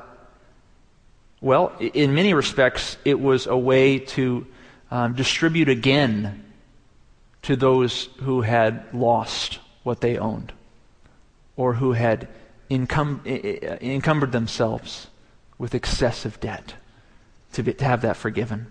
well, 1.40 1.72
in 1.80 2.16
many 2.16 2.34
respects, 2.34 2.98
it 3.06 3.20
was 3.20 3.46
a 3.46 3.56
way 3.56 4.00
to 4.00 4.48
um, 4.90 5.14
distribute 5.14 5.70
again 5.70 6.44
to 7.44 7.56
those 7.56 8.10
who 8.22 8.42
had 8.42 8.92
lost 8.92 9.60
what 9.84 10.02
they 10.02 10.18
owned 10.18 10.52
or 11.58 11.76
who 11.76 11.92
had 11.92 12.28
encum- 12.72 13.24
encumbered 13.84 14.32
themselves 14.32 15.06
with 15.60 15.76
excessive 15.76 16.40
debt 16.40 16.74
to, 17.54 17.64
be, 17.64 17.74
to 17.74 17.86
have 17.86 18.02
that 18.02 18.18
forgiven. 18.18 18.68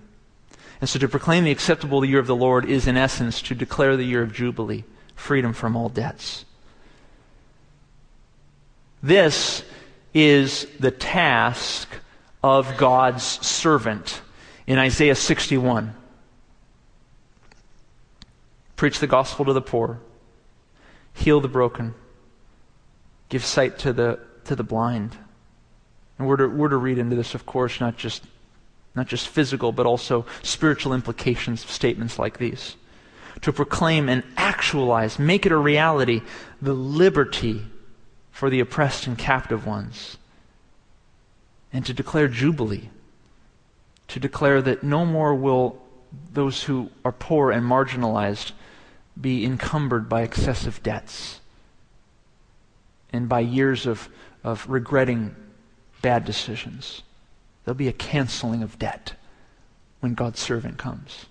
And 0.80 0.88
so 0.88 0.98
to 0.98 1.08
proclaim 1.08 1.44
the 1.44 1.50
acceptable 1.50 2.04
year 2.04 2.18
of 2.18 2.26
the 2.26 2.36
Lord 2.36 2.64
is, 2.64 2.86
in 2.86 2.96
essence, 2.96 3.40
to 3.42 3.54
declare 3.54 3.96
the 3.96 4.04
year 4.04 4.22
of 4.22 4.32
Jubilee, 4.32 4.84
freedom 5.14 5.52
from 5.52 5.76
all 5.76 5.88
debts. 5.88 6.44
This 9.02 9.64
is 10.14 10.66
the 10.78 10.90
task 10.90 11.88
of 12.42 12.76
God's 12.76 13.24
servant 13.24 14.20
in 14.66 14.78
Isaiah 14.78 15.14
61. 15.14 15.94
Preach 18.76 18.98
the 18.98 19.06
gospel 19.06 19.44
to 19.44 19.52
the 19.52 19.62
poor, 19.62 20.00
heal 21.14 21.40
the 21.40 21.48
broken, 21.48 21.94
give 23.28 23.44
sight 23.44 23.78
to 23.80 23.92
the, 23.92 24.18
to 24.44 24.56
the 24.56 24.64
blind. 24.64 25.16
And 26.18 26.26
we're 26.26 26.36
to, 26.36 26.48
we're 26.48 26.68
to 26.68 26.76
read 26.76 26.98
into 26.98 27.14
this, 27.14 27.34
of 27.34 27.46
course, 27.46 27.80
not 27.80 27.96
just 27.96 28.24
not 28.94 29.06
just 29.06 29.28
physical, 29.28 29.72
but 29.72 29.86
also 29.86 30.26
spiritual 30.42 30.92
implications 30.92 31.64
of 31.64 31.70
statements 31.70 32.18
like 32.18 32.38
these. 32.38 32.76
To 33.42 33.52
proclaim 33.52 34.08
and 34.08 34.22
actualize, 34.36 35.18
make 35.18 35.46
it 35.46 35.52
a 35.52 35.56
reality, 35.56 36.20
the 36.60 36.74
liberty 36.74 37.62
for 38.30 38.50
the 38.50 38.60
oppressed 38.60 39.06
and 39.06 39.16
captive 39.16 39.66
ones. 39.66 40.18
And 41.72 41.86
to 41.86 41.94
declare 41.94 42.28
jubilee. 42.28 42.90
To 44.08 44.20
declare 44.20 44.60
that 44.62 44.82
no 44.82 45.06
more 45.06 45.34
will 45.34 45.80
those 46.32 46.64
who 46.64 46.90
are 47.04 47.12
poor 47.12 47.50
and 47.50 47.64
marginalized 47.64 48.52
be 49.18 49.44
encumbered 49.44 50.08
by 50.08 50.22
excessive 50.22 50.82
debts 50.82 51.40
and 53.12 53.28
by 53.28 53.40
years 53.40 53.86
of, 53.86 54.08
of 54.42 54.68
regretting 54.68 55.34
bad 56.00 56.24
decisions. 56.24 57.02
There'll 57.64 57.76
be 57.76 57.88
a 57.88 57.92
canceling 57.92 58.62
of 58.62 58.78
debt 58.78 59.14
when 60.00 60.14
God's 60.14 60.40
servant 60.40 60.78
comes. 60.78 61.26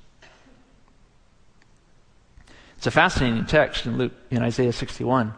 It's 2.77 2.87
a 2.87 2.91
fascinating 2.91 3.45
text 3.45 3.85
in 3.85 3.97
Luke 3.97 4.13
in 4.31 4.41
Isaiah 4.41 4.73
61. 4.73 5.33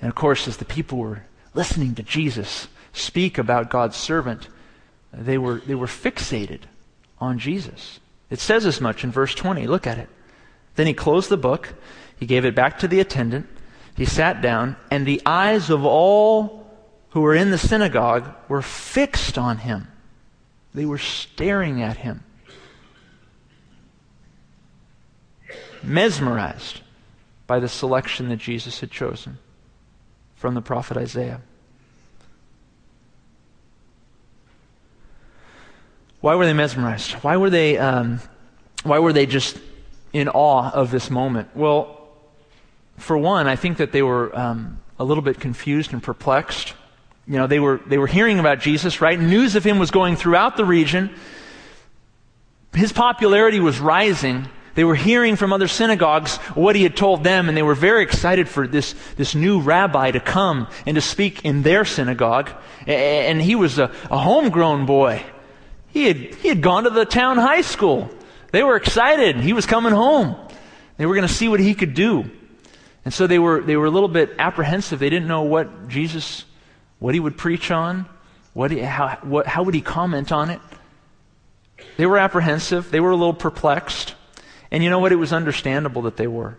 And 0.00 0.08
of 0.08 0.14
course, 0.14 0.46
as 0.46 0.58
the 0.58 0.64
people 0.64 0.98
were 0.98 1.24
listening 1.54 1.94
to 1.94 2.02
Jesus 2.02 2.68
speak 2.92 3.38
about 3.38 3.70
God's 3.70 3.96
servant, 3.96 4.48
they 5.12 5.38
were, 5.38 5.60
they 5.60 5.74
were 5.74 5.86
fixated 5.86 6.62
on 7.20 7.38
Jesus. 7.38 8.00
It 8.28 8.40
says 8.40 8.66
as 8.66 8.80
much 8.80 9.04
in 9.04 9.10
verse 9.10 9.34
20. 9.34 9.66
Look 9.66 9.86
at 9.86 9.98
it. 9.98 10.08
Then 10.74 10.86
he 10.86 10.94
closed 10.94 11.28
the 11.28 11.36
book, 11.36 11.74
he 12.18 12.26
gave 12.26 12.44
it 12.44 12.54
back 12.54 12.78
to 12.80 12.88
the 12.88 13.00
attendant, 13.00 13.46
he 13.96 14.04
sat 14.04 14.42
down, 14.42 14.76
and 14.90 15.04
the 15.04 15.22
eyes 15.26 15.70
of 15.70 15.84
all 15.84 16.70
who 17.10 17.22
were 17.22 17.34
in 17.34 17.50
the 17.50 17.58
synagogue 17.58 18.32
were 18.48 18.62
fixed 18.62 19.38
on 19.38 19.58
him. 19.58 19.88
They 20.74 20.84
were 20.84 20.98
staring 20.98 21.82
at 21.82 21.98
him, 21.98 22.24
mesmerized 25.82 26.82
by 27.46 27.58
the 27.58 27.68
selection 27.68 28.28
that 28.28 28.36
Jesus 28.36 28.80
had 28.80 28.90
chosen 28.90 29.38
from 30.36 30.54
the 30.54 30.60
prophet 30.60 30.96
Isaiah. 30.96 31.40
Why 36.20 36.34
were 36.34 36.44
they 36.44 36.52
mesmerized? 36.52 37.12
Why 37.12 37.36
were 37.36 37.50
they, 37.50 37.78
um, 37.78 38.20
why 38.82 38.98
were 38.98 39.12
they 39.12 39.26
just 39.26 39.58
in 40.12 40.28
awe 40.28 40.70
of 40.70 40.90
this 40.90 41.10
moment? 41.10 41.48
Well, 41.54 42.08
for 42.96 43.16
one, 43.16 43.46
I 43.46 43.56
think 43.56 43.78
that 43.78 43.92
they 43.92 44.02
were 44.02 44.36
um, 44.36 44.80
a 44.98 45.04
little 45.04 45.22
bit 45.22 45.38
confused 45.38 45.92
and 45.92 46.02
perplexed 46.02 46.74
you 47.28 47.36
know, 47.36 47.46
they 47.46 47.60
were, 47.60 47.80
they 47.86 47.98
were 47.98 48.06
hearing 48.06 48.38
about 48.38 48.60
Jesus, 48.60 49.00
right? 49.00 49.20
News 49.20 49.54
of 49.54 49.62
him 49.62 49.78
was 49.78 49.90
going 49.90 50.16
throughout 50.16 50.56
the 50.56 50.64
region. 50.64 51.10
His 52.72 52.92
popularity 52.92 53.60
was 53.60 53.78
rising. 53.78 54.48
They 54.74 54.84
were 54.84 54.94
hearing 54.94 55.36
from 55.36 55.52
other 55.52 55.68
synagogues 55.68 56.36
what 56.54 56.74
he 56.74 56.84
had 56.84 56.96
told 56.96 57.24
them, 57.24 57.48
and 57.48 57.56
they 57.56 57.62
were 57.62 57.74
very 57.74 58.02
excited 58.02 58.48
for 58.48 58.66
this, 58.66 58.94
this 59.16 59.34
new 59.34 59.60
rabbi 59.60 60.10
to 60.10 60.20
come 60.20 60.68
and 60.86 60.94
to 60.94 61.00
speak 61.00 61.44
in 61.44 61.62
their 61.62 61.84
synagogue. 61.84 62.50
And 62.86 63.42
he 63.42 63.54
was 63.54 63.78
a, 63.78 63.92
a 64.10 64.18
homegrown 64.18 64.86
boy. 64.86 65.22
He 65.88 66.06
had, 66.06 66.16
he 66.16 66.48
had 66.48 66.62
gone 66.62 66.84
to 66.84 66.90
the 66.90 67.04
town 67.04 67.36
high 67.36 67.62
school. 67.62 68.08
They 68.52 68.62
were 68.62 68.76
excited. 68.76 69.36
He 69.36 69.52
was 69.52 69.66
coming 69.66 69.92
home. 69.92 70.36
They 70.96 71.04
were 71.04 71.14
going 71.14 71.26
to 71.26 71.32
see 71.32 71.48
what 71.48 71.60
he 71.60 71.74
could 71.74 71.92
do. 71.92 72.30
And 73.04 73.12
so 73.12 73.26
they 73.26 73.38
were, 73.38 73.60
they 73.60 73.76
were 73.76 73.86
a 73.86 73.90
little 73.90 74.08
bit 74.08 74.34
apprehensive. 74.38 74.98
They 74.98 75.10
didn't 75.10 75.28
know 75.28 75.42
what 75.42 75.88
Jesus, 75.88 76.44
what 76.98 77.14
he 77.14 77.20
would 77.20 77.36
preach 77.36 77.70
on, 77.70 78.06
what, 78.54 78.70
he, 78.70 78.80
how, 78.80 79.18
what, 79.22 79.46
how 79.46 79.62
would 79.62 79.74
he 79.74 79.80
comment 79.80 80.32
on 80.32 80.50
it. 80.50 80.60
They 81.96 82.06
were 82.06 82.18
apprehensive. 82.18 82.90
They 82.90 83.00
were 83.00 83.10
a 83.10 83.16
little 83.16 83.34
perplexed. 83.34 84.14
And 84.70 84.82
you 84.82 84.90
know 84.90 84.98
what? 84.98 85.12
It 85.12 85.16
was 85.16 85.32
understandable 85.32 86.02
that 86.02 86.16
they 86.16 86.26
were. 86.26 86.58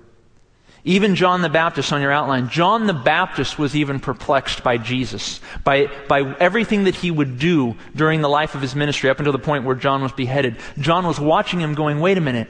Even 0.86 1.16
John 1.16 1.42
the 1.42 1.50
Baptist 1.50 1.92
on 1.92 2.02
your 2.02 2.12
outline, 2.12 2.48
John 2.48 2.88
the 2.88 2.94
Baptist 2.94 3.60
was 3.60 3.76
even 3.76 4.00
perplexed 4.00 4.64
by 4.64 4.78
Jesus, 4.78 5.42
by, 5.66 5.88
by 6.08 6.22
everything 6.40 6.86
that 6.86 6.96
he 6.96 7.12
would 7.12 7.38
do 7.38 7.76
during 7.96 8.22
the 8.22 8.30
life 8.30 8.56
of 8.56 8.62
his 8.62 8.76
ministry 8.76 9.10
up 9.10 9.20
until 9.20 9.34
the 9.34 9.40
point 9.40 9.66
where 9.66 9.76
John 9.76 10.02
was 10.02 10.14
beheaded. 10.14 10.56
John 10.78 11.06
was 11.06 11.20
watching 11.20 11.60
him 11.60 11.74
going, 11.74 12.00
wait 12.00 12.18
a 12.18 12.22
minute, 12.22 12.50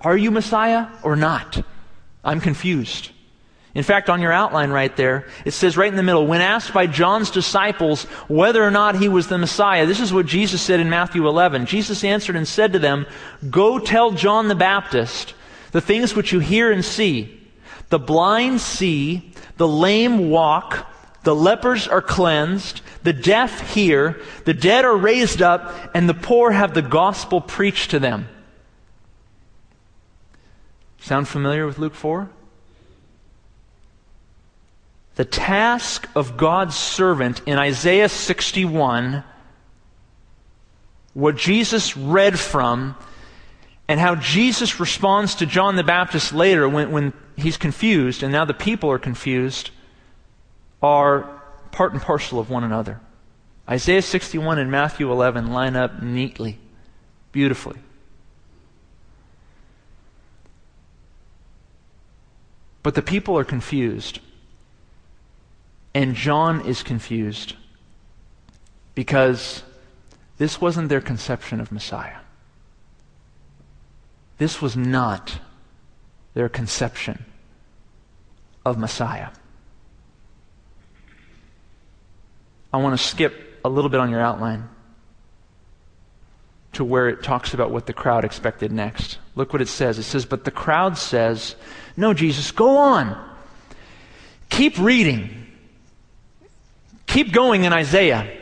are 0.00 0.16
you 0.16 0.30
Messiah 0.30 0.86
or 1.02 1.16
not? 1.16 1.60
I'm 2.22 2.40
confused. 2.40 3.10
In 3.74 3.84
fact, 3.84 4.10
on 4.10 4.20
your 4.20 4.32
outline 4.32 4.70
right 4.70 4.94
there, 4.96 5.28
it 5.44 5.52
says 5.52 5.76
right 5.76 5.90
in 5.90 5.96
the 5.96 6.02
middle, 6.02 6.26
when 6.26 6.40
asked 6.40 6.74
by 6.74 6.88
John's 6.88 7.30
disciples 7.30 8.02
whether 8.26 8.64
or 8.64 8.70
not 8.70 8.96
he 8.96 9.08
was 9.08 9.28
the 9.28 9.38
Messiah, 9.38 9.86
this 9.86 10.00
is 10.00 10.12
what 10.12 10.26
Jesus 10.26 10.60
said 10.60 10.80
in 10.80 10.90
Matthew 10.90 11.26
11. 11.28 11.66
Jesus 11.66 12.02
answered 12.02 12.34
and 12.34 12.48
said 12.48 12.72
to 12.72 12.80
them, 12.80 13.06
Go 13.48 13.78
tell 13.78 14.10
John 14.10 14.48
the 14.48 14.56
Baptist 14.56 15.34
the 15.70 15.80
things 15.80 16.16
which 16.16 16.32
you 16.32 16.40
hear 16.40 16.72
and 16.72 16.84
see. 16.84 17.40
The 17.90 18.00
blind 18.00 18.60
see, 18.60 19.32
the 19.56 19.68
lame 19.68 20.30
walk, 20.30 20.90
the 21.22 21.34
lepers 21.34 21.86
are 21.86 22.02
cleansed, 22.02 22.80
the 23.04 23.12
deaf 23.12 23.72
hear, 23.74 24.20
the 24.46 24.54
dead 24.54 24.84
are 24.84 24.96
raised 24.96 25.42
up, 25.42 25.74
and 25.94 26.08
the 26.08 26.14
poor 26.14 26.50
have 26.50 26.74
the 26.74 26.82
gospel 26.82 27.40
preached 27.40 27.92
to 27.92 28.00
them. 28.00 28.28
Sound 30.98 31.28
familiar 31.28 31.66
with 31.66 31.78
Luke 31.78 31.94
4? 31.94 32.30
The 35.16 35.24
task 35.24 36.08
of 36.14 36.36
God's 36.36 36.76
servant 36.76 37.42
in 37.46 37.58
Isaiah 37.58 38.08
61, 38.08 39.24
what 41.14 41.36
Jesus 41.36 41.96
read 41.96 42.38
from, 42.38 42.96
and 43.88 43.98
how 43.98 44.14
Jesus 44.14 44.78
responds 44.78 45.34
to 45.36 45.46
John 45.46 45.76
the 45.76 45.82
Baptist 45.82 46.32
later 46.32 46.68
when, 46.68 46.92
when 46.92 47.12
he's 47.36 47.56
confused, 47.56 48.22
and 48.22 48.32
now 48.32 48.44
the 48.44 48.54
people 48.54 48.90
are 48.90 48.98
confused, 48.98 49.70
are 50.82 51.42
part 51.72 51.92
and 51.92 52.00
parcel 52.00 52.38
of 52.38 52.50
one 52.50 52.64
another. 52.64 53.00
Isaiah 53.68 54.02
61 54.02 54.58
and 54.58 54.70
Matthew 54.70 55.10
11 55.10 55.52
line 55.52 55.76
up 55.76 56.02
neatly, 56.02 56.58
beautifully. 57.32 57.78
But 62.82 62.94
the 62.94 63.02
people 63.02 63.36
are 63.36 63.44
confused. 63.44 64.20
And 65.94 66.14
John 66.14 66.66
is 66.66 66.82
confused 66.82 67.54
because 68.94 69.62
this 70.38 70.60
wasn't 70.60 70.88
their 70.88 71.00
conception 71.00 71.60
of 71.60 71.72
Messiah. 71.72 72.18
This 74.38 74.62
was 74.62 74.76
not 74.76 75.38
their 76.34 76.48
conception 76.48 77.24
of 78.64 78.78
Messiah. 78.78 79.28
I 82.72 82.78
want 82.78 82.98
to 82.98 83.04
skip 83.04 83.60
a 83.64 83.68
little 83.68 83.90
bit 83.90 84.00
on 84.00 84.10
your 84.10 84.20
outline 84.20 84.68
to 86.72 86.84
where 86.84 87.08
it 87.08 87.22
talks 87.22 87.52
about 87.52 87.70
what 87.70 87.86
the 87.86 87.92
crowd 87.92 88.24
expected 88.24 88.70
next. 88.70 89.18
Look 89.34 89.52
what 89.52 89.60
it 89.60 89.68
says. 89.68 89.98
It 89.98 90.04
says, 90.04 90.24
But 90.24 90.44
the 90.44 90.50
crowd 90.50 90.96
says, 90.96 91.56
No, 91.96 92.14
Jesus, 92.14 92.52
go 92.52 92.76
on. 92.76 93.18
Keep 94.50 94.78
reading. 94.78 95.39
Keep 97.10 97.32
going 97.32 97.64
in 97.64 97.72
Isaiah. 97.72 98.38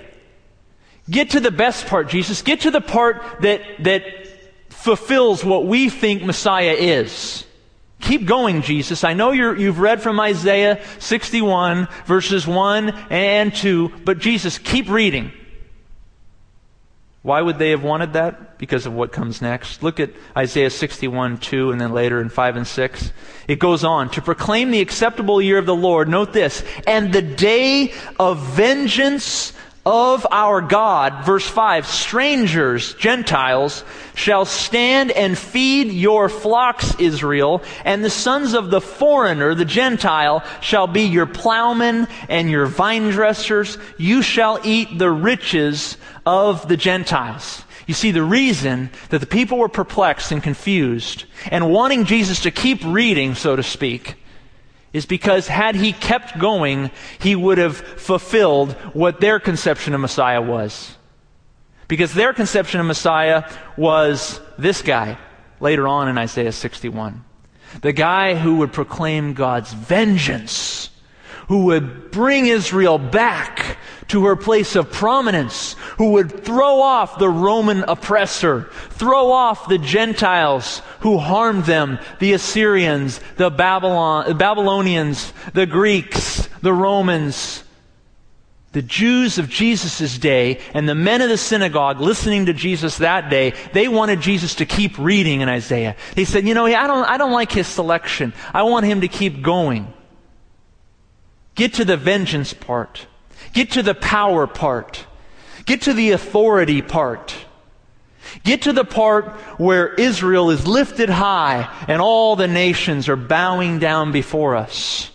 Get 1.08 1.30
to 1.30 1.40
the 1.40 1.50
best 1.50 1.86
part, 1.86 2.10
Jesus. 2.10 2.42
Get 2.42 2.60
to 2.62 2.70
the 2.70 2.82
part 2.82 3.22
that, 3.40 3.62
that 3.84 4.02
fulfills 4.68 5.42
what 5.42 5.66
we 5.66 5.88
think 5.88 6.22
Messiah 6.22 6.74
is. 6.74 7.46
Keep 8.00 8.26
going, 8.26 8.60
Jesus. 8.60 9.04
I 9.04 9.14
know 9.14 9.32
you 9.32 9.66
have 9.66 9.78
read 9.78 10.02
from 10.02 10.20
Isaiah 10.20 10.84
61, 10.98 11.88
verses 12.04 12.46
1 12.46 12.90
and 13.10 13.54
2, 13.54 14.02
but 14.04 14.18
Jesus, 14.18 14.58
keep 14.58 14.90
reading. 14.90 15.32
Why 17.28 17.42
would 17.42 17.58
they 17.58 17.68
have 17.72 17.82
wanted 17.82 18.14
that? 18.14 18.56
Because 18.56 18.86
of 18.86 18.94
what 18.94 19.12
comes 19.12 19.42
next. 19.42 19.82
Look 19.82 20.00
at 20.00 20.12
Isaiah 20.34 20.70
61, 20.70 21.36
2, 21.36 21.72
and 21.72 21.78
then 21.78 21.92
later 21.92 22.22
in 22.22 22.30
5 22.30 22.56
and 22.56 22.66
6. 22.66 23.12
It 23.46 23.58
goes 23.58 23.84
on 23.84 24.08
to 24.12 24.22
proclaim 24.22 24.70
the 24.70 24.80
acceptable 24.80 25.42
year 25.42 25.58
of 25.58 25.66
the 25.66 25.76
Lord. 25.76 26.08
Note 26.08 26.32
this, 26.32 26.64
and 26.86 27.12
the 27.12 27.20
day 27.20 27.92
of 28.18 28.38
vengeance 28.38 29.52
of 29.88 30.26
our 30.30 30.60
God. 30.60 31.24
Verse 31.24 31.48
5 31.48 31.86
Strangers, 31.86 32.92
Gentiles, 32.94 33.84
shall 34.14 34.44
stand 34.44 35.10
and 35.10 35.36
feed 35.36 35.90
your 35.90 36.28
flocks, 36.28 36.94
Israel, 37.00 37.62
and 37.86 38.04
the 38.04 38.10
sons 38.10 38.52
of 38.52 38.70
the 38.70 38.82
foreigner, 38.82 39.54
the 39.54 39.64
Gentile, 39.64 40.44
shall 40.60 40.86
be 40.86 41.04
your 41.04 41.24
plowmen 41.24 42.06
and 42.28 42.50
your 42.50 42.66
vine 42.66 43.08
dressers. 43.08 43.78
You 43.96 44.20
shall 44.20 44.60
eat 44.62 44.98
the 44.98 45.10
riches 45.10 45.96
of 46.26 46.68
the 46.68 46.76
Gentiles. 46.76 47.62
You 47.86 47.94
see, 47.94 48.10
the 48.10 48.22
reason 48.22 48.90
that 49.08 49.20
the 49.20 49.26
people 49.26 49.56
were 49.56 49.70
perplexed 49.70 50.32
and 50.32 50.42
confused 50.42 51.24
and 51.50 51.72
wanting 51.72 52.04
Jesus 52.04 52.40
to 52.42 52.50
keep 52.50 52.84
reading, 52.84 53.34
so 53.34 53.56
to 53.56 53.62
speak, 53.62 54.17
is 54.98 55.06
because 55.06 55.48
had 55.48 55.74
he 55.76 55.92
kept 55.92 56.38
going, 56.38 56.90
he 57.18 57.34
would 57.34 57.56
have 57.56 57.76
fulfilled 57.76 58.72
what 58.92 59.20
their 59.20 59.40
conception 59.40 59.94
of 59.94 60.00
Messiah 60.00 60.42
was. 60.42 60.96
Because 61.86 62.12
their 62.12 62.34
conception 62.34 62.80
of 62.80 62.86
Messiah 62.86 63.50
was 63.76 64.40
this 64.58 64.82
guy 64.82 65.16
later 65.60 65.88
on 65.88 66.08
in 66.08 66.18
Isaiah 66.18 66.52
61. 66.52 67.24
The 67.80 67.92
guy 67.92 68.34
who 68.34 68.56
would 68.56 68.72
proclaim 68.72 69.34
God's 69.34 69.72
vengeance, 69.72 70.90
who 71.48 71.64
would 71.64 72.10
bring 72.10 72.46
Israel 72.46 72.98
back 72.98 73.78
to 74.08 74.26
her 74.26 74.36
place 74.36 74.76
of 74.76 74.90
prominence, 74.90 75.74
who 75.98 76.12
would 76.12 76.44
throw 76.44 76.80
off 76.80 77.18
the 77.18 77.28
Roman 77.28 77.84
oppressor, 77.84 78.70
throw 78.90 79.32
off 79.32 79.68
the 79.68 79.78
Gentiles 79.78 80.80
who 81.00 81.18
harmed 81.18 81.64
them, 81.64 81.98
the 82.18 82.32
Assyrians, 82.32 83.20
the 83.36 83.50
Babylon, 83.50 84.36
Babylonians, 84.38 85.32
the 85.52 85.66
Greeks, 85.66 86.48
the 86.62 86.72
Romans. 86.72 87.64
The 88.72 88.82
Jews 88.82 89.38
of 89.38 89.48
Jesus' 89.48 90.18
day 90.18 90.60
and 90.74 90.86
the 90.86 90.94
men 90.94 91.22
of 91.22 91.30
the 91.30 91.38
synagogue 91.38 92.00
listening 92.00 92.46
to 92.46 92.52
Jesus 92.52 92.98
that 92.98 93.30
day, 93.30 93.54
they 93.72 93.88
wanted 93.88 94.20
Jesus 94.20 94.56
to 94.56 94.66
keep 94.66 94.98
reading 94.98 95.40
in 95.40 95.48
Isaiah. 95.48 95.96
They 96.14 96.26
said, 96.26 96.46
you 96.46 96.52
know, 96.52 96.66
I 96.66 96.86
don't, 96.86 97.04
I 97.04 97.16
don't 97.16 97.32
like 97.32 97.50
his 97.50 97.66
selection. 97.66 98.34
I 98.52 98.64
want 98.64 98.84
him 98.84 99.00
to 99.00 99.08
keep 99.08 99.40
going. 99.40 99.92
Get 101.58 101.74
to 101.74 101.84
the 101.84 101.96
vengeance 101.96 102.54
part. 102.54 103.08
Get 103.52 103.72
to 103.72 103.82
the 103.82 103.92
power 103.92 104.46
part. 104.46 105.04
Get 105.66 105.82
to 105.82 105.92
the 105.92 106.12
authority 106.12 106.82
part. 106.82 107.34
Get 108.44 108.62
to 108.62 108.72
the 108.72 108.84
part 108.84 109.32
where 109.58 109.92
Israel 109.92 110.50
is 110.50 110.68
lifted 110.68 111.10
high 111.10 111.68
and 111.88 112.00
all 112.00 112.36
the 112.36 112.46
nations 112.46 113.08
are 113.08 113.16
bowing 113.16 113.80
down 113.80 114.12
before 114.12 114.54
us. 114.54 115.10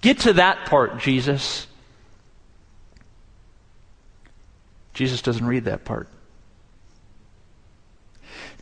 Get 0.00 0.20
to 0.20 0.34
that 0.34 0.66
part, 0.66 1.00
Jesus. 1.00 1.66
Jesus 4.92 5.22
doesn't 5.22 5.44
read 5.44 5.64
that 5.64 5.84
part. 5.84 6.06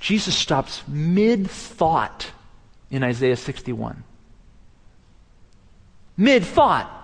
Jesus 0.01 0.35
stops 0.35 0.83
mid 0.89 1.51
thought 1.51 2.31
in 2.91 3.05
Isaiah 3.05 3.37
61. 3.37 4.03
Mid 6.17 6.43
thought. 6.43 7.01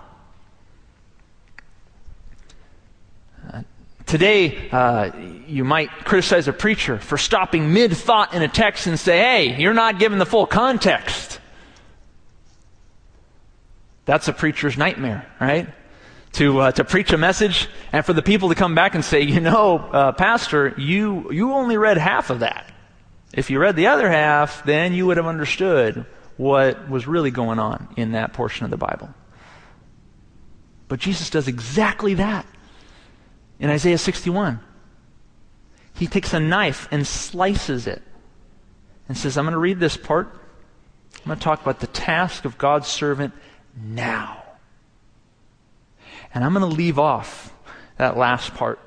Today, 4.09 4.71
uh, 4.71 5.11
you 5.45 5.63
might 5.63 5.91
criticize 6.03 6.47
a 6.47 6.53
preacher 6.53 6.97
for 6.97 7.15
stopping 7.15 7.73
mid 7.73 7.95
thought 7.95 8.33
in 8.33 8.41
a 8.41 8.47
text 8.47 8.87
and 8.87 8.99
say, 8.99 9.19
hey, 9.19 9.61
you're 9.61 9.75
not 9.75 9.99
giving 9.99 10.17
the 10.17 10.25
full 10.25 10.47
context. 10.47 11.39
That's 14.05 14.27
a 14.27 14.33
preacher's 14.33 14.79
nightmare, 14.79 15.31
right? 15.39 15.69
To, 16.33 16.59
uh, 16.59 16.71
to 16.71 16.83
preach 16.83 17.13
a 17.13 17.19
message 17.19 17.69
and 17.93 18.03
for 18.03 18.13
the 18.13 18.23
people 18.23 18.49
to 18.49 18.55
come 18.55 18.73
back 18.73 18.95
and 18.95 19.05
say, 19.05 19.21
you 19.21 19.41
know, 19.41 19.77
uh, 19.77 20.11
Pastor, 20.13 20.73
you, 20.75 21.31
you 21.31 21.53
only 21.53 21.77
read 21.77 21.99
half 21.99 22.31
of 22.31 22.39
that. 22.39 22.67
If 23.31 23.51
you 23.51 23.59
read 23.59 23.75
the 23.75 23.85
other 23.85 24.09
half, 24.09 24.63
then 24.65 24.93
you 24.93 25.05
would 25.05 25.17
have 25.17 25.27
understood 25.27 26.07
what 26.35 26.89
was 26.89 27.05
really 27.05 27.29
going 27.29 27.59
on 27.59 27.87
in 27.95 28.13
that 28.13 28.33
portion 28.33 28.65
of 28.65 28.71
the 28.71 28.77
Bible. 28.77 29.13
But 30.87 30.99
Jesus 30.99 31.29
does 31.29 31.47
exactly 31.47 32.15
that 32.15 32.47
in 33.59 33.69
Isaiah 33.69 33.97
61. 33.97 34.59
He 35.95 36.07
takes 36.07 36.33
a 36.33 36.39
knife 36.39 36.87
and 36.91 37.05
slices 37.05 37.87
it 37.87 38.01
and 39.07 39.17
says, 39.17 39.37
I'm 39.37 39.45
going 39.45 39.53
to 39.53 39.59
read 39.59 39.79
this 39.79 39.97
part. 39.97 40.29
I'm 41.17 41.25
going 41.25 41.37
to 41.37 41.43
talk 41.43 41.61
about 41.61 41.79
the 41.79 41.87
task 41.87 42.45
of 42.45 42.57
God's 42.57 42.87
servant 42.87 43.33
now. 43.75 44.43
And 46.33 46.43
I'm 46.43 46.53
going 46.53 46.69
to 46.69 46.75
leave 46.75 46.99
off 46.99 47.53
that 47.97 48.17
last 48.17 48.53
part. 48.53 48.79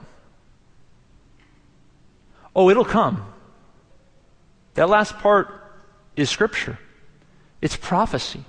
Oh, 2.54 2.70
it'll 2.70 2.84
come. 2.84 3.26
That 4.74 4.88
last 4.88 5.18
part 5.18 5.48
is 6.16 6.30
Scripture, 6.30 6.78
it's 7.60 7.76
prophecy. 7.76 8.44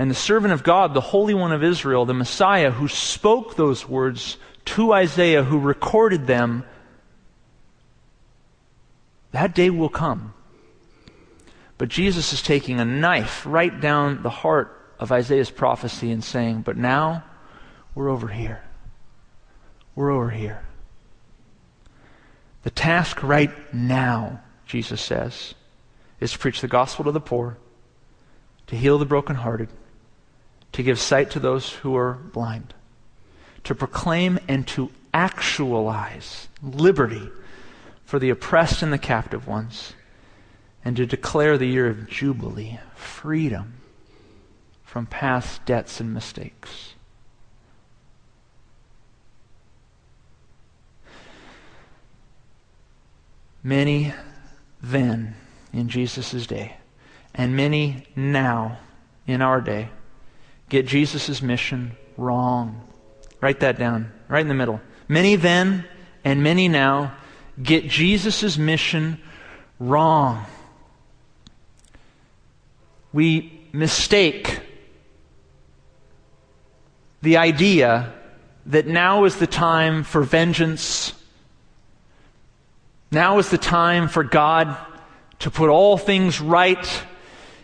And 0.00 0.10
the 0.10 0.14
servant 0.14 0.54
of 0.54 0.62
God, 0.62 0.94
the 0.94 1.02
Holy 1.02 1.34
One 1.34 1.52
of 1.52 1.62
Israel, 1.62 2.06
the 2.06 2.14
Messiah, 2.14 2.70
who 2.70 2.88
spoke 2.88 3.54
those 3.54 3.86
words 3.86 4.38
to 4.64 4.94
Isaiah, 4.94 5.44
who 5.44 5.58
recorded 5.58 6.26
them, 6.26 6.64
that 9.32 9.54
day 9.54 9.68
will 9.68 9.90
come. 9.90 10.32
But 11.76 11.90
Jesus 11.90 12.32
is 12.32 12.40
taking 12.40 12.80
a 12.80 12.84
knife 12.86 13.44
right 13.44 13.78
down 13.78 14.22
the 14.22 14.30
heart 14.30 14.74
of 14.98 15.12
Isaiah's 15.12 15.50
prophecy 15.50 16.10
and 16.10 16.24
saying, 16.24 16.62
But 16.62 16.78
now 16.78 17.22
we're 17.94 18.08
over 18.08 18.28
here. 18.28 18.64
We're 19.94 20.12
over 20.12 20.30
here. 20.30 20.62
The 22.62 22.70
task 22.70 23.22
right 23.22 23.52
now, 23.74 24.40
Jesus 24.64 25.02
says, 25.02 25.54
is 26.20 26.32
to 26.32 26.38
preach 26.38 26.62
the 26.62 26.68
gospel 26.68 27.04
to 27.04 27.12
the 27.12 27.20
poor, 27.20 27.58
to 28.68 28.76
heal 28.76 28.96
the 28.96 29.04
brokenhearted, 29.04 29.68
to 30.72 30.82
give 30.82 30.98
sight 30.98 31.30
to 31.30 31.40
those 31.40 31.70
who 31.70 31.96
are 31.96 32.14
blind, 32.14 32.74
to 33.64 33.74
proclaim 33.74 34.38
and 34.48 34.66
to 34.68 34.90
actualize 35.12 36.48
liberty 36.62 37.28
for 38.04 38.18
the 38.18 38.30
oppressed 38.30 38.82
and 38.82 38.92
the 38.92 38.98
captive 38.98 39.46
ones, 39.46 39.94
and 40.84 40.96
to 40.96 41.06
declare 41.06 41.58
the 41.58 41.66
year 41.66 41.88
of 41.88 42.08
Jubilee, 42.08 42.78
freedom 42.94 43.74
from 44.82 45.06
past 45.06 45.64
debts 45.66 46.00
and 46.00 46.12
mistakes. 46.12 46.94
Many 53.62 54.14
then 54.82 55.34
in 55.72 55.88
Jesus' 55.88 56.46
day, 56.46 56.76
and 57.34 57.54
many 57.54 58.06
now 58.16 58.78
in 59.26 59.42
our 59.42 59.60
day, 59.60 59.90
get 60.70 60.86
Jesus' 60.86 61.42
mission 61.42 61.92
wrong. 62.16 62.80
Write 63.42 63.60
that 63.60 63.78
down, 63.78 64.10
right 64.28 64.40
in 64.40 64.48
the 64.48 64.54
middle. 64.54 64.80
Many 65.06 65.36
then 65.36 65.84
and 66.24 66.42
many 66.42 66.68
now 66.68 67.14
get 67.62 67.86
Jesus' 67.86 68.56
mission 68.56 69.20
wrong. 69.78 70.46
We 73.12 73.68
mistake 73.72 74.60
the 77.20 77.36
idea 77.36 78.14
that 78.64 78.86
now 78.86 79.24
is 79.24 79.36
the 79.36 79.46
time 79.46 80.04
for 80.04 80.22
vengeance 80.22 81.12
now 83.12 83.38
is 83.38 83.50
the 83.50 83.58
time 83.58 84.06
for 84.06 84.22
God 84.22 84.76
to 85.40 85.50
put 85.50 85.68
all 85.68 85.98
things 85.98 86.40
right 86.40 87.04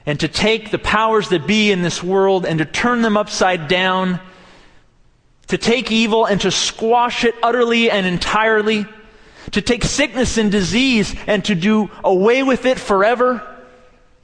and 0.06 0.18
to 0.20 0.28
take 0.28 0.70
the 0.70 0.78
powers 0.78 1.28
that 1.30 1.46
be 1.46 1.70
in 1.70 1.82
this 1.82 2.02
world 2.02 2.46
and 2.46 2.60
to 2.60 2.64
turn 2.64 3.02
them 3.02 3.16
upside 3.16 3.68
down, 3.68 4.20
to 5.48 5.58
take 5.58 5.92
evil 5.92 6.24
and 6.24 6.40
to 6.40 6.50
squash 6.50 7.24
it 7.24 7.34
utterly 7.42 7.90
and 7.90 8.06
entirely, 8.06 8.86
to 9.50 9.60
take 9.60 9.84
sickness 9.84 10.38
and 10.38 10.50
disease 10.50 11.14
and 11.26 11.44
to 11.44 11.54
do 11.54 11.90
away 12.02 12.42
with 12.42 12.64
it 12.64 12.78
forever. 12.78 13.42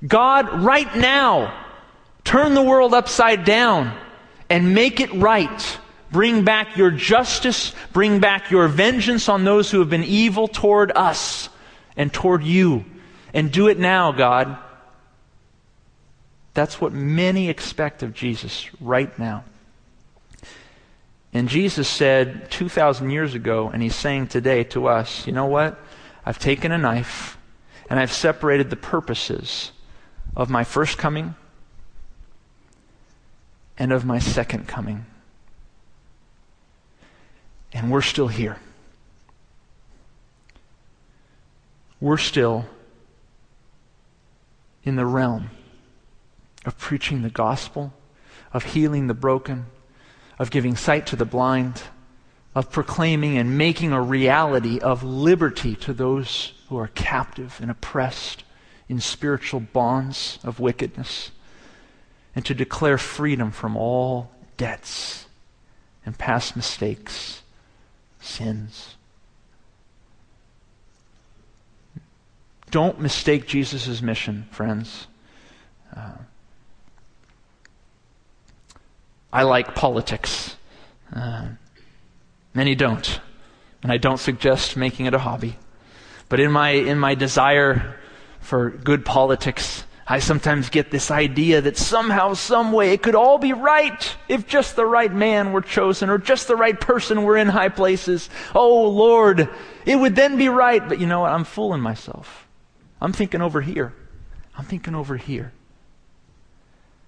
God, 0.07 0.63
right 0.63 0.97
now, 0.97 1.53
turn 2.25 2.55
the 2.55 2.63
world 2.63 2.95
upside 2.95 3.45
down 3.45 3.93
and 4.49 4.75
make 4.75 5.01
it 5.01 5.13
right 5.13 5.79
Bring 6.13 6.45
back 6.45 6.77
your 6.77 6.91
justice. 6.91 7.75
Bring 7.95 8.21
back 8.21 8.51
your 8.51 8.69
vengeance 8.69 9.31
on 9.31 9.45
those 9.45 9.71
who 9.71 9.81
have 9.81 9.89
been 9.89 10.05
evil 10.05 10.47
toward 10.47 10.93
us 10.93 11.49
and 11.97 12.13
toward 12.13 12.45
you. 12.45 12.85
And 13.33 13.51
do 13.51 13.69
it 13.69 13.79
now, 13.79 14.13
God. 14.13 14.59
That's 16.55 16.81
what 16.81 16.93
many 16.93 17.49
expect 17.49 18.03
of 18.03 18.13
Jesus 18.13 18.69
right 18.81 19.17
now. 19.19 19.45
And 21.33 21.49
Jesus 21.49 21.89
said 21.89 22.51
2,000 22.51 23.11
years 23.11 23.35
ago, 23.35 23.71
and 23.71 23.83
he's 23.83 23.95
saying 23.95 24.29
today 24.29 24.65
to 24.65 24.87
us, 24.87 25.27
you 25.27 25.33
know 25.33 25.47
what? 25.47 25.79
I've 26.27 26.39
taken 26.39 26.73
a 26.73 26.79
knife 26.79 27.39
and 27.89 27.99
I've 27.99 28.13
separated 28.13 28.69
the 28.69 28.77
purposes 28.77 29.73
of 30.37 30.51
my 30.51 30.63
first 30.63 30.99
coming 30.99 31.35
and 33.79 33.93
of 33.93 34.05
my 34.05 34.19
second 34.19 34.69
coming. 34.69 35.07
And 37.73 37.91
we're 37.91 38.03
still 38.03 38.29
here. 38.29 38.59
We're 41.99 42.19
still 42.19 42.67
in 44.85 44.97
the 44.97 45.07
realm 45.07 45.51
of 46.65 46.79
preaching 46.79 47.23
the 47.23 47.31
gospel, 47.31 47.93
of 48.53 48.65
healing 48.65 49.07
the 49.07 49.15
broken, 49.15 49.67
of 50.39 50.51
giving 50.51 50.77
sight 50.77 51.07
to 51.07 51.17
the 51.17 51.25
blind, 51.25 51.83
of 52.55 52.71
proclaiming 52.71 53.39
and 53.39 53.57
making 53.57 53.93
a 53.93 54.03
reality 54.03 54.79
of 54.79 55.03
liberty 55.03 55.75
to 55.75 55.93
those 55.93 56.53
who 56.69 56.77
are 56.77 56.89
captive 56.89 57.59
and 57.61 57.71
oppressed 57.71 58.45
in 58.89 59.01
spiritual 59.01 59.61
bonds 59.61 60.39
of 60.45 60.61
wickedness, 60.61 61.31
and 62.35 62.45
to 62.45 62.55
declare 62.55 62.99
freedom 62.99 63.51
from 63.51 63.77
all 63.77 64.31
debts 64.57 65.27
and 66.05 66.19
past 66.19 66.57
mistakes 66.57 67.43
sins. 68.21 68.97
Don't 72.71 73.01
mistake 73.01 73.47
Jesus' 73.47 74.01
mission, 74.01 74.47
friends. 74.51 75.07
Uh, 75.95 76.13
I 79.33 79.45
like 79.45 79.75
politics. 79.75 80.57
Uh, 81.15 81.49
many 82.55 82.75
don't. 82.75 83.21
And 83.83 83.91
I 83.91 83.97
don't 83.97 84.19
suggest 84.19 84.77
making 84.77 85.07
it 85.07 85.15
a 85.15 85.19
hobby. 85.19 85.57
But 86.29 86.41
in 86.41 86.53
my, 86.53 86.71
in 86.71 86.99
my 86.99 87.15
desire 87.15 87.99
for 88.41 88.71
good 88.71 89.05
politics, 89.05 89.85
I 90.07 90.19
sometimes 90.19 90.69
get 90.69 90.91
this 90.91 91.11
idea 91.11 91.61
that 91.63 91.77
somehow, 91.77 92.35
some 92.35 92.73
way, 92.73 92.93
it 92.93 93.03
could 93.03 93.15
all 93.15 93.39
be 93.39 93.53
right 93.53 94.17
if 94.29 94.47
just 94.47 94.77
the 94.77 94.85
right 94.85 95.13
man 95.13 95.53
were 95.53 95.61
chosen 95.61 96.11
or 96.11 96.19
just 96.19 96.49
the 96.49 96.57
right 96.57 96.79
person 96.79 97.23
were 97.23 97.37
in 97.37 97.49
high 97.49 97.69
places. 97.69 98.29
Oh, 98.55 98.89
Lord, 98.91 99.49
it 99.87 99.97
would 99.97 100.17
then 100.17 100.37
be 100.37 100.49
right. 100.49 100.87
But 100.87 101.01
you 101.01 101.07
know 101.07 101.21
what? 101.21 101.33
I'm 101.33 101.45
fooling 101.45 101.81
myself. 101.81 102.47
I'm 103.01 103.13
thinking 103.13 103.41
over 103.41 103.61
here. 103.61 103.95
I'm 104.57 104.65
thinking 104.65 104.95
over 104.95 105.17
here. 105.17 105.53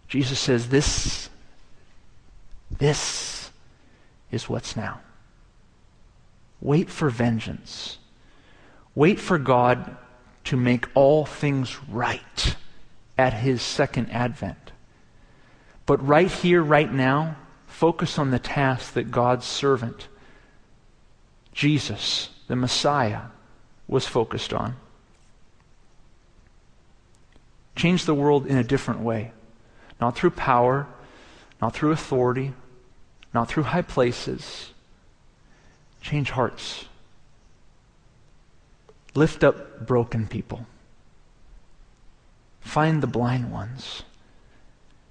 Jesus 0.08 0.38
says, 0.38 0.68
This, 0.68 1.28
this 2.70 3.50
is 4.30 4.48
what's 4.48 4.76
now. 4.76 5.00
Wait 6.60 6.90
for 6.90 7.10
vengeance. 7.10 7.98
Wait 8.94 9.20
for 9.20 9.38
God 9.38 9.96
to 10.44 10.56
make 10.56 10.86
all 10.94 11.24
things 11.24 11.78
right 11.88 12.56
at 13.16 13.32
his 13.32 13.62
second 13.62 14.10
advent. 14.10 14.72
But 15.86 16.06
right 16.06 16.30
here, 16.30 16.62
right 16.62 16.92
now, 16.92 17.36
focus 17.66 18.18
on 18.18 18.30
the 18.30 18.38
task 18.38 18.94
that 18.94 19.10
God's 19.10 19.44
servant, 19.44 20.08
Jesus, 21.52 22.30
the 22.48 22.56
Messiah, 22.56 23.22
was 23.86 24.06
focused 24.06 24.52
on. 24.52 24.76
Change 27.76 28.04
the 28.04 28.14
world 28.14 28.46
in 28.46 28.56
a 28.56 28.64
different 28.64 29.00
way. 29.00 29.32
Not 30.00 30.16
through 30.16 30.30
power, 30.30 30.86
not 31.60 31.74
through 31.74 31.92
authority, 31.92 32.52
not 33.32 33.48
through 33.48 33.64
high 33.64 33.82
places. 33.82 34.72
Change 36.00 36.30
hearts. 36.30 36.86
Lift 39.14 39.42
up 39.44 39.86
broken 39.86 40.26
people. 40.26 40.66
Find 42.60 43.02
the 43.02 43.06
blind 43.06 43.52
ones, 43.52 44.02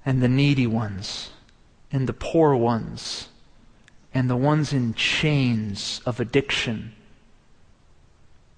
and 0.06 0.22
the 0.22 0.28
needy 0.28 0.68
ones, 0.68 1.32
and 1.92 2.08
the 2.08 2.14
poor 2.14 2.56
ones, 2.56 3.30
and 4.14 4.30
the 4.30 4.36
ones 4.36 4.74
in 4.74 4.94
chains 4.94 6.02
of 6.06 6.20
addiction 6.20 6.94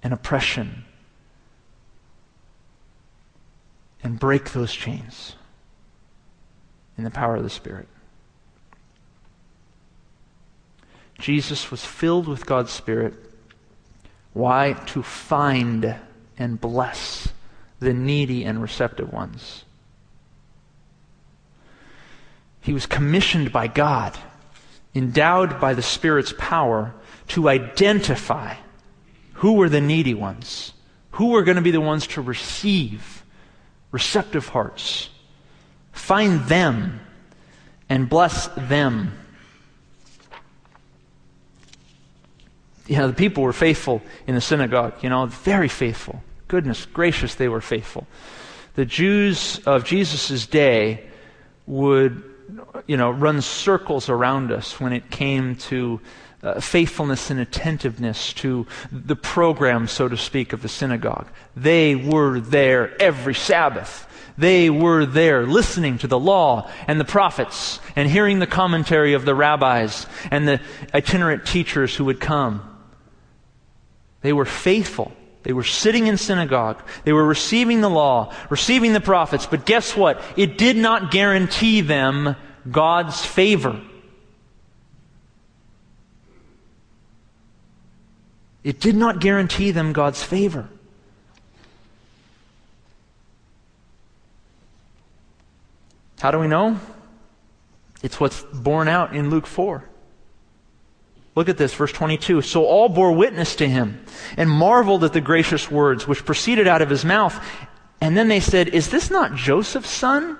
and 0.04 0.14
oppression 0.14 0.86
and 4.04 4.20
break 4.20 4.52
those 4.52 4.72
chains 4.72 5.36
in 6.98 7.04
the 7.04 7.12
power 7.12 7.36
of 7.36 7.44
the 7.44 7.50
Spirit. 7.50 7.88
Jesus 11.20 11.72
was 11.72 11.86
filled 11.86 12.28
with 12.28 12.46
God's 12.46 12.72
Spirit. 12.72 13.14
Why? 14.34 14.74
To 14.88 15.02
find 15.02 15.96
and 16.38 16.60
bless 16.60 17.30
the 17.80 17.94
needy 17.94 18.44
and 18.44 18.62
receptive 18.62 19.12
ones. 19.12 19.64
He 22.62 22.74
was 22.74 22.86
commissioned 22.86 23.52
by 23.52 23.68
God, 23.68 24.18
endowed 24.94 25.62
by 25.62 25.74
the 25.74 25.84
Spirit's 25.84 26.34
power, 26.38 26.94
to 27.30 27.48
identify 27.48 28.56
who 29.34 29.54
were 29.54 29.70
the 29.70 29.82
needy 29.82 30.14
ones, 30.14 30.74
who 31.12 31.30
were 31.30 31.44
going 31.44 31.58
to 31.58 31.62
be 31.62 31.72
the 31.72 31.82
ones 31.82 32.08
to 32.08 32.22
receive 32.22 33.24
receptive 33.92 34.50
hearts. 34.50 35.10
Find 35.96 36.42
them 36.42 37.00
and 37.90 38.08
bless 38.08 38.48
them. 38.50 39.18
You 42.86 42.98
know, 42.98 43.08
the 43.08 43.14
people 43.14 43.42
were 43.42 43.54
faithful 43.54 44.04
in 44.28 44.36
the 44.36 44.42
synagogue, 44.42 44.94
you 45.02 45.10
know, 45.10 45.26
very 45.26 45.70
faithful. 45.70 46.22
Goodness 46.48 46.86
gracious, 46.86 47.34
they 47.34 47.48
were 47.48 47.62
faithful. 47.62 48.06
The 48.76 48.86
Jews 48.86 49.60
of 49.66 49.86
Jesus' 49.86 50.46
day 50.46 51.06
would, 51.66 52.24
you 52.86 52.98
know, 52.98 53.10
run 53.10 53.42
circles 53.42 54.10
around 54.10 54.52
us 54.52 54.80
when 54.80 54.94
it 54.94 55.10
came 55.10 55.56
to 55.56 56.02
uh, 56.44 56.60
faithfulness 56.60 57.32
and 57.32 57.40
attentiveness 57.40 58.34
to 58.34 58.68
the 58.92 59.16
program, 59.16 59.88
so 59.88 60.08
to 60.08 60.18
speak, 60.18 60.54
of 60.54 60.62
the 60.62 60.70
synagogue. 60.70 61.28
They 61.56 61.96
were 61.96 62.40
there 62.40 63.02
every 63.02 63.34
Sabbath. 63.34 64.08
They 64.38 64.70
were 64.70 65.06
there 65.06 65.46
listening 65.46 65.98
to 66.00 66.08
the 66.08 66.20
law 66.20 66.70
and 66.88 67.00
the 67.00 67.06
prophets 67.06 67.80
and 67.96 68.10
hearing 68.10 68.40
the 68.40 68.48
commentary 68.48 69.14
of 69.14 69.24
the 69.24 69.36
rabbis 69.36 70.08
and 70.30 70.48
the 70.48 70.60
itinerant 70.94 71.46
teachers 71.46 71.96
who 71.96 72.06
would 72.06 72.20
come. 72.20 72.62
They 74.22 74.34
were 74.34 74.46
faithful. 74.46 75.14
They 75.44 75.54
were 75.54 75.64
sitting 75.64 76.08
in 76.08 76.18
synagogue. 76.18 76.82
They 77.04 77.14
were 77.14 77.26
receiving 77.26 77.82
the 77.82 77.90
law, 77.90 78.34
receiving 78.50 78.94
the 78.94 79.00
prophets. 79.00 79.46
But 79.46 79.66
guess 79.66 79.96
what? 79.96 80.22
It 80.36 80.58
did 80.58 80.76
not 80.76 81.12
guarantee 81.12 81.82
them 81.82 82.36
God's 82.70 83.24
favor. 83.24 83.80
It 88.64 88.80
did 88.80 88.96
not 88.96 89.22
guarantee 89.22 89.70
them 89.70 89.94
God's 89.94 90.24
favor. 90.24 90.68
How 96.20 96.32
do 96.32 96.40
we 96.40 96.48
know? 96.48 96.80
It's 98.04 98.20
what's 98.20 98.42
borne 98.42 98.88
out 98.88 99.16
in 99.16 99.30
Luke 99.30 99.48
4. 99.48 99.84
Look 101.36 101.50
at 101.50 101.58
this, 101.58 101.74
verse 101.74 101.92
22. 101.92 102.42
So 102.42 102.66
all 102.66 102.88
bore 102.88 103.12
witness 103.12 103.58
to 103.58 103.68
him 103.68 104.06
and 104.38 104.50
marveled 104.50 105.04
at 105.04 105.14
the 105.14 105.22
gracious 105.22 105.70
words 105.70 106.08
which 106.08 106.26
proceeded 106.26 106.68
out 106.68 106.82
of 106.82 106.90
his 106.90 107.04
mouth. 107.04 107.38
And 108.00 108.16
then 108.16 108.28
they 108.28 108.40
said, 108.40 108.70
Is 108.70 108.90
this 108.90 109.12
not 109.12 109.36
Joseph's 109.36 109.90
son? 109.90 110.38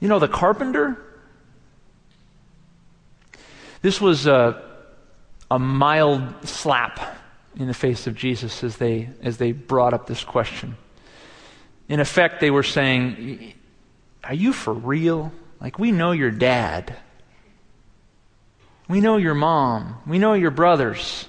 You 0.00 0.08
know, 0.08 0.18
the 0.18 0.28
carpenter? 0.28 1.00
This 3.82 4.00
was 4.00 4.26
a, 4.26 4.62
a 5.50 5.58
mild 5.58 6.48
slap 6.48 7.18
in 7.56 7.66
the 7.66 7.74
face 7.74 8.06
of 8.06 8.14
Jesus 8.14 8.64
as 8.64 8.76
they, 8.76 9.10
as 9.22 9.36
they 9.36 9.52
brought 9.52 9.94
up 9.94 10.06
this 10.06 10.24
question. 10.24 10.76
In 11.88 12.00
effect, 12.00 12.40
they 12.40 12.50
were 12.50 12.62
saying, 12.62 13.54
are 14.24 14.34
you 14.34 14.52
for 14.52 14.72
real? 14.72 15.32
Like, 15.60 15.78
we 15.78 15.92
know 15.92 16.12
your 16.12 16.30
dad. 16.30 16.96
We 18.88 19.00
know 19.00 19.16
your 19.16 19.34
mom. 19.34 19.98
We 20.06 20.18
know 20.18 20.34
your 20.34 20.50
brothers. 20.50 21.28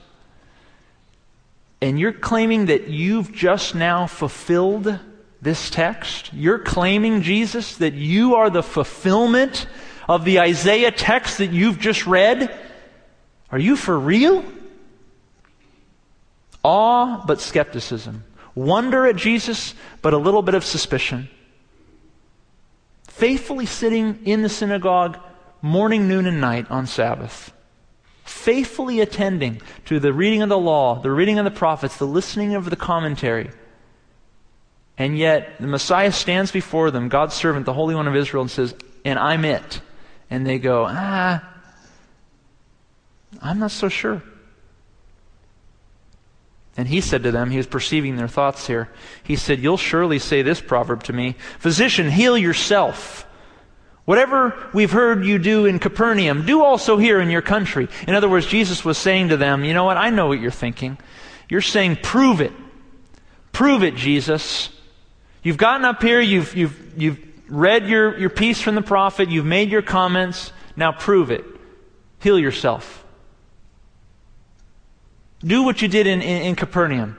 And 1.82 2.00
you're 2.00 2.14
claiming 2.14 2.68
that 2.68 2.88
you've 2.88 3.32
just 3.32 3.76
now 3.76 4.08
fulfilled 4.08 5.00
this 5.42 5.70
text? 5.70 6.32
You're 6.34 6.60
claiming, 6.60 7.24
Jesus, 7.24 7.78
that 7.78 7.94
you 7.94 8.36
are 8.36 8.50
the 8.50 8.64
fulfillment 8.64 9.66
of 10.08 10.24
the 10.24 10.40
Isaiah 10.40 10.92
text 10.92 11.40
that 11.40 11.52
you've 11.52 11.80
just 11.80 12.06
read? 12.06 12.56
Are 13.52 13.60
you 13.60 13.76
for 13.76 13.98
real? 13.98 14.46
Awe, 16.64 17.26
but 17.26 17.42
skepticism. 17.42 18.24
Wonder 18.54 19.08
at 19.08 19.16
Jesus, 19.16 19.74
but 20.02 20.14
a 20.14 20.18
little 20.18 20.44
bit 20.44 20.56
of 20.56 20.64
suspicion 20.64 21.30
faithfully 23.22 23.68
sitting 23.68 24.20
in 24.26 24.42
the 24.42 24.50
synagogue 24.50 25.16
morning, 25.62 26.08
noon, 26.08 26.26
and 26.26 26.42
night 26.42 26.66
on 26.72 26.88
Sabbath, 26.88 27.54
faithfully 28.24 29.00
attending 29.00 29.62
to 29.86 30.00
the 30.00 30.12
reading 30.12 30.42
of 30.42 30.50
the 30.50 30.58
law, 30.58 31.00
the 31.00 31.12
reading 31.12 31.38
of 31.38 31.46
the 31.46 31.52
prophets, 31.52 31.98
the 31.98 32.08
listening 32.08 32.56
of 32.56 32.68
the 32.68 32.76
commentary. 32.76 33.52
And 34.98 35.16
yet, 35.16 35.60
the 35.60 35.68
Messiah 35.68 36.12
stands 36.12 36.52
before 36.52 36.90
them, 36.90 37.10
God's 37.10 37.36
servant, 37.36 37.68
the 37.68 37.74
Holy 37.74 37.94
One 37.94 38.08
of 38.08 38.16
Israel, 38.16 38.42
and 38.42 38.50
says, 38.50 38.74
And 39.06 39.20
I'm 39.20 39.46
it. 39.46 39.82
And 40.32 40.44
they 40.44 40.58
go, 40.58 40.88
Ah, 40.90 41.48
I'm 43.40 43.60
not 43.60 43.70
so 43.70 43.88
sure. 43.88 44.24
And 46.82 46.90
he 46.90 47.00
said 47.00 47.22
to 47.22 47.32
them, 47.32 47.52
he 47.52 47.58
was 47.58 47.68
perceiving 47.68 48.16
their 48.16 48.28
thoughts 48.28 48.66
here. 48.66 48.90
He 49.22 49.36
said, 49.36 49.60
You'll 49.60 49.78
surely 49.78 50.18
say 50.18 50.42
this 50.42 50.60
proverb 50.60 51.04
to 51.04 51.14
me 51.14 51.36
Physician, 51.60 52.10
heal 52.10 52.36
yourself. 52.36 53.28
Whatever 54.06 54.56
we've 54.74 54.90
heard 54.90 55.24
you 55.24 55.38
do 55.38 55.68
in 55.68 55.78
Capernaum, 55.78 56.44
do 56.48 56.64
also 56.64 56.98
here 56.98 57.22
in 57.22 57.30
your 57.30 57.44
country. 57.44 57.88
In 58.08 58.16
other 58.16 58.28
words, 58.28 58.48
Jesus 58.48 58.84
was 58.84 58.98
saying 58.98 59.30
to 59.30 59.38
them, 59.38 59.64
You 59.64 59.76
know 59.76 59.84
what? 59.84 59.98
I 59.98 60.10
know 60.10 60.26
what 60.26 60.40
you're 60.40 60.50
thinking. 60.50 60.98
You're 61.50 61.62
saying, 61.62 61.98
Prove 62.02 62.42
it. 62.42 62.52
Prove 63.52 63.84
it, 63.84 63.96
Jesus. 63.96 64.70
You've 65.44 65.58
gotten 65.58 65.86
up 65.86 66.02
here, 66.02 66.20
you've, 66.20 66.56
you've, 66.56 66.94
you've 67.00 67.20
read 67.48 67.88
your, 67.88 68.18
your 68.18 68.32
piece 68.32 68.60
from 68.60 68.74
the 68.74 68.82
prophet, 68.82 69.30
you've 69.30 69.46
made 69.46 69.70
your 69.70 69.84
comments. 69.84 70.52
Now 70.76 70.94
prove 70.94 71.30
it. 71.30 71.46
Heal 72.22 72.40
yourself. 72.40 73.01
Do 75.44 75.64
what 75.64 75.82
you 75.82 75.88
did 75.88 76.08
in, 76.08 76.22
in, 76.22 76.42
in 76.44 76.56
Capernaum. 76.56 77.18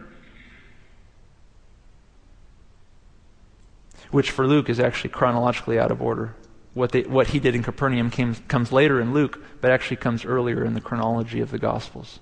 Which 4.10 4.30
for 4.30 4.46
Luke 4.46 4.68
is 4.68 4.78
actually 4.78 5.10
chronologically 5.10 5.78
out 5.78 5.90
of 5.90 6.00
order. 6.00 6.34
What, 6.74 6.92
they, 6.92 7.02
what 7.02 7.28
he 7.28 7.38
did 7.38 7.54
in 7.54 7.62
Capernaum 7.62 8.10
came, 8.10 8.34
comes 8.34 8.72
later 8.72 9.00
in 9.00 9.12
Luke, 9.12 9.42
but 9.60 9.70
actually 9.70 9.96
comes 9.96 10.24
earlier 10.24 10.64
in 10.64 10.74
the 10.74 10.80
chronology 10.80 11.40
of 11.40 11.50
the 11.50 11.58
Gospels. 11.58 12.20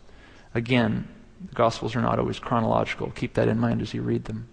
Again, 0.54 1.06
the 1.48 1.54
Gospels 1.54 1.94
are 1.94 2.00
not 2.00 2.18
always 2.18 2.38
chronological. 2.38 3.10
Keep 3.10 3.34
that 3.34 3.48
in 3.48 3.58
mind 3.58 3.82
as 3.82 3.94
you 3.94 4.02
read 4.02 4.24
them. 4.24 4.48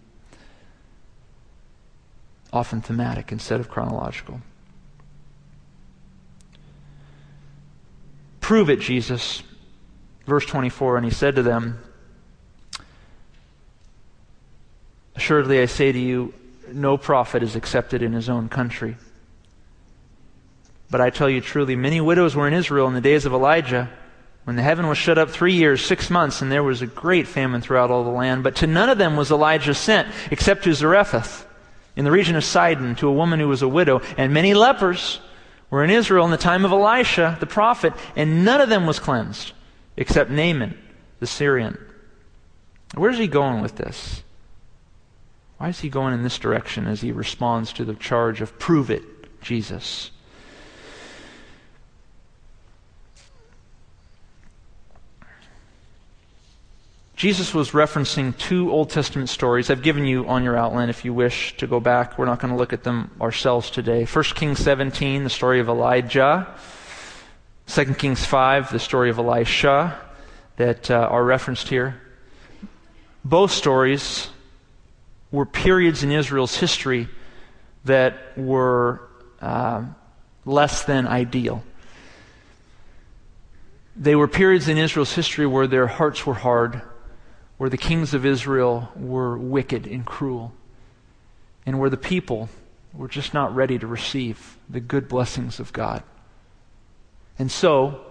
Often 2.53 2.81
thematic 2.81 3.31
instead 3.31 3.59
of 3.59 3.69
chronological. 3.69 4.41
Prove 8.39 8.69
it, 8.69 8.79
Jesus. 8.79 9.43
Verse 10.27 10.45
24 10.45 10.97
And 10.97 11.05
he 11.05 11.11
said 11.11 11.35
to 11.37 11.43
them, 11.43 11.81
Assuredly 15.15 15.61
I 15.61 15.65
say 15.65 15.91
to 15.91 15.99
you, 15.99 16.33
no 16.71 16.97
prophet 16.97 17.41
is 17.41 17.55
accepted 17.55 18.03
in 18.03 18.13
his 18.13 18.29
own 18.29 18.49
country. 18.49 18.97
But 20.91 21.01
I 21.01 21.09
tell 21.09 21.29
you 21.29 21.41
truly, 21.41 21.75
many 21.75 21.99
widows 22.01 22.35
were 22.35 22.47
in 22.47 22.53
Israel 22.53 22.87
in 22.87 22.93
the 22.93 23.01
days 23.01 23.25
of 23.25 23.33
Elijah, 23.33 23.89
when 24.43 24.55
the 24.55 24.61
heaven 24.61 24.87
was 24.87 24.97
shut 24.97 25.17
up 25.17 25.29
three 25.29 25.53
years, 25.53 25.83
six 25.83 26.09
months, 26.09 26.41
and 26.41 26.51
there 26.51 26.63
was 26.63 26.81
a 26.81 26.87
great 26.87 27.27
famine 27.27 27.61
throughout 27.61 27.89
all 27.89 28.03
the 28.03 28.09
land. 28.09 28.43
But 28.43 28.57
to 28.57 28.67
none 28.67 28.89
of 28.89 28.97
them 28.97 29.17
was 29.17 29.31
Elijah 29.31 29.73
sent, 29.73 30.07
except 30.29 30.63
to 30.63 30.73
Zarephath, 30.73 31.45
in 31.95 32.05
the 32.05 32.11
region 32.11 32.35
of 32.35 32.43
Sidon, 32.43 32.95
to 32.95 33.07
a 33.07 33.11
woman 33.11 33.39
who 33.39 33.47
was 33.47 33.61
a 33.61 33.67
widow. 33.67 34.01
And 34.17 34.33
many 34.33 34.53
lepers 34.53 35.19
were 35.69 35.83
in 35.83 35.89
Israel 35.89 36.25
in 36.25 36.31
the 36.31 36.37
time 36.37 36.63
of 36.63 36.71
Elisha, 36.71 37.37
the 37.39 37.45
prophet, 37.45 37.93
and 38.15 38.45
none 38.45 38.61
of 38.61 38.69
them 38.69 38.85
was 38.85 38.99
cleansed 38.99 39.53
except 39.97 40.29
Naaman, 40.29 40.77
the 41.19 41.27
Syrian. 41.27 41.77
Where's 42.95 43.17
he 43.17 43.27
going 43.27 43.61
with 43.61 43.75
this? 43.75 44.23
Why 45.57 45.69
is 45.69 45.79
he 45.79 45.89
going 45.89 46.13
in 46.13 46.23
this 46.23 46.37
direction 46.37 46.87
as 46.87 47.01
he 47.01 47.11
responds 47.11 47.73
to 47.73 47.83
the 47.83 47.95
charge 47.95 48.41
of 48.41 48.57
prove 48.59 48.91
it, 48.91 49.03
Jesus? 49.41 50.11
Jesus 57.15 57.51
was 57.51 57.71
referencing 57.71 58.37
two 58.37 58.71
Old 58.71 58.91
Testament 58.91 59.27
stories. 59.27 59.71
I've 59.71 59.81
given 59.81 60.05
you 60.05 60.27
on 60.27 60.43
your 60.43 60.55
outline 60.55 60.89
if 60.89 61.03
you 61.03 61.15
wish 61.15 61.57
to 61.57 61.65
go 61.65 61.79
back. 61.79 62.19
We're 62.19 62.25
not 62.25 62.39
going 62.39 62.51
to 62.51 62.57
look 62.57 62.73
at 62.73 62.83
them 62.83 63.09
ourselves 63.19 63.71
today. 63.71 64.05
1 64.05 64.23
Kings 64.35 64.59
17, 64.59 65.23
the 65.23 65.29
story 65.31 65.59
of 65.59 65.67
Elijah. 65.67 66.47
2 67.67 67.95
Kings 67.95 68.25
5, 68.25 68.71
the 68.71 68.79
story 68.79 69.09
of 69.09 69.19
Elisha 69.19 69.99
that 70.55 70.89
uh, 70.89 70.95
are 71.11 71.23
referenced 71.23 71.67
here. 71.67 72.01
both 73.25 73.51
stories 73.51 74.29
were 75.31 75.45
periods 75.45 76.01
in 76.01 76.11
Israel's 76.11 76.55
history 76.55 77.09
that 77.83 78.37
were 78.37 79.01
uh, 79.41 79.83
less 80.45 80.85
than 80.85 81.05
ideal. 81.05 81.61
They 83.97 84.15
were 84.15 84.29
periods 84.29 84.69
in 84.69 84.77
Israel's 84.77 85.13
history 85.13 85.45
where 85.45 85.67
their 85.67 85.87
hearts 85.87 86.25
were 86.25 86.35
hard, 86.35 86.81
where 87.57 87.69
the 87.69 87.77
kings 87.77 88.13
of 88.13 88.25
Israel 88.25 88.89
were 88.95 89.37
wicked 89.37 89.85
and 89.87 90.05
cruel, 90.05 90.53
and 91.65 91.79
where 91.79 91.89
the 91.89 91.97
people 91.97 92.47
were 92.93 93.09
just 93.09 93.33
not 93.33 93.53
ready 93.53 93.77
to 93.77 93.85
receive 93.85 94.57
the 94.69 94.79
good 94.79 95.09
blessings 95.09 95.59
of 95.59 95.73
God. 95.73 96.01
And 97.39 97.51
so, 97.51 98.01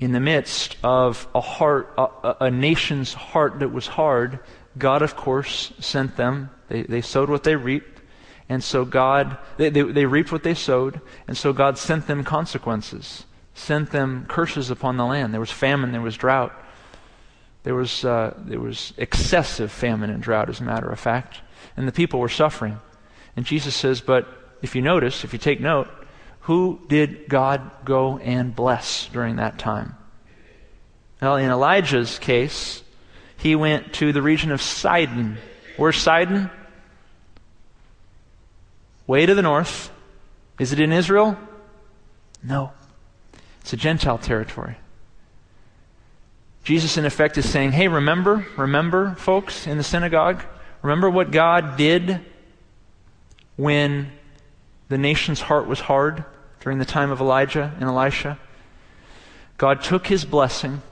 in 0.00 0.12
the 0.12 0.20
midst 0.20 0.76
of 0.82 1.26
a 1.34 1.40
heart, 1.40 1.92
a, 1.98 2.36
a, 2.42 2.50
nation's 2.50 3.14
heart 3.14 3.60
that 3.60 3.72
was 3.72 3.86
hard, 3.86 4.38
God, 4.76 5.02
of 5.02 5.16
course, 5.16 5.72
sent 5.80 6.16
them. 6.16 6.50
They, 6.68 6.82
they 6.82 7.00
sowed 7.00 7.28
what 7.28 7.44
they 7.44 7.56
reaped. 7.56 8.02
And 8.48 8.62
so 8.62 8.84
God, 8.84 9.36
they, 9.56 9.70
they, 9.70 9.82
they 9.82 10.06
reaped 10.06 10.32
what 10.32 10.42
they 10.42 10.54
sowed. 10.54 11.00
And 11.26 11.36
so 11.36 11.52
God 11.52 11.78
sent 11.78 12.06
them 12.06 12.24
consequences, 12.24 13.24
sent 13.54 13.90
them 13.90 14.26
curses 14.28 14.70
upon 14.70 14.96
the 14.96 15.04
land. 15.04 15.32
There 15.32 15.40
was 15.40 15.50
famine, 15.50 15.92
there 15.92 16.00
was 16.00 16.16
drought. 16.16 16.52
There 17.64 17.74
was, 17.74 18.04
uh, 18.04 18.34
there 18.38 18.60
was 18.60 18.94
excessive 18.96 19.72
famine 19.72 20.10
and 20.10 20.22
drought, 20.22 20.48
as 20.48 20.60
a 20.60 20.64
matter 20.64 20.88
of 20.88 21.00
fact. 21.00 21.40
And 21.76 21.86
the 21.86 21.92
people 21.92 22.20
were 22.20 22.28
suffering. 22.28 22.78
And 23.36 23.44
Jesus 23.44 23.74
says, 23.74 24.00
But 24.00 24.26
if 24.62 24.74
you 24.74 24.80
notice, 24.80 25.24
if 25.24 25.32
you 25.32 25.38
take 25.38 25.60
note, 25.60 25.88
who 26.48 26.80
did 26.88 27.28
God 27.28 27.70
go 27.84 28.16
and 28.16 28.56
bless 28.56 29.06
during 29.08 29.36
that 29.36 29.58
time? 29.58 29.94
Well, 31.20 31.36
in 31.36 31.50
Elijah's 31.50 32.18
case, 32.18 32.82
he 33.36 33.54
went 33.54 33.92
to 33.94 34.14
the 34.14 34.22
region 34.22 34.50
of 34.50 34.62
Sidon. 34.62 35.36
Where's 35.76 35.98
Sidon? 35.98 36.48
Way 39.06 39.26
to 39.26 39.34
the 39.34 39.42
north. 39.42 39.90
Is 40.58 40.72
it 40.72 40.80
in 40.80 40.90
Israel? 40.90 41.36
No. 42.42 42.72
It's 43.60 43.74
a 43.74 43.76
Gentile 43.76 44.16
territory. 44.16 44.78
Jesus, 46.64 46.96
in 46.96 47.04
effect, 47.04 47.36
is 47.36 47.46
saying, 47.46 47.72
hey, 47.72 47.88
remember, 47.88 48.46
remember, 48.56 49.16
folks, 49.16 49.66
in 49.66 49.76
the 49.76 49.84
synagogue? 49.84 50.42
Remember 50.80 51.10
what 51.10 51.30
God 51.30 51.76
did 51.76 52.22
when 53.56 54.10
the 54.88 54.96
nation's 54.96 55.42
heart 55.42 55.66
was 55.66 55.80
hard? 55.80 56.24
During 56.60 56.78
the 56.78 56.84
time 56.84 57.10
of 57.10 57.20
Elijah 57.20 57.74
and 57.78 57.84
Elisha. 57.84 58.38
God 59.56 59.82
took 59.82 60.06
his 60.06 60.24
blessing 60.24 60.82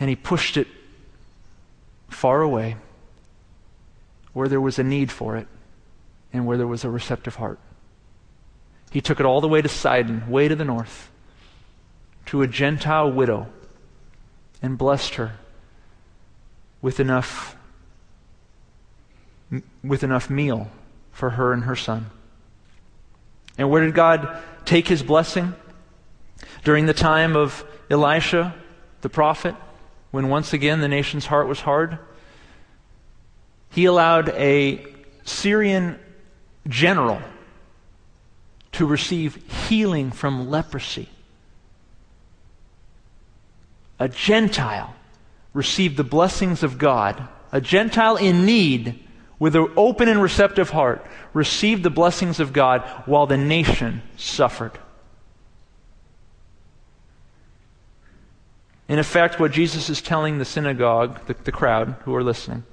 and 0.00 0.08
he 0.08 0.16
pushed 0.16 0.56
it 0.56 0.68
far 2.08 2.42
away 2.42 2.76
where 4.32 4.48
there 4.48 4.60
was 4.60 4.78
a 4.78 4.84
need 4.84 5.10
for 5.10 5.36
it 5.36 5.48
and 6.32 6.46
where 6.46 6.56
there 6.56 6.66
was 6.66 6.84
a 6.84 6.90
receptive 6.90 7.36
heart. 7.36 7.58
He 8.90 9.00
took 9.00 9.20
it 9.20 9.26
all 9.26 9.40
the 9.40 9.48
way 9.48 9.60
to 9.60 9.68
Sidon, 9.68 10.28
way 10.30 10.48
to 10.48 10.56
the 10.56 10.64
north, 10.64 11.10
to 12.26 12.42
a 12.42 12.46
Gentile 12.46 13.10
widow, 13.10 13.48
and 14.62 14.78
blessed 14.78 15.16
her 15.16 15.32
with 16.80 17.00
enough 17.00 17.56
with 19.82 20.02
enough 20.02 20.28
meal 20.28 20.70
for 21.18 21.30
her 21.30 21.52
and 21.52 21.64
her 21.64 21.74
son. 21.74 22.06
And 23.58 23.68
where 23.68 23.84
did 23.84 23.92
God 23.92 24.40
take 24.64 24.86
his 24.86 25.02
blessing? 25.02 25.52
During 26.62 26.86
the 26.86 26.94
time 26.94 27.34
of 27.34 27.64
Elisha, 27.90 28.54
the 29.00 29.08
prophet, 29.08 29.56
when 30.12 30.28
once 30.28 30.52
again 30.52 30.80
the 30.80 30.86
nation's 30.86 31.26
heart 31.26 31.48
was 31.48 31.60
hard, 31.60 31.98
he 33.70 33.84
allowed 33.84 34.28
a 34.28 34.86
Syrian 35.24 35.98
general 36.68 37.20
to 38.72 38.86
receive 38.86 39.34
healing 39.66 40.12
from 40.12 40.48
leprosy. 40.48 41.08
A 43.98 44.08
Gentile 44.08 44.94
received 45.52 45.96
the 45.96 46.04
blessings 46.04 46.62
of 46.62 46.78
God, 46.78 47.26
a 47.50 47.60
Gentile 47.60 48.14
in 48.14 48.46
need 48.46 49.04
with 49.38 49.54
an 49.54 49.72
open 49.76 50.08
and 50.08 50.20
receptive 50.20 50.70
heart, 50.70 51.04
received 51.32 51.82
the 51.82 51.90
blessings 51.90 52.40
of 52.40 52.52
God 52.52 52.82
while 53.06 53.26
the 53.26 53.36
nation 53.36 54.02
suffered. 54.16 54.78
In 58.88 58.98
effect, 58.98 59.38
what 59.38 59.52
Jesus 59.52 59.90
is 59.90 60.00
telling 60.00 60.38
the 60.38 60.44
synagogue, 60.44 61.26
the, 61.26 61.34
the 61.34 61.52
crowd 61.52 61.96
who 62.04 62.14
are 62.14 62.24
listening, 62.24 62.64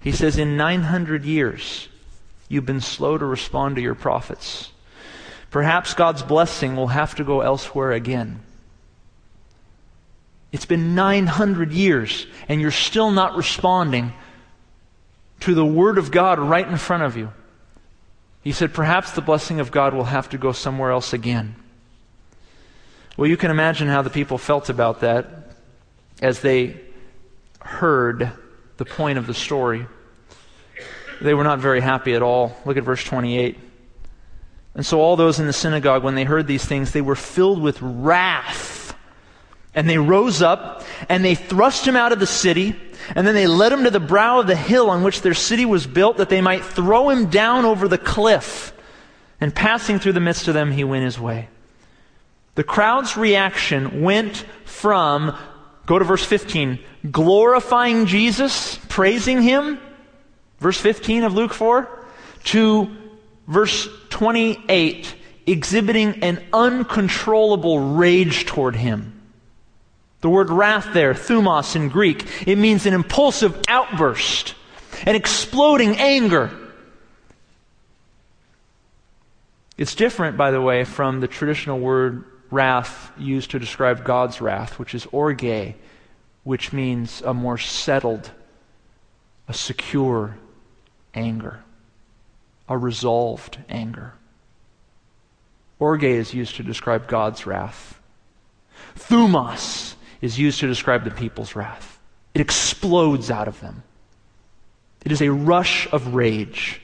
he 0.00 0.12
says, 0.12 0.38
In 0.38 0.56
900 0.56 1.24
years, 1.24 1.88
you've 2.48 2.66
been 2.66 2.80
slow 2.80 3.18
to 3.18 3.26
respond 3.26 3.76
to 3.76 3.82
your 3.82 3.96
prophets. 3.96 4.70
Perhaps 5.50 5.94
God's 5.94 6.22
blessing 6.22 6.76
will 6.76 6.88
have 6.88 7.14
to 7.16 7.24
go 7.24 7.40
elsewhere 7.40 7.92
again. 7.92 8.40
It's 10.52 10.64
been 10.66 10.94
900 10.94 11.72
years, 11.72 12.26
and 12.48 12.60
you're 12.60 12.70
still 12.70 13.10
not 13.10 13.36
responding 13.36 14.12
to 15.40 15.54
the 15.54 15.66
Word 15.66 15.98
of 15.98 16.10
God 16.10 16.38
right 16.38 16.66
in 16.66 16.76
front 16.76 17.02
of 17.02 17.16
you. 17.16 17.32
He 18.42 18.52
said, 18.52 18.72
perhaps 18.72 19.12
the 19.12 19.20
blessing 19.20 19.58
of 19.58 19.70
God 19.70 19.92
will 19.92 20.04
have 20.04 20.28
to 20.30 20.38
go 20.38 20.52
somewhere 20.52 20.90
else 20.90 21.12
again. 21.12 21.56
Well, 23.16 23.28
you 23.28 23.36
can 23.36 23.50
imagine 23.50 23.88
how 23.88 24.02
the 24.02 24.10
people 24.10 24.38
felt 24.38 24.68
about 24.68 25.00
that 25.00 25.50
as 26.22 26.40
they 26.40 26.80
heard 27.60 28.30
the 28.76 28.84
point 28.84 29.18
of 29.18 29.26
the 29.26 29.34
story. 29.34 29.86
They 31.20 31.34
were 31.34 31.44
not 31.44 31.58
very 31.58 31.80
happy 31.80 32.14
at 32.14 32.22
all. 32.22 32.56
Look 32.64 32.76
at 32.76 32.84
verse 32.84 33.02
28. 33.02 33.58
And 34.74 34.84
so, 34.84 35.00
all 35.00 35.16
those 35.16 35.40
in 35.40 35.46
the 35.46 35.54
synagogue, 35.54 36.04
when 36.04 36.14
they 36.14 36.24
heard 36.24 36.46
these 36.46 36.64
things, 36.64 36.92
they 36.92 37.00
were 37.00 37.16
filled 37.16 37.62
with 37.62 37.80
wrath. 37.80 38.75
And 39.76 39.88
they 39.88 39.98
rose 39.98 40.42
up 40.42 40.82
and 41.08 41.24
they 41.24 41.36
thrust 41.36 41.86
him 41.86 41.94
out 41.94 42.10
of 42.10 42.18
the 42.18 42.26
city 42.26 42.74
and 43.14 43.26
then 43.26 43.34
they 43.34 43.46
led 43.46 43.72
him 43.72 43.84
to 43.84 43.90
the 43.90 44.00
brow 44.00 44.40
of 44.40 44.46
the 44.46 44.56
hill 44.56 44.90
on 44.90 45.02
which 45.02 45.20
their 45.20 45.34
city 45.34 45.64
was 45.64 45.86
built, 45.86 46.16
that 46.16 46.28
they 46.28 46.40
might 46.40 46.64
throw 46.64 47.10
him 47.10 47.26
down 47.30 47.64
over 47.64 47.88
the 47.88 47.98
cliff. 47.98 48.72
And 49.40 49.54
passing 49.54 49.98
through 49.98 50.14
the 50.14 50.20
midst 50.20 50.48
of 50.48 50.54
them, 50.54 50.72
he 50.72 50.84
went 50.84 51.04
his 51.04 51.20
way. 51.20 51.48
The 52.54 52.64
crowd's 52.64 53.16
reaction 53.16 54.00
went 54.00 54.44
from, 54.64 55.36
go 55.84 55.98
to 55.98 56.04
verse 56.04 56.24
15, 56.24 56.78
glorifying 57.10 58.06
Jesus, 58.06 58.78
praising 58.88 59.42
him, 59.42 59.78
verse 60.58 60.80
15 60.80 61.24
of 61.24 61.34
Luke 61.34 61.52
4, 61.52 61.88
to 62.44 62.96
verse 63.46 63.88
28, 64.08 65.14
exhibiting 65.46 66.22
an 66.24 66.42
uncontrollable 66.52 67.78
rage 67.78 68.46
toward 68.46 68.74
him. 68.74 69.15
The 70.20 70.30
word 70.30 70.50
wrath 70.50 70.92
there, 70.92 71.14
thumos 71.14 71.76
in 71.76 71.88
Greek, 71.88 72.48
it 72.48 72.56
means 72.56 72.86
an 72.86 72.94
impulsive 72.94 73.60
outburst, 73.68 74.54
an 75.04 75.14
exploding 75.14 75.96
anger. 75.98 76.50
It's 79.76 79.94
different, 79.94 80.36
by 80.36 80.50
the 80.50 80.60
way, 80.60 80.84
from 80.84 81.20
the 81.20 81.28
traditional 81.28 81.78
word 81.78 82.24
wrath 82.50 83.12
used 83.18 83.50
to 83.50 83.58
describe 83.58 84.04
God's 84.04 84.40
wrath, 84.40 84.78
which 84.78 84.94
is 84.94 85.06
orge, 85.12 85.74
which 86.44 86.72
means 86.72 87.20
a 87.22 87.34
more 87.34 87.58
settled, 87.58 88.30
a 89.48 89.54
secure 89.54 90.38
anger, 91.14 91.62
a 92.68 92.78
resolved 92.78 93.58
anger. 93.68 94.14
Orge 95.78 96.04
is 96.04 96.32
used 96.32 96.56
to 96.56 96.62
describe 96.62 97.06
God's 97.06 97.44
wrath. 97.46 98.00
Thumos 98.98 99.95
is 100.26 100.38
used 100.38 100.60
to 100.60 100.66
describe 100.66 101.04
the 101.04 101.10
people's 101.10 101.54
wrath. 101.54 101.98
It 102.34 102.40
explodes 102.40 103.30
out 103.30 103.48
of 103.48 103.60
them. 103.60 103.82
It 105.04 105.12
is 105.12 105.22
a 105.22 105.30
rush 105.30 105.86
of 105.92 106.14
rage. 106.14 106.80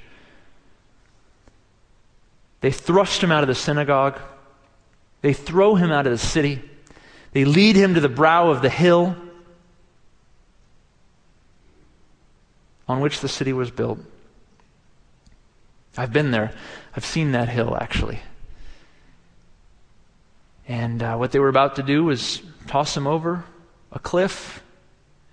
They 2.60 2.70
thrust 2.70 3.22
him 3.22 3.32
out 3.32 3.42
of 3.42 3.48
the 3.48 3.54
synagogue. 3.54 4.18
They 5.20 5.32
throw 5.32 5.74
him 5.74 5.90
out 5.90 6.06
of 6.06 6.12
the 6.12 6.18
city. 6.18 6.62
They 7.32 7.44
lead 7.44 7.74
him 7.74 7.94
to 7.94 8.00
the 8.00 8.08
brow 8.08 8.50
of 8.50 8.62
the 8.62 8.70
hill 8.70 9.16
on 12.88 13.00
which 13.00 13.20
the 13.20 13.28
city 13.28 13.52
was 13.52 13.70
built. 13.72 13.98
I've 15.96 16.12
been 16.12 16.30
there. 16.30 16.52
I've 16.96 17.04
seen 17.04 17.32
that 17.32 17.48
hill, 17.48 17.76
actually. 17.76 18.20
And 20.72 21.02
uh, 21.02 21.16
what 21.16 21.32
they 21.32 21.38
were 21.38 21.50
about 21.50 21.76
to 21.76 21.82
do 21.82 22.02
was 22.02 22.40
toss 22.66 22.96
him 22.96 23.06
over 23.06 23.44
a 23.92 23.98
cliff, 23.98 24.64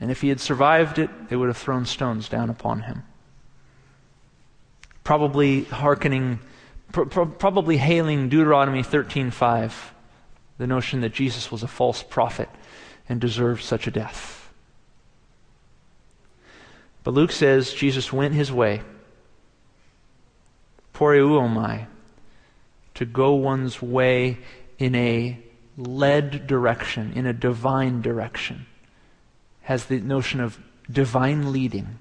and 0.01 0.11
if 0.11 0.19
he 0.19 0.27
had 0.27 0.41
survived 0.41 0.99
it, 0.99 1.29
they 1.29 1.37
would 1.37 1.47
have 1.47 1.55
thrown 1.55 1.85
stones 1.85 2.27
down 2.27 2.49
upon 2.49 2.81
him. 2.81 3.03
Probably 5.05 5.63
hearkening, 5.63 6.39
pr- 6.91 7.03
pr- 7.03 7.23
probably 7.23 7.77
hailing 7.77 8.27
Deuteronomy 8.27 8.83
13:5, 8.83 9.71
the 10.57 10.67
notion 10.67 10.99
that 11.01 11.13
Jesus 11.13 11.49
was 11.49 11.63
a 11.63 11.69
false 11.69 12.03
prophet 12.03 12.49
and 13.07 13.21
deserved 13.21 13.63
such 13.63 13.87
a 13.87 13.91
death. 13.91 14.51
But 17.05 17.13
Luke 17.13 17.31
says 17.31 17.71
Jesus 17.71 18.11
went 18.11 18.33
his 18.33 18.51
way, 18.51 18.81
poreuomai, 20.93 21.87
to 22.95 23.05
go 23.05 23.35
one's 23.35 23.81
way 23.81 24.39
in 24.79 24.95
a 24.95 25.37
led 25.77 26.47
direction, 26.47 27.13
in 27.13 27.25
a 27.25 27.33
divine 27.33 28.01
direction, 28.01 28.65
has 29.61 29.85
the 29.85 29.99
notion 29.99 30.39
of 30.39 30.57
divine 30.89 31.51
leading. 31.51 31.99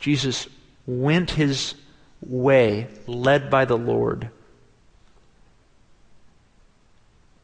Jesus 0.00 0.48
went 0.86 1.32
his 1.32 1.74
way, 2.20 2.88
led 3.06 3.50
by 3.50 3.64
the 3.64 3.76
Lord. 3.76 4.30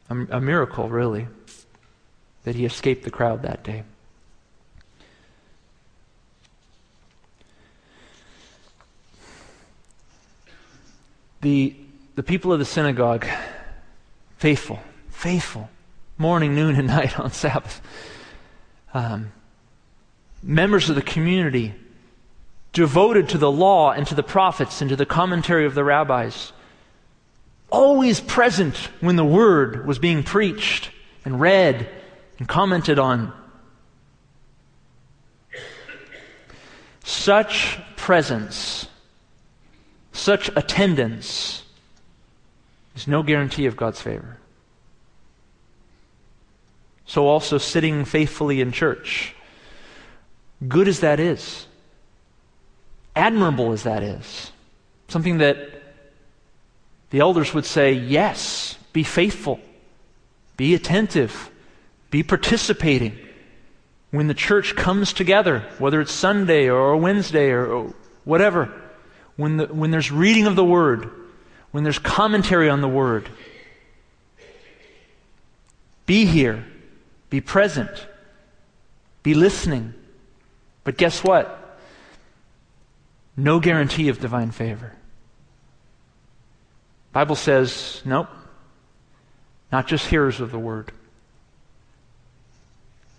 A, 0.09 0.15
a 0.31 0.41
miracle, 0.41 0.89
really, 0.89 1.27
that 2.43 2.55
he 2.55 2.65
escaped 2.65 3.03
the 3.03 3.11
crowd 3.11 3.43
that 3.43 3.63
day. 3.63 3.83
The, 11.41 11.75
the 12.15 12.23
people 12.23 12.51
of 12.51 12.59
the 12.59 12.65
synagogue, 12.65 13.25
faithful, 14.39 14.79
faithful, 15.09 15.69
morning, 16.17 16.55
noon, 16.55 16.75
and 16.75 16.87
night 16.97 17.19
on 17.19 17.31
Sabbath. 17.31 17.81
Um, 18.93 19.31
members 20.41 20.89
of 20.89 20.95
the 20.95 21.01
community 21.01 21.75
devoted 22.71 23.29
to 23.29 23.37
the 23.37 23.51
law 23.51 23.91
and 23.91 24.07
to 24.07 24.15
the 24.15 24.23
prophets 24.23 24.81
and 24.81 24.89
to 24.89 24.95
the 24.95 25.05
commentary 25.05 25.65
of 25.65 25.75
the 25.75 25.83
rabbis, 25.83 26.53
always 27.69 28.19
present 28.21 28.75
when 29.01 29.15
the 29.17 29.25
word 29.25 29.85
was 29.85 29.99
being 29.99 30.23
preached 30.23 30.89
and 31.25 31.39
read 31.39 31.87
and 32.39 32.47
commented 32.47 32.97
on. 32.97 33.33
Such 37.03 37.77
presence, 37.97 38.87
such 40.13 40.49
attendance 40.55 41.63
no 43.07 43.23
guarantee 43.23 43.65
of 43.65 43.77
God's 43.77 44.01
favor. 44.01 44.37
So, 47.05 47.25
also 47.25 47.57
sitting 47.57 48.05
faithfully 48.05 48.61
in 48.61 48.71
church, 48.71 49.35
good 50.67 50.87
as 50.87 50.99
that 50.99 51.19
is, 51.19 51.65
admirable 53.15 53.71
as 53.71 53.83
that 53.83 54.03
is, 54.03 54.51
something 55.07 55.39
that 55.39 55.57
the 57.09 57.19
elders 57.19 57.53
would 57.53 57.65
say, 57.65 57.93
yes, 57.93 58.77
be 58.93 59.03
faithful, 59.03 59.59
be 60.57 60.75
attentive, 60.75 61.49
be 62.11 62.21
participating. 62.21 63.17
When 64.11 64.27
the 64.27 64.33
church 64.33 64.75
comes 64.75 65.13
together, 65.13 65.61
whether 65.77 66.01
it's 66.01 66.11
Sunday 66.11 66.69
or 66.69 66.95
Wednesday 66.97 67.51
or 67.51 67.93
whatever, 68.23 68.71
when, 69.35 69.57
the, 69.57 69.67
when 69.67 69.91
there's 69.91 70.11
reading 70.11 70.47
of 70.47 70.55
the 70.55 70.65
Word, 70.65 71.09
when 71.71 71.83
there's 71.83 71.99
commentary 71.99 72.69
on 72.69 72.81
the 72.81 72.87
Word, 72.87 73.29
be 76.05 76.25
here, 76.25 76.65
be 77.29 77.39
present, 77.41 78.07
be 79.21 79.33
listening. 79.33 79.93
But 80.83 80.97
guess 80.97 81.23
what? 81.23 81.77
No 83.37 83.59
guarantee 83.59 84.09
of 84.09 84.19
divine 84.19 84.51
favor. 84.51 84.95
Bible 87.11 87.35
says, 87.35 88.01
nope. 88.05 88.27
Not 89.71 89.87
just 89.87 90.07
hearers 90.07 90.39
of 90.39 90.51
the 90.51 90.59
word. 90.59 90.91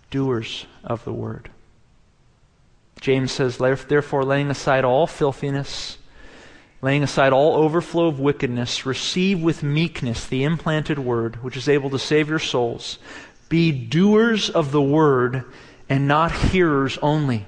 Doers 0.09 0.65
of 0.83 1.03
the 1.05 1.13
word. 1.13 1.49
James 2.99 3.31
says, 3.31 3.57
therefore, 3.57 4.23
laying 4.23 4.51
aside 4.51 4.83
all 4.83 5.07
filthiness, 5.07 5.97
laying 6.81 7.03
aside 7.03 7.31
all 7.31 7.55
overflow 7.55 8.07
of 8.07 8.19
wickedness, 8.19 8.85
receive 8.85 9.41
with 9.41 9.63
meekness 9.63 10.25
the 10.25 10.43
implanted 10.43 10.97
word, 10.97 11.43
which 11.43 11.55
is 11.55 11.69
able 11.69 11.89
to 11.91 11.99
save 11.99 12.27
your 12.27 12.39
souls. 12.39 12.97
Be 13.49 13.71
doers 13.71 14.49
of 14.49 14.71
the 14.71 14.81
word 14.81 15.43
and 15.89 16.07
not 16.07 16.31
hearers 16.31 16.97
only, 17.01 17.45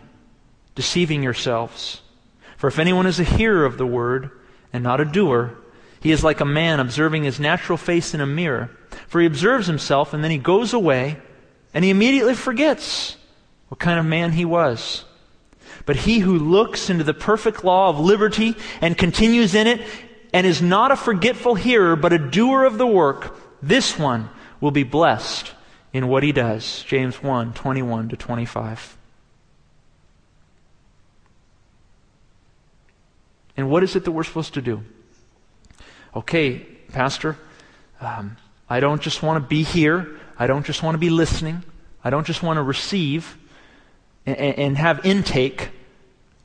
deceiving 0.76 1.24
yourselves. 1.24 2.02
For 2.58 2.68
if 2.68 2.78
anyone 2.78 3.08
is 3.08 3.20
a 3.20 3.24
hearer 3.24 3.66
of 3.66 3.78
the 3.78 3.86
word 3.86 4.30
and 4.72 4.84
not 4.84 5.02
a 5.02 5.06
doer, 5.06 5.58
he 6.00 6.12
is 6.12 6.24
like 6.24 6.42
a 6.42 6.46
man 6.46 6.80
observing 6.80 7.24
his 7.24 7.40
natural 7.40 7.78
face 7.78 8.14
in 8.14 8.22
a 8.22 8.26
mirror. 8.26 8.70
For 9.08 9.22
he 9.22 9.28
observes 9.28 9.68
himself 9.68 10.14
and 10.14 10.24
then 10.24 10.32
he 10.32 10.38
goes 10.38 10.74
away 10.74 11.18
and 11.74 11.84
he 11.84 11.90
immediately 11.90 12.36
forgets 12.36 13.18
what 13.70 13.80
kind 13.80 14.00
of 14.00 14.06
man 14.06 14.34
he 14.34 14.46
was. 14.46 15.06
But 15.86 15.98
he 15.98 16.20
who 16.20 16.38
looks 16.38 16.90
into 16.90 17.04
the 17.04 17.14
perfect 17.14 17.64
law 17.64 17.90
of 17.90 18.00
liberty 18.00 18.56
and 18.82 18.98
continues 18.98 19.54
in 19.54 19.68
it 19.68 19.82
and 20.34 20.48
is 20.48 20.62
not 20.62 20.92
a 20.92 20.96
forgetful 20.96 21.56
hearer 21.56 21.96
but 21.96 22.14
a 22.14 22.18
doer 22.18 22.64
of 22.64 22.78
the 22.78 22.88
work, 22.88 23.38
this 23.62 24.00
one 24.00 24.30
will 24.62 24.72
be 24.72 24.84
blessed 24.84 25.52
in 25.92 26.08
what 26.08 26.24
he 26.24 26.32
does. 26.32 26.84
James 26.84 27.22
1 27.22 27.54
21 27.54 28.10
to 28.10 28.18
25. 28.18 28.98
And 33.56 33.70
what 33.70 33.84
is 33.84 33.96
it 33.96 34.06
that 34.06 34.12
we're 34.12 34.24
supposed 34.24 34.56
to 34.56 34.62
do? 34.62 34.84
Okay, 36.16 36.60
Pastor, 36.92 37.38
um, 38.02 38.38
I 38.70 38.80
don't 38.80 39.02
just 39.02 39.22
want 39.22 39.44
to 39.44 39.48
be 39.48 39.64
here. 39.64 40.20
I 40.38 40.48
don't 40.48 40.66
just 40.66 40.82
want 40.82 40.96
to 40.96 41.00
be 41.00 41.10
listening. 41.10 41.64
I 42.04 42.10
don't 42.10 42.26
just 42.26 42.42
want 42.42 42.58
to 42.58 42.64
receive 42.64 43.38
and, 44.26 44.38
and 44.38 44.78
have 44.78 45.06
intake. 45.06 45.70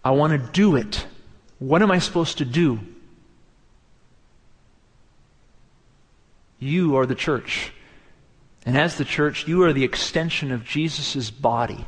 I 0.05 0.13
want 0.13 0.33
to 0.33 0.53
do 0.53 0.77
it. 0.77 1.07
What 1.59 1.83
am 1.83 1.91
I 1.91 1.99
supposed 1.99 2.39
to 2.39 2.45
do? 2.45 2.81
You 6.59 6.97
are 6.97 7.07
the 7.07 7.15
church. 7.15 7.73
And 8.67 8.77
as 8.77 8.97
the 8.97 9.05
church, 9.05 9.47
you 9.47 9.63
are 9.63 9.73
the 9.73 9.85
extension 9.85 10.53
of 10.53 10.65
Jesus' 10.65 11.31
body. 11.31 11.87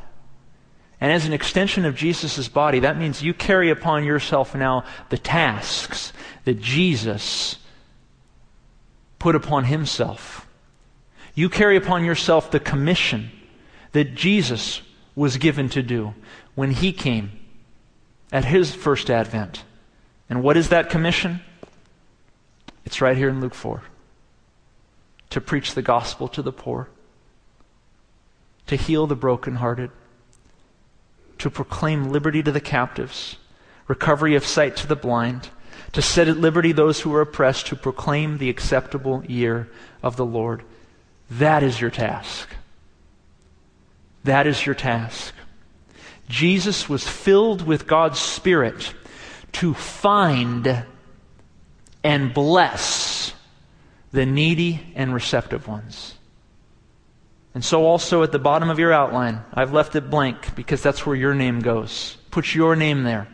And 0.99 1.11
as 1.11 1.25
an 1.25 1.33
extension 1.33 1.85
of 1.85 1.95
Jesus' 1.95 2.47
body, 2.47 2.79
that 2.79 2.97
means 2.97 3.23
you 3.23 3.33
carry 3.33 3.69
upon 3.71 4.03
yourself 4.03 4.53
now 4.53 4.85
the 5.09 5.17
tasks 5.17 6.13
that 6.45 6.61
Jesus 6.61 7.57
put 9.19 9.35
upon 9.35 9.65
himself. 9.65 10.47
You 11.33 11.49
carry 11.49 11.77
upon 11.77 12.05
yourself 12.05 12.51
the 12.51 12.59
commission 12.59 13.31
that 13.93 14.15
Jesus 14.15 14.81
was 15.15 15.37
given 15.37 15.69
to 15.69 15.83
do 15.83 16.13
when 16.55 16.71
he 16.71 16.93
came 16.93 17.31
at 18.31 18.45
his 18.45 18.73
first 18.73 19.09
advent. 19.09 19.63
And 20.29 20.41
what 20.43 20.57
is 20.57 20.69
that 20.69 20.89
commission? 20.89 21.41
It's 22.85 23.01
right 23.01 23.17
here 23.17 23.29
in 23.29 23.41
Luke 23.41 23.53
4 23.53 23.83
to 25.29 25.41
preach 25.41 25.73
the 25.73 25.81
gospel 25.81 26.27
to 26.27 26.41
the 26.41 26.51
poor, 26.51 26.89
to 28.67 28.75
heal 28.75 29.07
the 29.07 29.15
brokenhearted 29.15 29.91
to 31.41 31.49
proclaim 31.49 32.11
liberty 32.11 32.43
to 32.43 32.51
the 32.51 32.61
captives, 32.61 33.37
recovery 33.87 34.35
of 34.35 34.45
sight 34.45 34.75
to 34.75 34.85
the 34.85 34.95
blind, 34.95 35.49
to 35.91 35.99
set 35.99 36.27
at 36.27 36.37
liberty 36.37 36.71
those 36.71 37.01
who 37.01 37.11
are 37.15 37.21
oppressed, 37.21 37.65
to 37.65 37.75
proclaim 37.75 38.37
the 38.37 38.47
acceptable 38.47 39.25
year 39.25 39.67
of 40.03 40.17
the 40.17 40.25
Lord. 40.25 40.61
That 41.31 41.63
is 41.63 41.81
your 41.81 41.89
task. 41.89 42.47
That 44.23 44.47
is 44.47 44.65
your 44.65 44.75
task. 44.75 45.33
Jesus 46.29 46.87
was 46.87 47.07
filled 47.07 47.61
with 47.61 47.87
God's 47.87 48.19
Spirit 48.19 48.93
to 49.53 49.73
find 49.73 50.85
and 52.03 52.33
bless 52.33 53.33
the 54.11 54.25
needy 54.25 54.81
and 54.95 55.13
receptive 55.13 55.67
ones. 55.67 56.15
And 57.53 57.63
so, 57.63 57.85
also 57.85 58.23
at 58.23 58.31
the 58.31 58.39
bottom 58.39 58.69
of 58.69 58.79
your 58.79 58.93
outline, 58.93 59.41
I've 59.53 59.73
left 59.73 59.95
it 59.95 60.09
blank 60.09 60.55
because 60.55 60.81
that's 60.81 61.05
where 61.05 61.15
your 61.15 61.33
name 61.33 61.59
goes. 61.59 62.17
Put 62.31 62.55
your 62.55 62.77
name 62.77 63.03
there. 63.03 63.27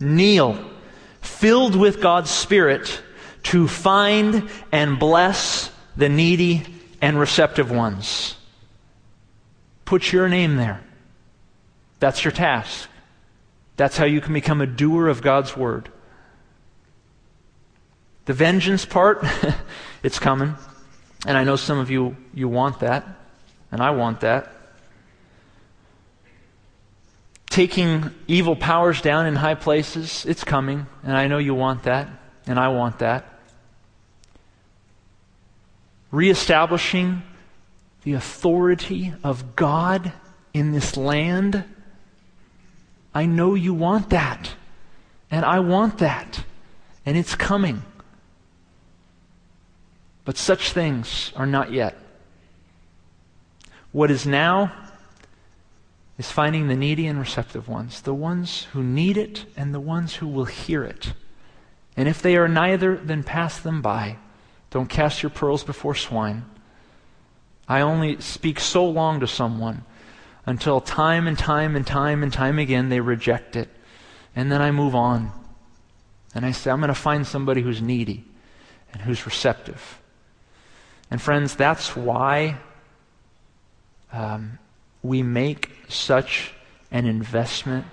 Kneel, 0.00 0.70
filled 1.22 1.74
with 1.74 2.02
God's 2.02 2.30
Spirit, 2.30 3.02
to 3.44 3.66
find 3.66 4.50
and 4.70 4.98
bless 4.98 5.70
the 5.96 6.10
needy 6.10 6.62
and 7.00 7.18
receptive 7.18 7.70
ones. 7.70 8.36
Put 9.88 10.12
your 10.12 10.28
name 10.28 10.56
there. 10.56 10.82
That's 11.98 12.22
your 12.22 12.30
task. 12.30 12.90
That's 13.78 13.96
how 13.96 14.04
you 14.04 14.20
can 14.20 14.34
become 14.34 14.60
a 14.60 14.66
doer 14.66 15.08
of 15.08 15.22
God's 15.22 15.56
word. 15.56 15.88
The 18.26 18.34
vengeance 18.34 18.84
part, 18.84 19.24
it's 20.02 20.18
coming. 20.18 20.56
And 21.26 21.38
I 21.38 21.44
know 21.44 21.56
some 21.56 21.78
of 21.78 21.90
you 21.90 22.18
you 22.34 22.48
want 22.48 22.80
that. 22.80 23.06
And 23.72 23.80
I 23.80 23.92
want 23.92 24.20
that. 24.20 24.52
Taking 27.48 28.10
evil 28.26 28.56
powers 28.56 29.00
down 29.00 29.24
in 29.24 29.36
high 29.36 29.54
places, 29.54 30.26
it's 30.26 30.44
coming. 30.44 30.86
And 31.02 31.16
I 31.16 31.28
know 31.28 31.38
you 31.38 31.54
want 31.54 31.84
that. 31.84 32.10
And 32.46 32.58
I 32.58 32.68
want 32.68 32.98
that. 32.98 33.24
Reestablishing 36.10 37.22
the 38.04 38.14
authority 38.14 39.12
of 39.22 39.56
God 39.56 40.12
in 40.54 40.72
this 40.72 40.96
land? 40.96 41.64
I 43.14 43.26
know 43.26 43.54
you 43.54 43.74
want 43.74 44.10
that. 44.10 44.54
And 45.30 45.44
I 45.44 45.60
want 45.60 45.98
that. 45.98 46.44
And 47.04 47.16
it's 47.16 47.34
coming. 47.34 47.82
But 50.24 50.36
such 50.36 50.72
things 50.72 51.32
are 51.36 51.46
not 51.46 51.72
yet. 51.72 51.96
What 53.92 54.10
is 54.10 54.26
now 54.26 54.72
is 56.18 56.30
finding 56.30 56.68
the 56.68 56.76
needy 56.76 57.06
and 57.06 57.18
receptive 57.18 57.68
ones, 57.68 58.02
the 58.02 58.12
ones 58.12 58.64
who 58.72 58.82
need 58.82 59.16
it 59.16 59.46
and 59.56 59.72
the 59.72 59.80
ones 59.80 60.16
who 60.16 60.26
will 60.26 60.44
hear 60.44 60.84
it. 60.84 61.12
And 61.96 62.08
if 62.08 62.20
they 62.20 62.36
are 62.36 62.48
neither, 62.48 62.96
then 62.96 63.22
pass 63.22 63.58
them 63.58 63.80
by. 63.80 64.18
Don't 64.70 64.88
cast 64.88 65.22
your 65.22 65.30
pearls 65.30 65.64
before 65.64 65.94
swine. 65.94 66.44
I 67.68 67.82
only 67.82 68.20
speak 68.20 68.58
so 68.60 68.88
long 68.88 69.20
to 69.20 69.26
someone 69.26 69.84
until 70.46 70.80
time 70.80 71.26
and 71.26 71.38
time 71.38 71.76
and 71.76 71.86
time 71.86 72.22
and 72.22 72.32
time 72.32 72.58
again 72.58 72.88
they 72.88 73.00
reject 73.00 73.54
it. 73.56 73.68
And 74.34 74.50
then 74.50 74.62
I 74.62 74.70
move 74.70 74.94
on. 74.94 75.32
And 76.34 76.46
I 76.46 76.52
say, 76.52 76.70
I'm 76.70 76.80
going 76.80 76.88
to 76.88 76.94
find 76.94 77.26
somebody 77.26 77.60
who's 77.60 77.82
needy 77.82 78.24
and 78.92 79.02
who's 79.02 79.26
receptive. 79.26 80.00
And 81.10 81.20
friends, 81.20 81.56
that's 81.56 81.96
why 81.96 82.58
um, 84.12 84.58
we 85.02 85.22
make 85.22 85.70
such 85.88 86.52
an 86.90 87.06
investment 87.06 87.86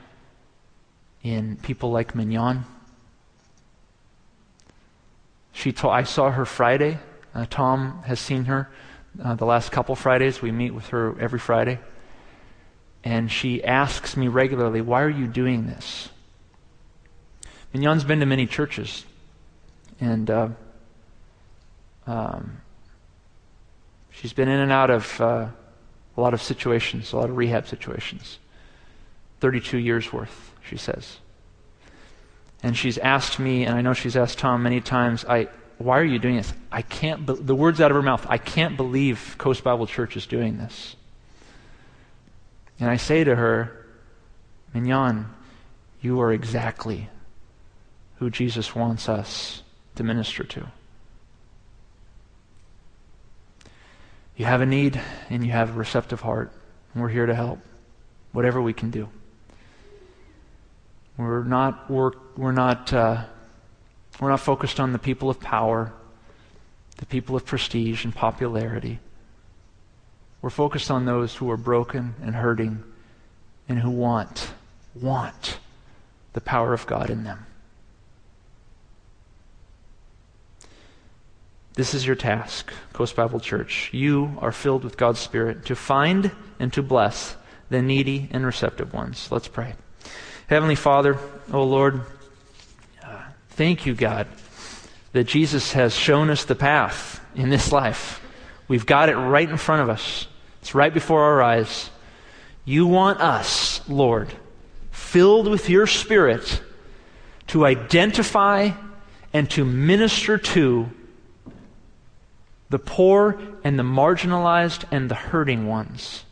in 1.24 1.58
people 1.58 1.92
like 1.92 2.16
Mignon. 2.16 2.66
She 5.52 5.72
told, 5.72 5.94
I 5.94 6.04
saw 6.04 6.32
her 6.32 6.46
Friday. 6.46 7.00
Uh, 7.34 7.46
Tom 7.50 8.04
has 8.06 8.20
seen 8.20 8.46
her 8.46 8.70
uh, 9.24 9.36
the 9.36 9.46
last 9.46 9.72
couple 9.72 9.96
Fridays. 9.96 10.42
We 10.42 10.52
meet 10.52 10.72
with 10.72 10.88
her 10.88 11.20
every 11.20 11.40
Friday. 11.40 11.80
And 13.04 13.32
she 13.32 13.64
asks 13.64 14.18
me 14.18 14.28
regularly, 14.28 14.82
Why 14.82 15.04
are 15.04 15.10
you 15.10 15.28
doing 15.28 15.68
this? 15.68 16.10
Mignon's 17.74 18.04
been 18.04 18.20
to 18.20 18.26
many 18.26 18.48
churches. 18.48 19.06
And 20.00 20.30
uh, 20.30 20.50
um, 22.08 22.62
she's 24.12 24.34
been 24.34 24.48
in 24.48 24.60
and 24.60 24.72
out 24.72 24.90
of 24.90 25.22
uh, 25.22 25.48
a 26.18 26.22
lot 26.22 26.34
of 26.34 26.42
situations, 26.42 27.14
a 27.14 27.18
lot 27.18 27.30
of 27.30 27.38
rehab 27.38 27.68
situations. 27.68 28.40
32 29.40 29.78
years 29.78 30.12
worth, 30.12 30.54
she 30.68 30.78
says. 30.78 31.18
And 32.64 32.76
she's 32.76 32.98
asked 32.98 33.38
me, 33.38 33.66
and 33.66 33.76
I 33.76 33.82
know 33.82 33.94
she's 33.94 34.18
asked 34.18 34.40
Tom 34.40 34.64
many 34.64 34.82
times, 34.82 35.24
I, 35.26 35.50
why 35.78 36.00
are 36.00 36.06
you 36.06 36.20
doing 36.20 36.38
this? 36.38 36.54
I 36.72 36.82
can't, 36.82 37.26
be- 37.26 37.34
the 37.34 37.56
words 37.56 37.82
out 37.82 37.92
of 37.92 37.96
her 37.96 38.02
mouth, 38.02 38.26
I 38.30 38.38
can't 38.38 38.78
believe 38.78 39.36
Coast 39.38 39.64
Bible 39.64 39.88
Church 39.88 40.16
is 40.16 40.26
doing 40.26 40.58
this. 40.58 40.96
And 42.80 42.90
I 42.90 42.98
say 42.98 43.24
to 43.24 43.36
her, 43.36 43.86
Mignon, 44.74 45.28
you 46.02 46.20
are 46.22 46.32
exactly 46.32 47.10
who 48.18 48.30
Jesus 48.30 48.76
wants 48.76 49.10
us 49.10 49.64
to 49.96 50.04
minister 50.04 50.44
to. 50.44 50.68
You 54.36 54.46
have 54.46 54.62
a 54.62 54.66
need 54.66 55.00
and 55.30 55.46
you 55.46 55.52
have 55.52 55.70
a 55.70 55.74
receptive 55.74 56.22
heart, 56.22 56.52
and 56.94 57.02
we're 57.02 57.10
here 57.10 57.26
to 57.26 57.36
help, 57.36 57.60
whatever 58.34 58.62
we 58.62 58.74
can 58.74 58.92
do. 58.92 59.10
We're 61.18 61.44
not 61.44 61.90
work, 61.90 62.38
we're 62.38 62.52
not 62.52 62.92
uh, 62.92 63.24
we're 64.20 64.30
not 64.30 64.40
focused 64.40 64.80
on 64.80 64.94
the 64.94 65.00
people 65.00 65.30
of 65.30 65.40
power, 65.40 65.94
the 66.98 67.06
people 67.06 67.36
of 67.36 67.46
prestige 67.46 68.06
and 68.06 68.16
popularity. 68.16 69.00
We're 70.42 70.50
focused 70.50 70.92
on 70.92 71.06
those 71.06 71.36
who 71.36 71.50
are 71.52 71.58
broken 71.58 72.16
and 72.22 72.36
hurting 72.36 72.84
and 73.68 73.80
who 73.80 73.90
want 73.90 74.52
want 74.94 75.60
the 76.34 76.42
power 76.42 76.74
of 76.74 76.86
God 76.86 77.10
in 77.10 77.24
them. 77.24 77.46
This 81.74 81.94
is 81.94 82.08
your 82.08 82.16
task, 82.16 82.72
Coast 82.94 83.18
Bible 83.18 83.42
Church. 83.42 83.90
You 83.92 84.38
are 84.40 84.54
filled 84.54 84.86
with 84.86 84.96
God's 84.96 85.20
Spirit 85.20 85.66
to 85.66 85.76
find 85.76 86.32
and 86.58 86.72
to 86.72 86.82
bless 86.82 87.36
the 87.70 87.82
needy 87.82 88.30
and 88.32 88.46
receptive 88.46 88.94
ones. 88.94 89.28
Let's 89.30 89.50
pray. 89.50 89.74
Heavenly 90.48 90.76
Father, 90.76 91.16
O 91.52 91.60
oh 91.60 91.64
Lord, 91.64 92.02
thank 93.56 93.86
you, 93.86 93.96
God, 93.96 94.28
that 95.14 95.24
Jesus 95.24 95.74
has 95.74 95.96
shown 95.96 96.30
us 96.30 96.46
the 96.46 96.56
path 96.56 97.22
in 97.36 97.50
this 97.50 97.72
life. 97.72 98.22
We've 98.68 98.86
got 98.86 99.10
it 99.10 99.16
right 99.16 99.50
in 99.50 99.58
front 99.58 99.82
of 99.82 99.90
us, 99.90 100.28
it's 100.62 100.76
right 100.76 100.94
before 100.94 101.24
our 101.24 101.42
eyes. 101.42 101.90
You 102.66 102.88
want 102.88 103.22
us, 103.22 103.82
Lord, 103.88 104.34
filled 104.92 105.48
with 105.48 105.70
your 105.70 105.88
Spirit, 105.88 106.62
to 107.48 107.66
identify 107.66 108.72
and 109.32 109.50
to 109.52 109.64
minister 109.64 110.38
to 110.38 110.90
the 112.70 112.80
poor 112.80 113.40
and 113.64 113.78
the 113.78 113.84
marginalized 113.84 114.84
and 114.92 115.10
the 115.10 115.16
hurting 115.16 115.68
ones, 115.68 116.26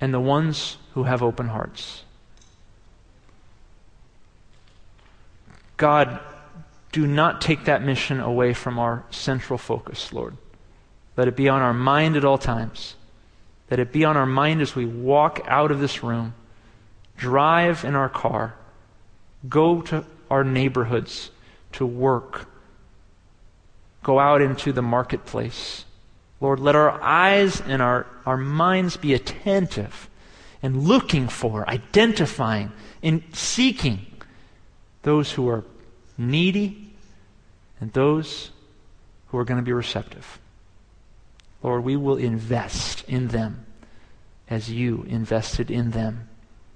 and 0.00 0.14
the 0.14 0.20
ones 0.20 0.76
who 0.94 1.02
have 1.02 1.22
open 1.22 1.48
hearts. 1.48 2.04
God, 5.78 6.20
do 6.92 7.06
not 7.06 7.40
take 7.40 7.64
that 7.64 7.82
mission 7.82 8.20
away 8.20 8.52
from 8.52 8.78
our 8.78 9.04
central 9.10 9.58
focus, 9.58 10.12
Lord. 10.12 10.36
Let 11.16 11.28
it 11.28 11.36
be 11.36 11.48
on 11.48 11.62
our 11.62 11.72
mind 11.72 12.16
at 12.16 12.24
all 12.24 12.38
times. 12.38 12.94
Let 13.70 13.80
it 13.80 13.92
be 13.92 14.04
on 14.04 14.16
our 14.16 14.26
mind 14.26 14.60
as 14.60 14.74
we 14.74 14.84
walk 14.84 15.40
out 15.46 15.70
of 15.70 15.80
this 15.80 16.02
room, 16.02 16.34
drive 17.16 17.84
in 17.84 17.94
our 17.94 18.10
car, 18.10 18.54
go 19.48 19.80
to 19.82 20.04
our 20.30 20.44
neighborhoods 20.44 21.30
to 21.72 21.86
work 21.86 22.46
go 24.08 24.18
out 24.18 24.40
into 24.40 24.72
the 24.72 24.80
marketplace. 24.80 25.84
Lord, 26.40 26.60
let 26.60 26.74
our 26.74 26.98
eyes 27.02 27.60
and 27.60 27.82
our, 27.82 28.06
our 28.24 28.38
minds 28.38 28.96
be 28.96 29.12
attentive 29.12 30.08
and 30.62 30.84
looking 30.84 31.28
for, 31.28 31.68
identifying, 31.68 32.72
and 33.02 33.22
seeking 33.34 34.06
those 35.08 35.32
who 35.32 35.48
are 35.48 35.64
needy 36.18 36.92
and 37.80 37.90
those 37.94 38.50
who 39.28 39.38
are 39.38 39.44
going 39.44 39.56
to 39.56 39.64
be 39.64 39.72
receptive. 39.72 40.38
Lord, 41.62 41.82
we 41.82 41.96
will 41.96 42.18
invest 42.18 43.08
in 43.08 43.28
them 43.28 43.64
as 44.50 44.70
you 44.70 45.06
invested 45.08 45.70
in 45.70 45.92
them 45.92 46.28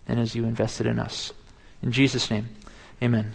and 0.09 0.19
as 0.19 0.35
you 0.35 0.47
invested 0.47 0.87
in 0.87 0.99
us. 0.99 1.35
In 1.83 1.93
Jesus' 1.93 2.31
name, 2.31 2.49
amen. 3.03 3.35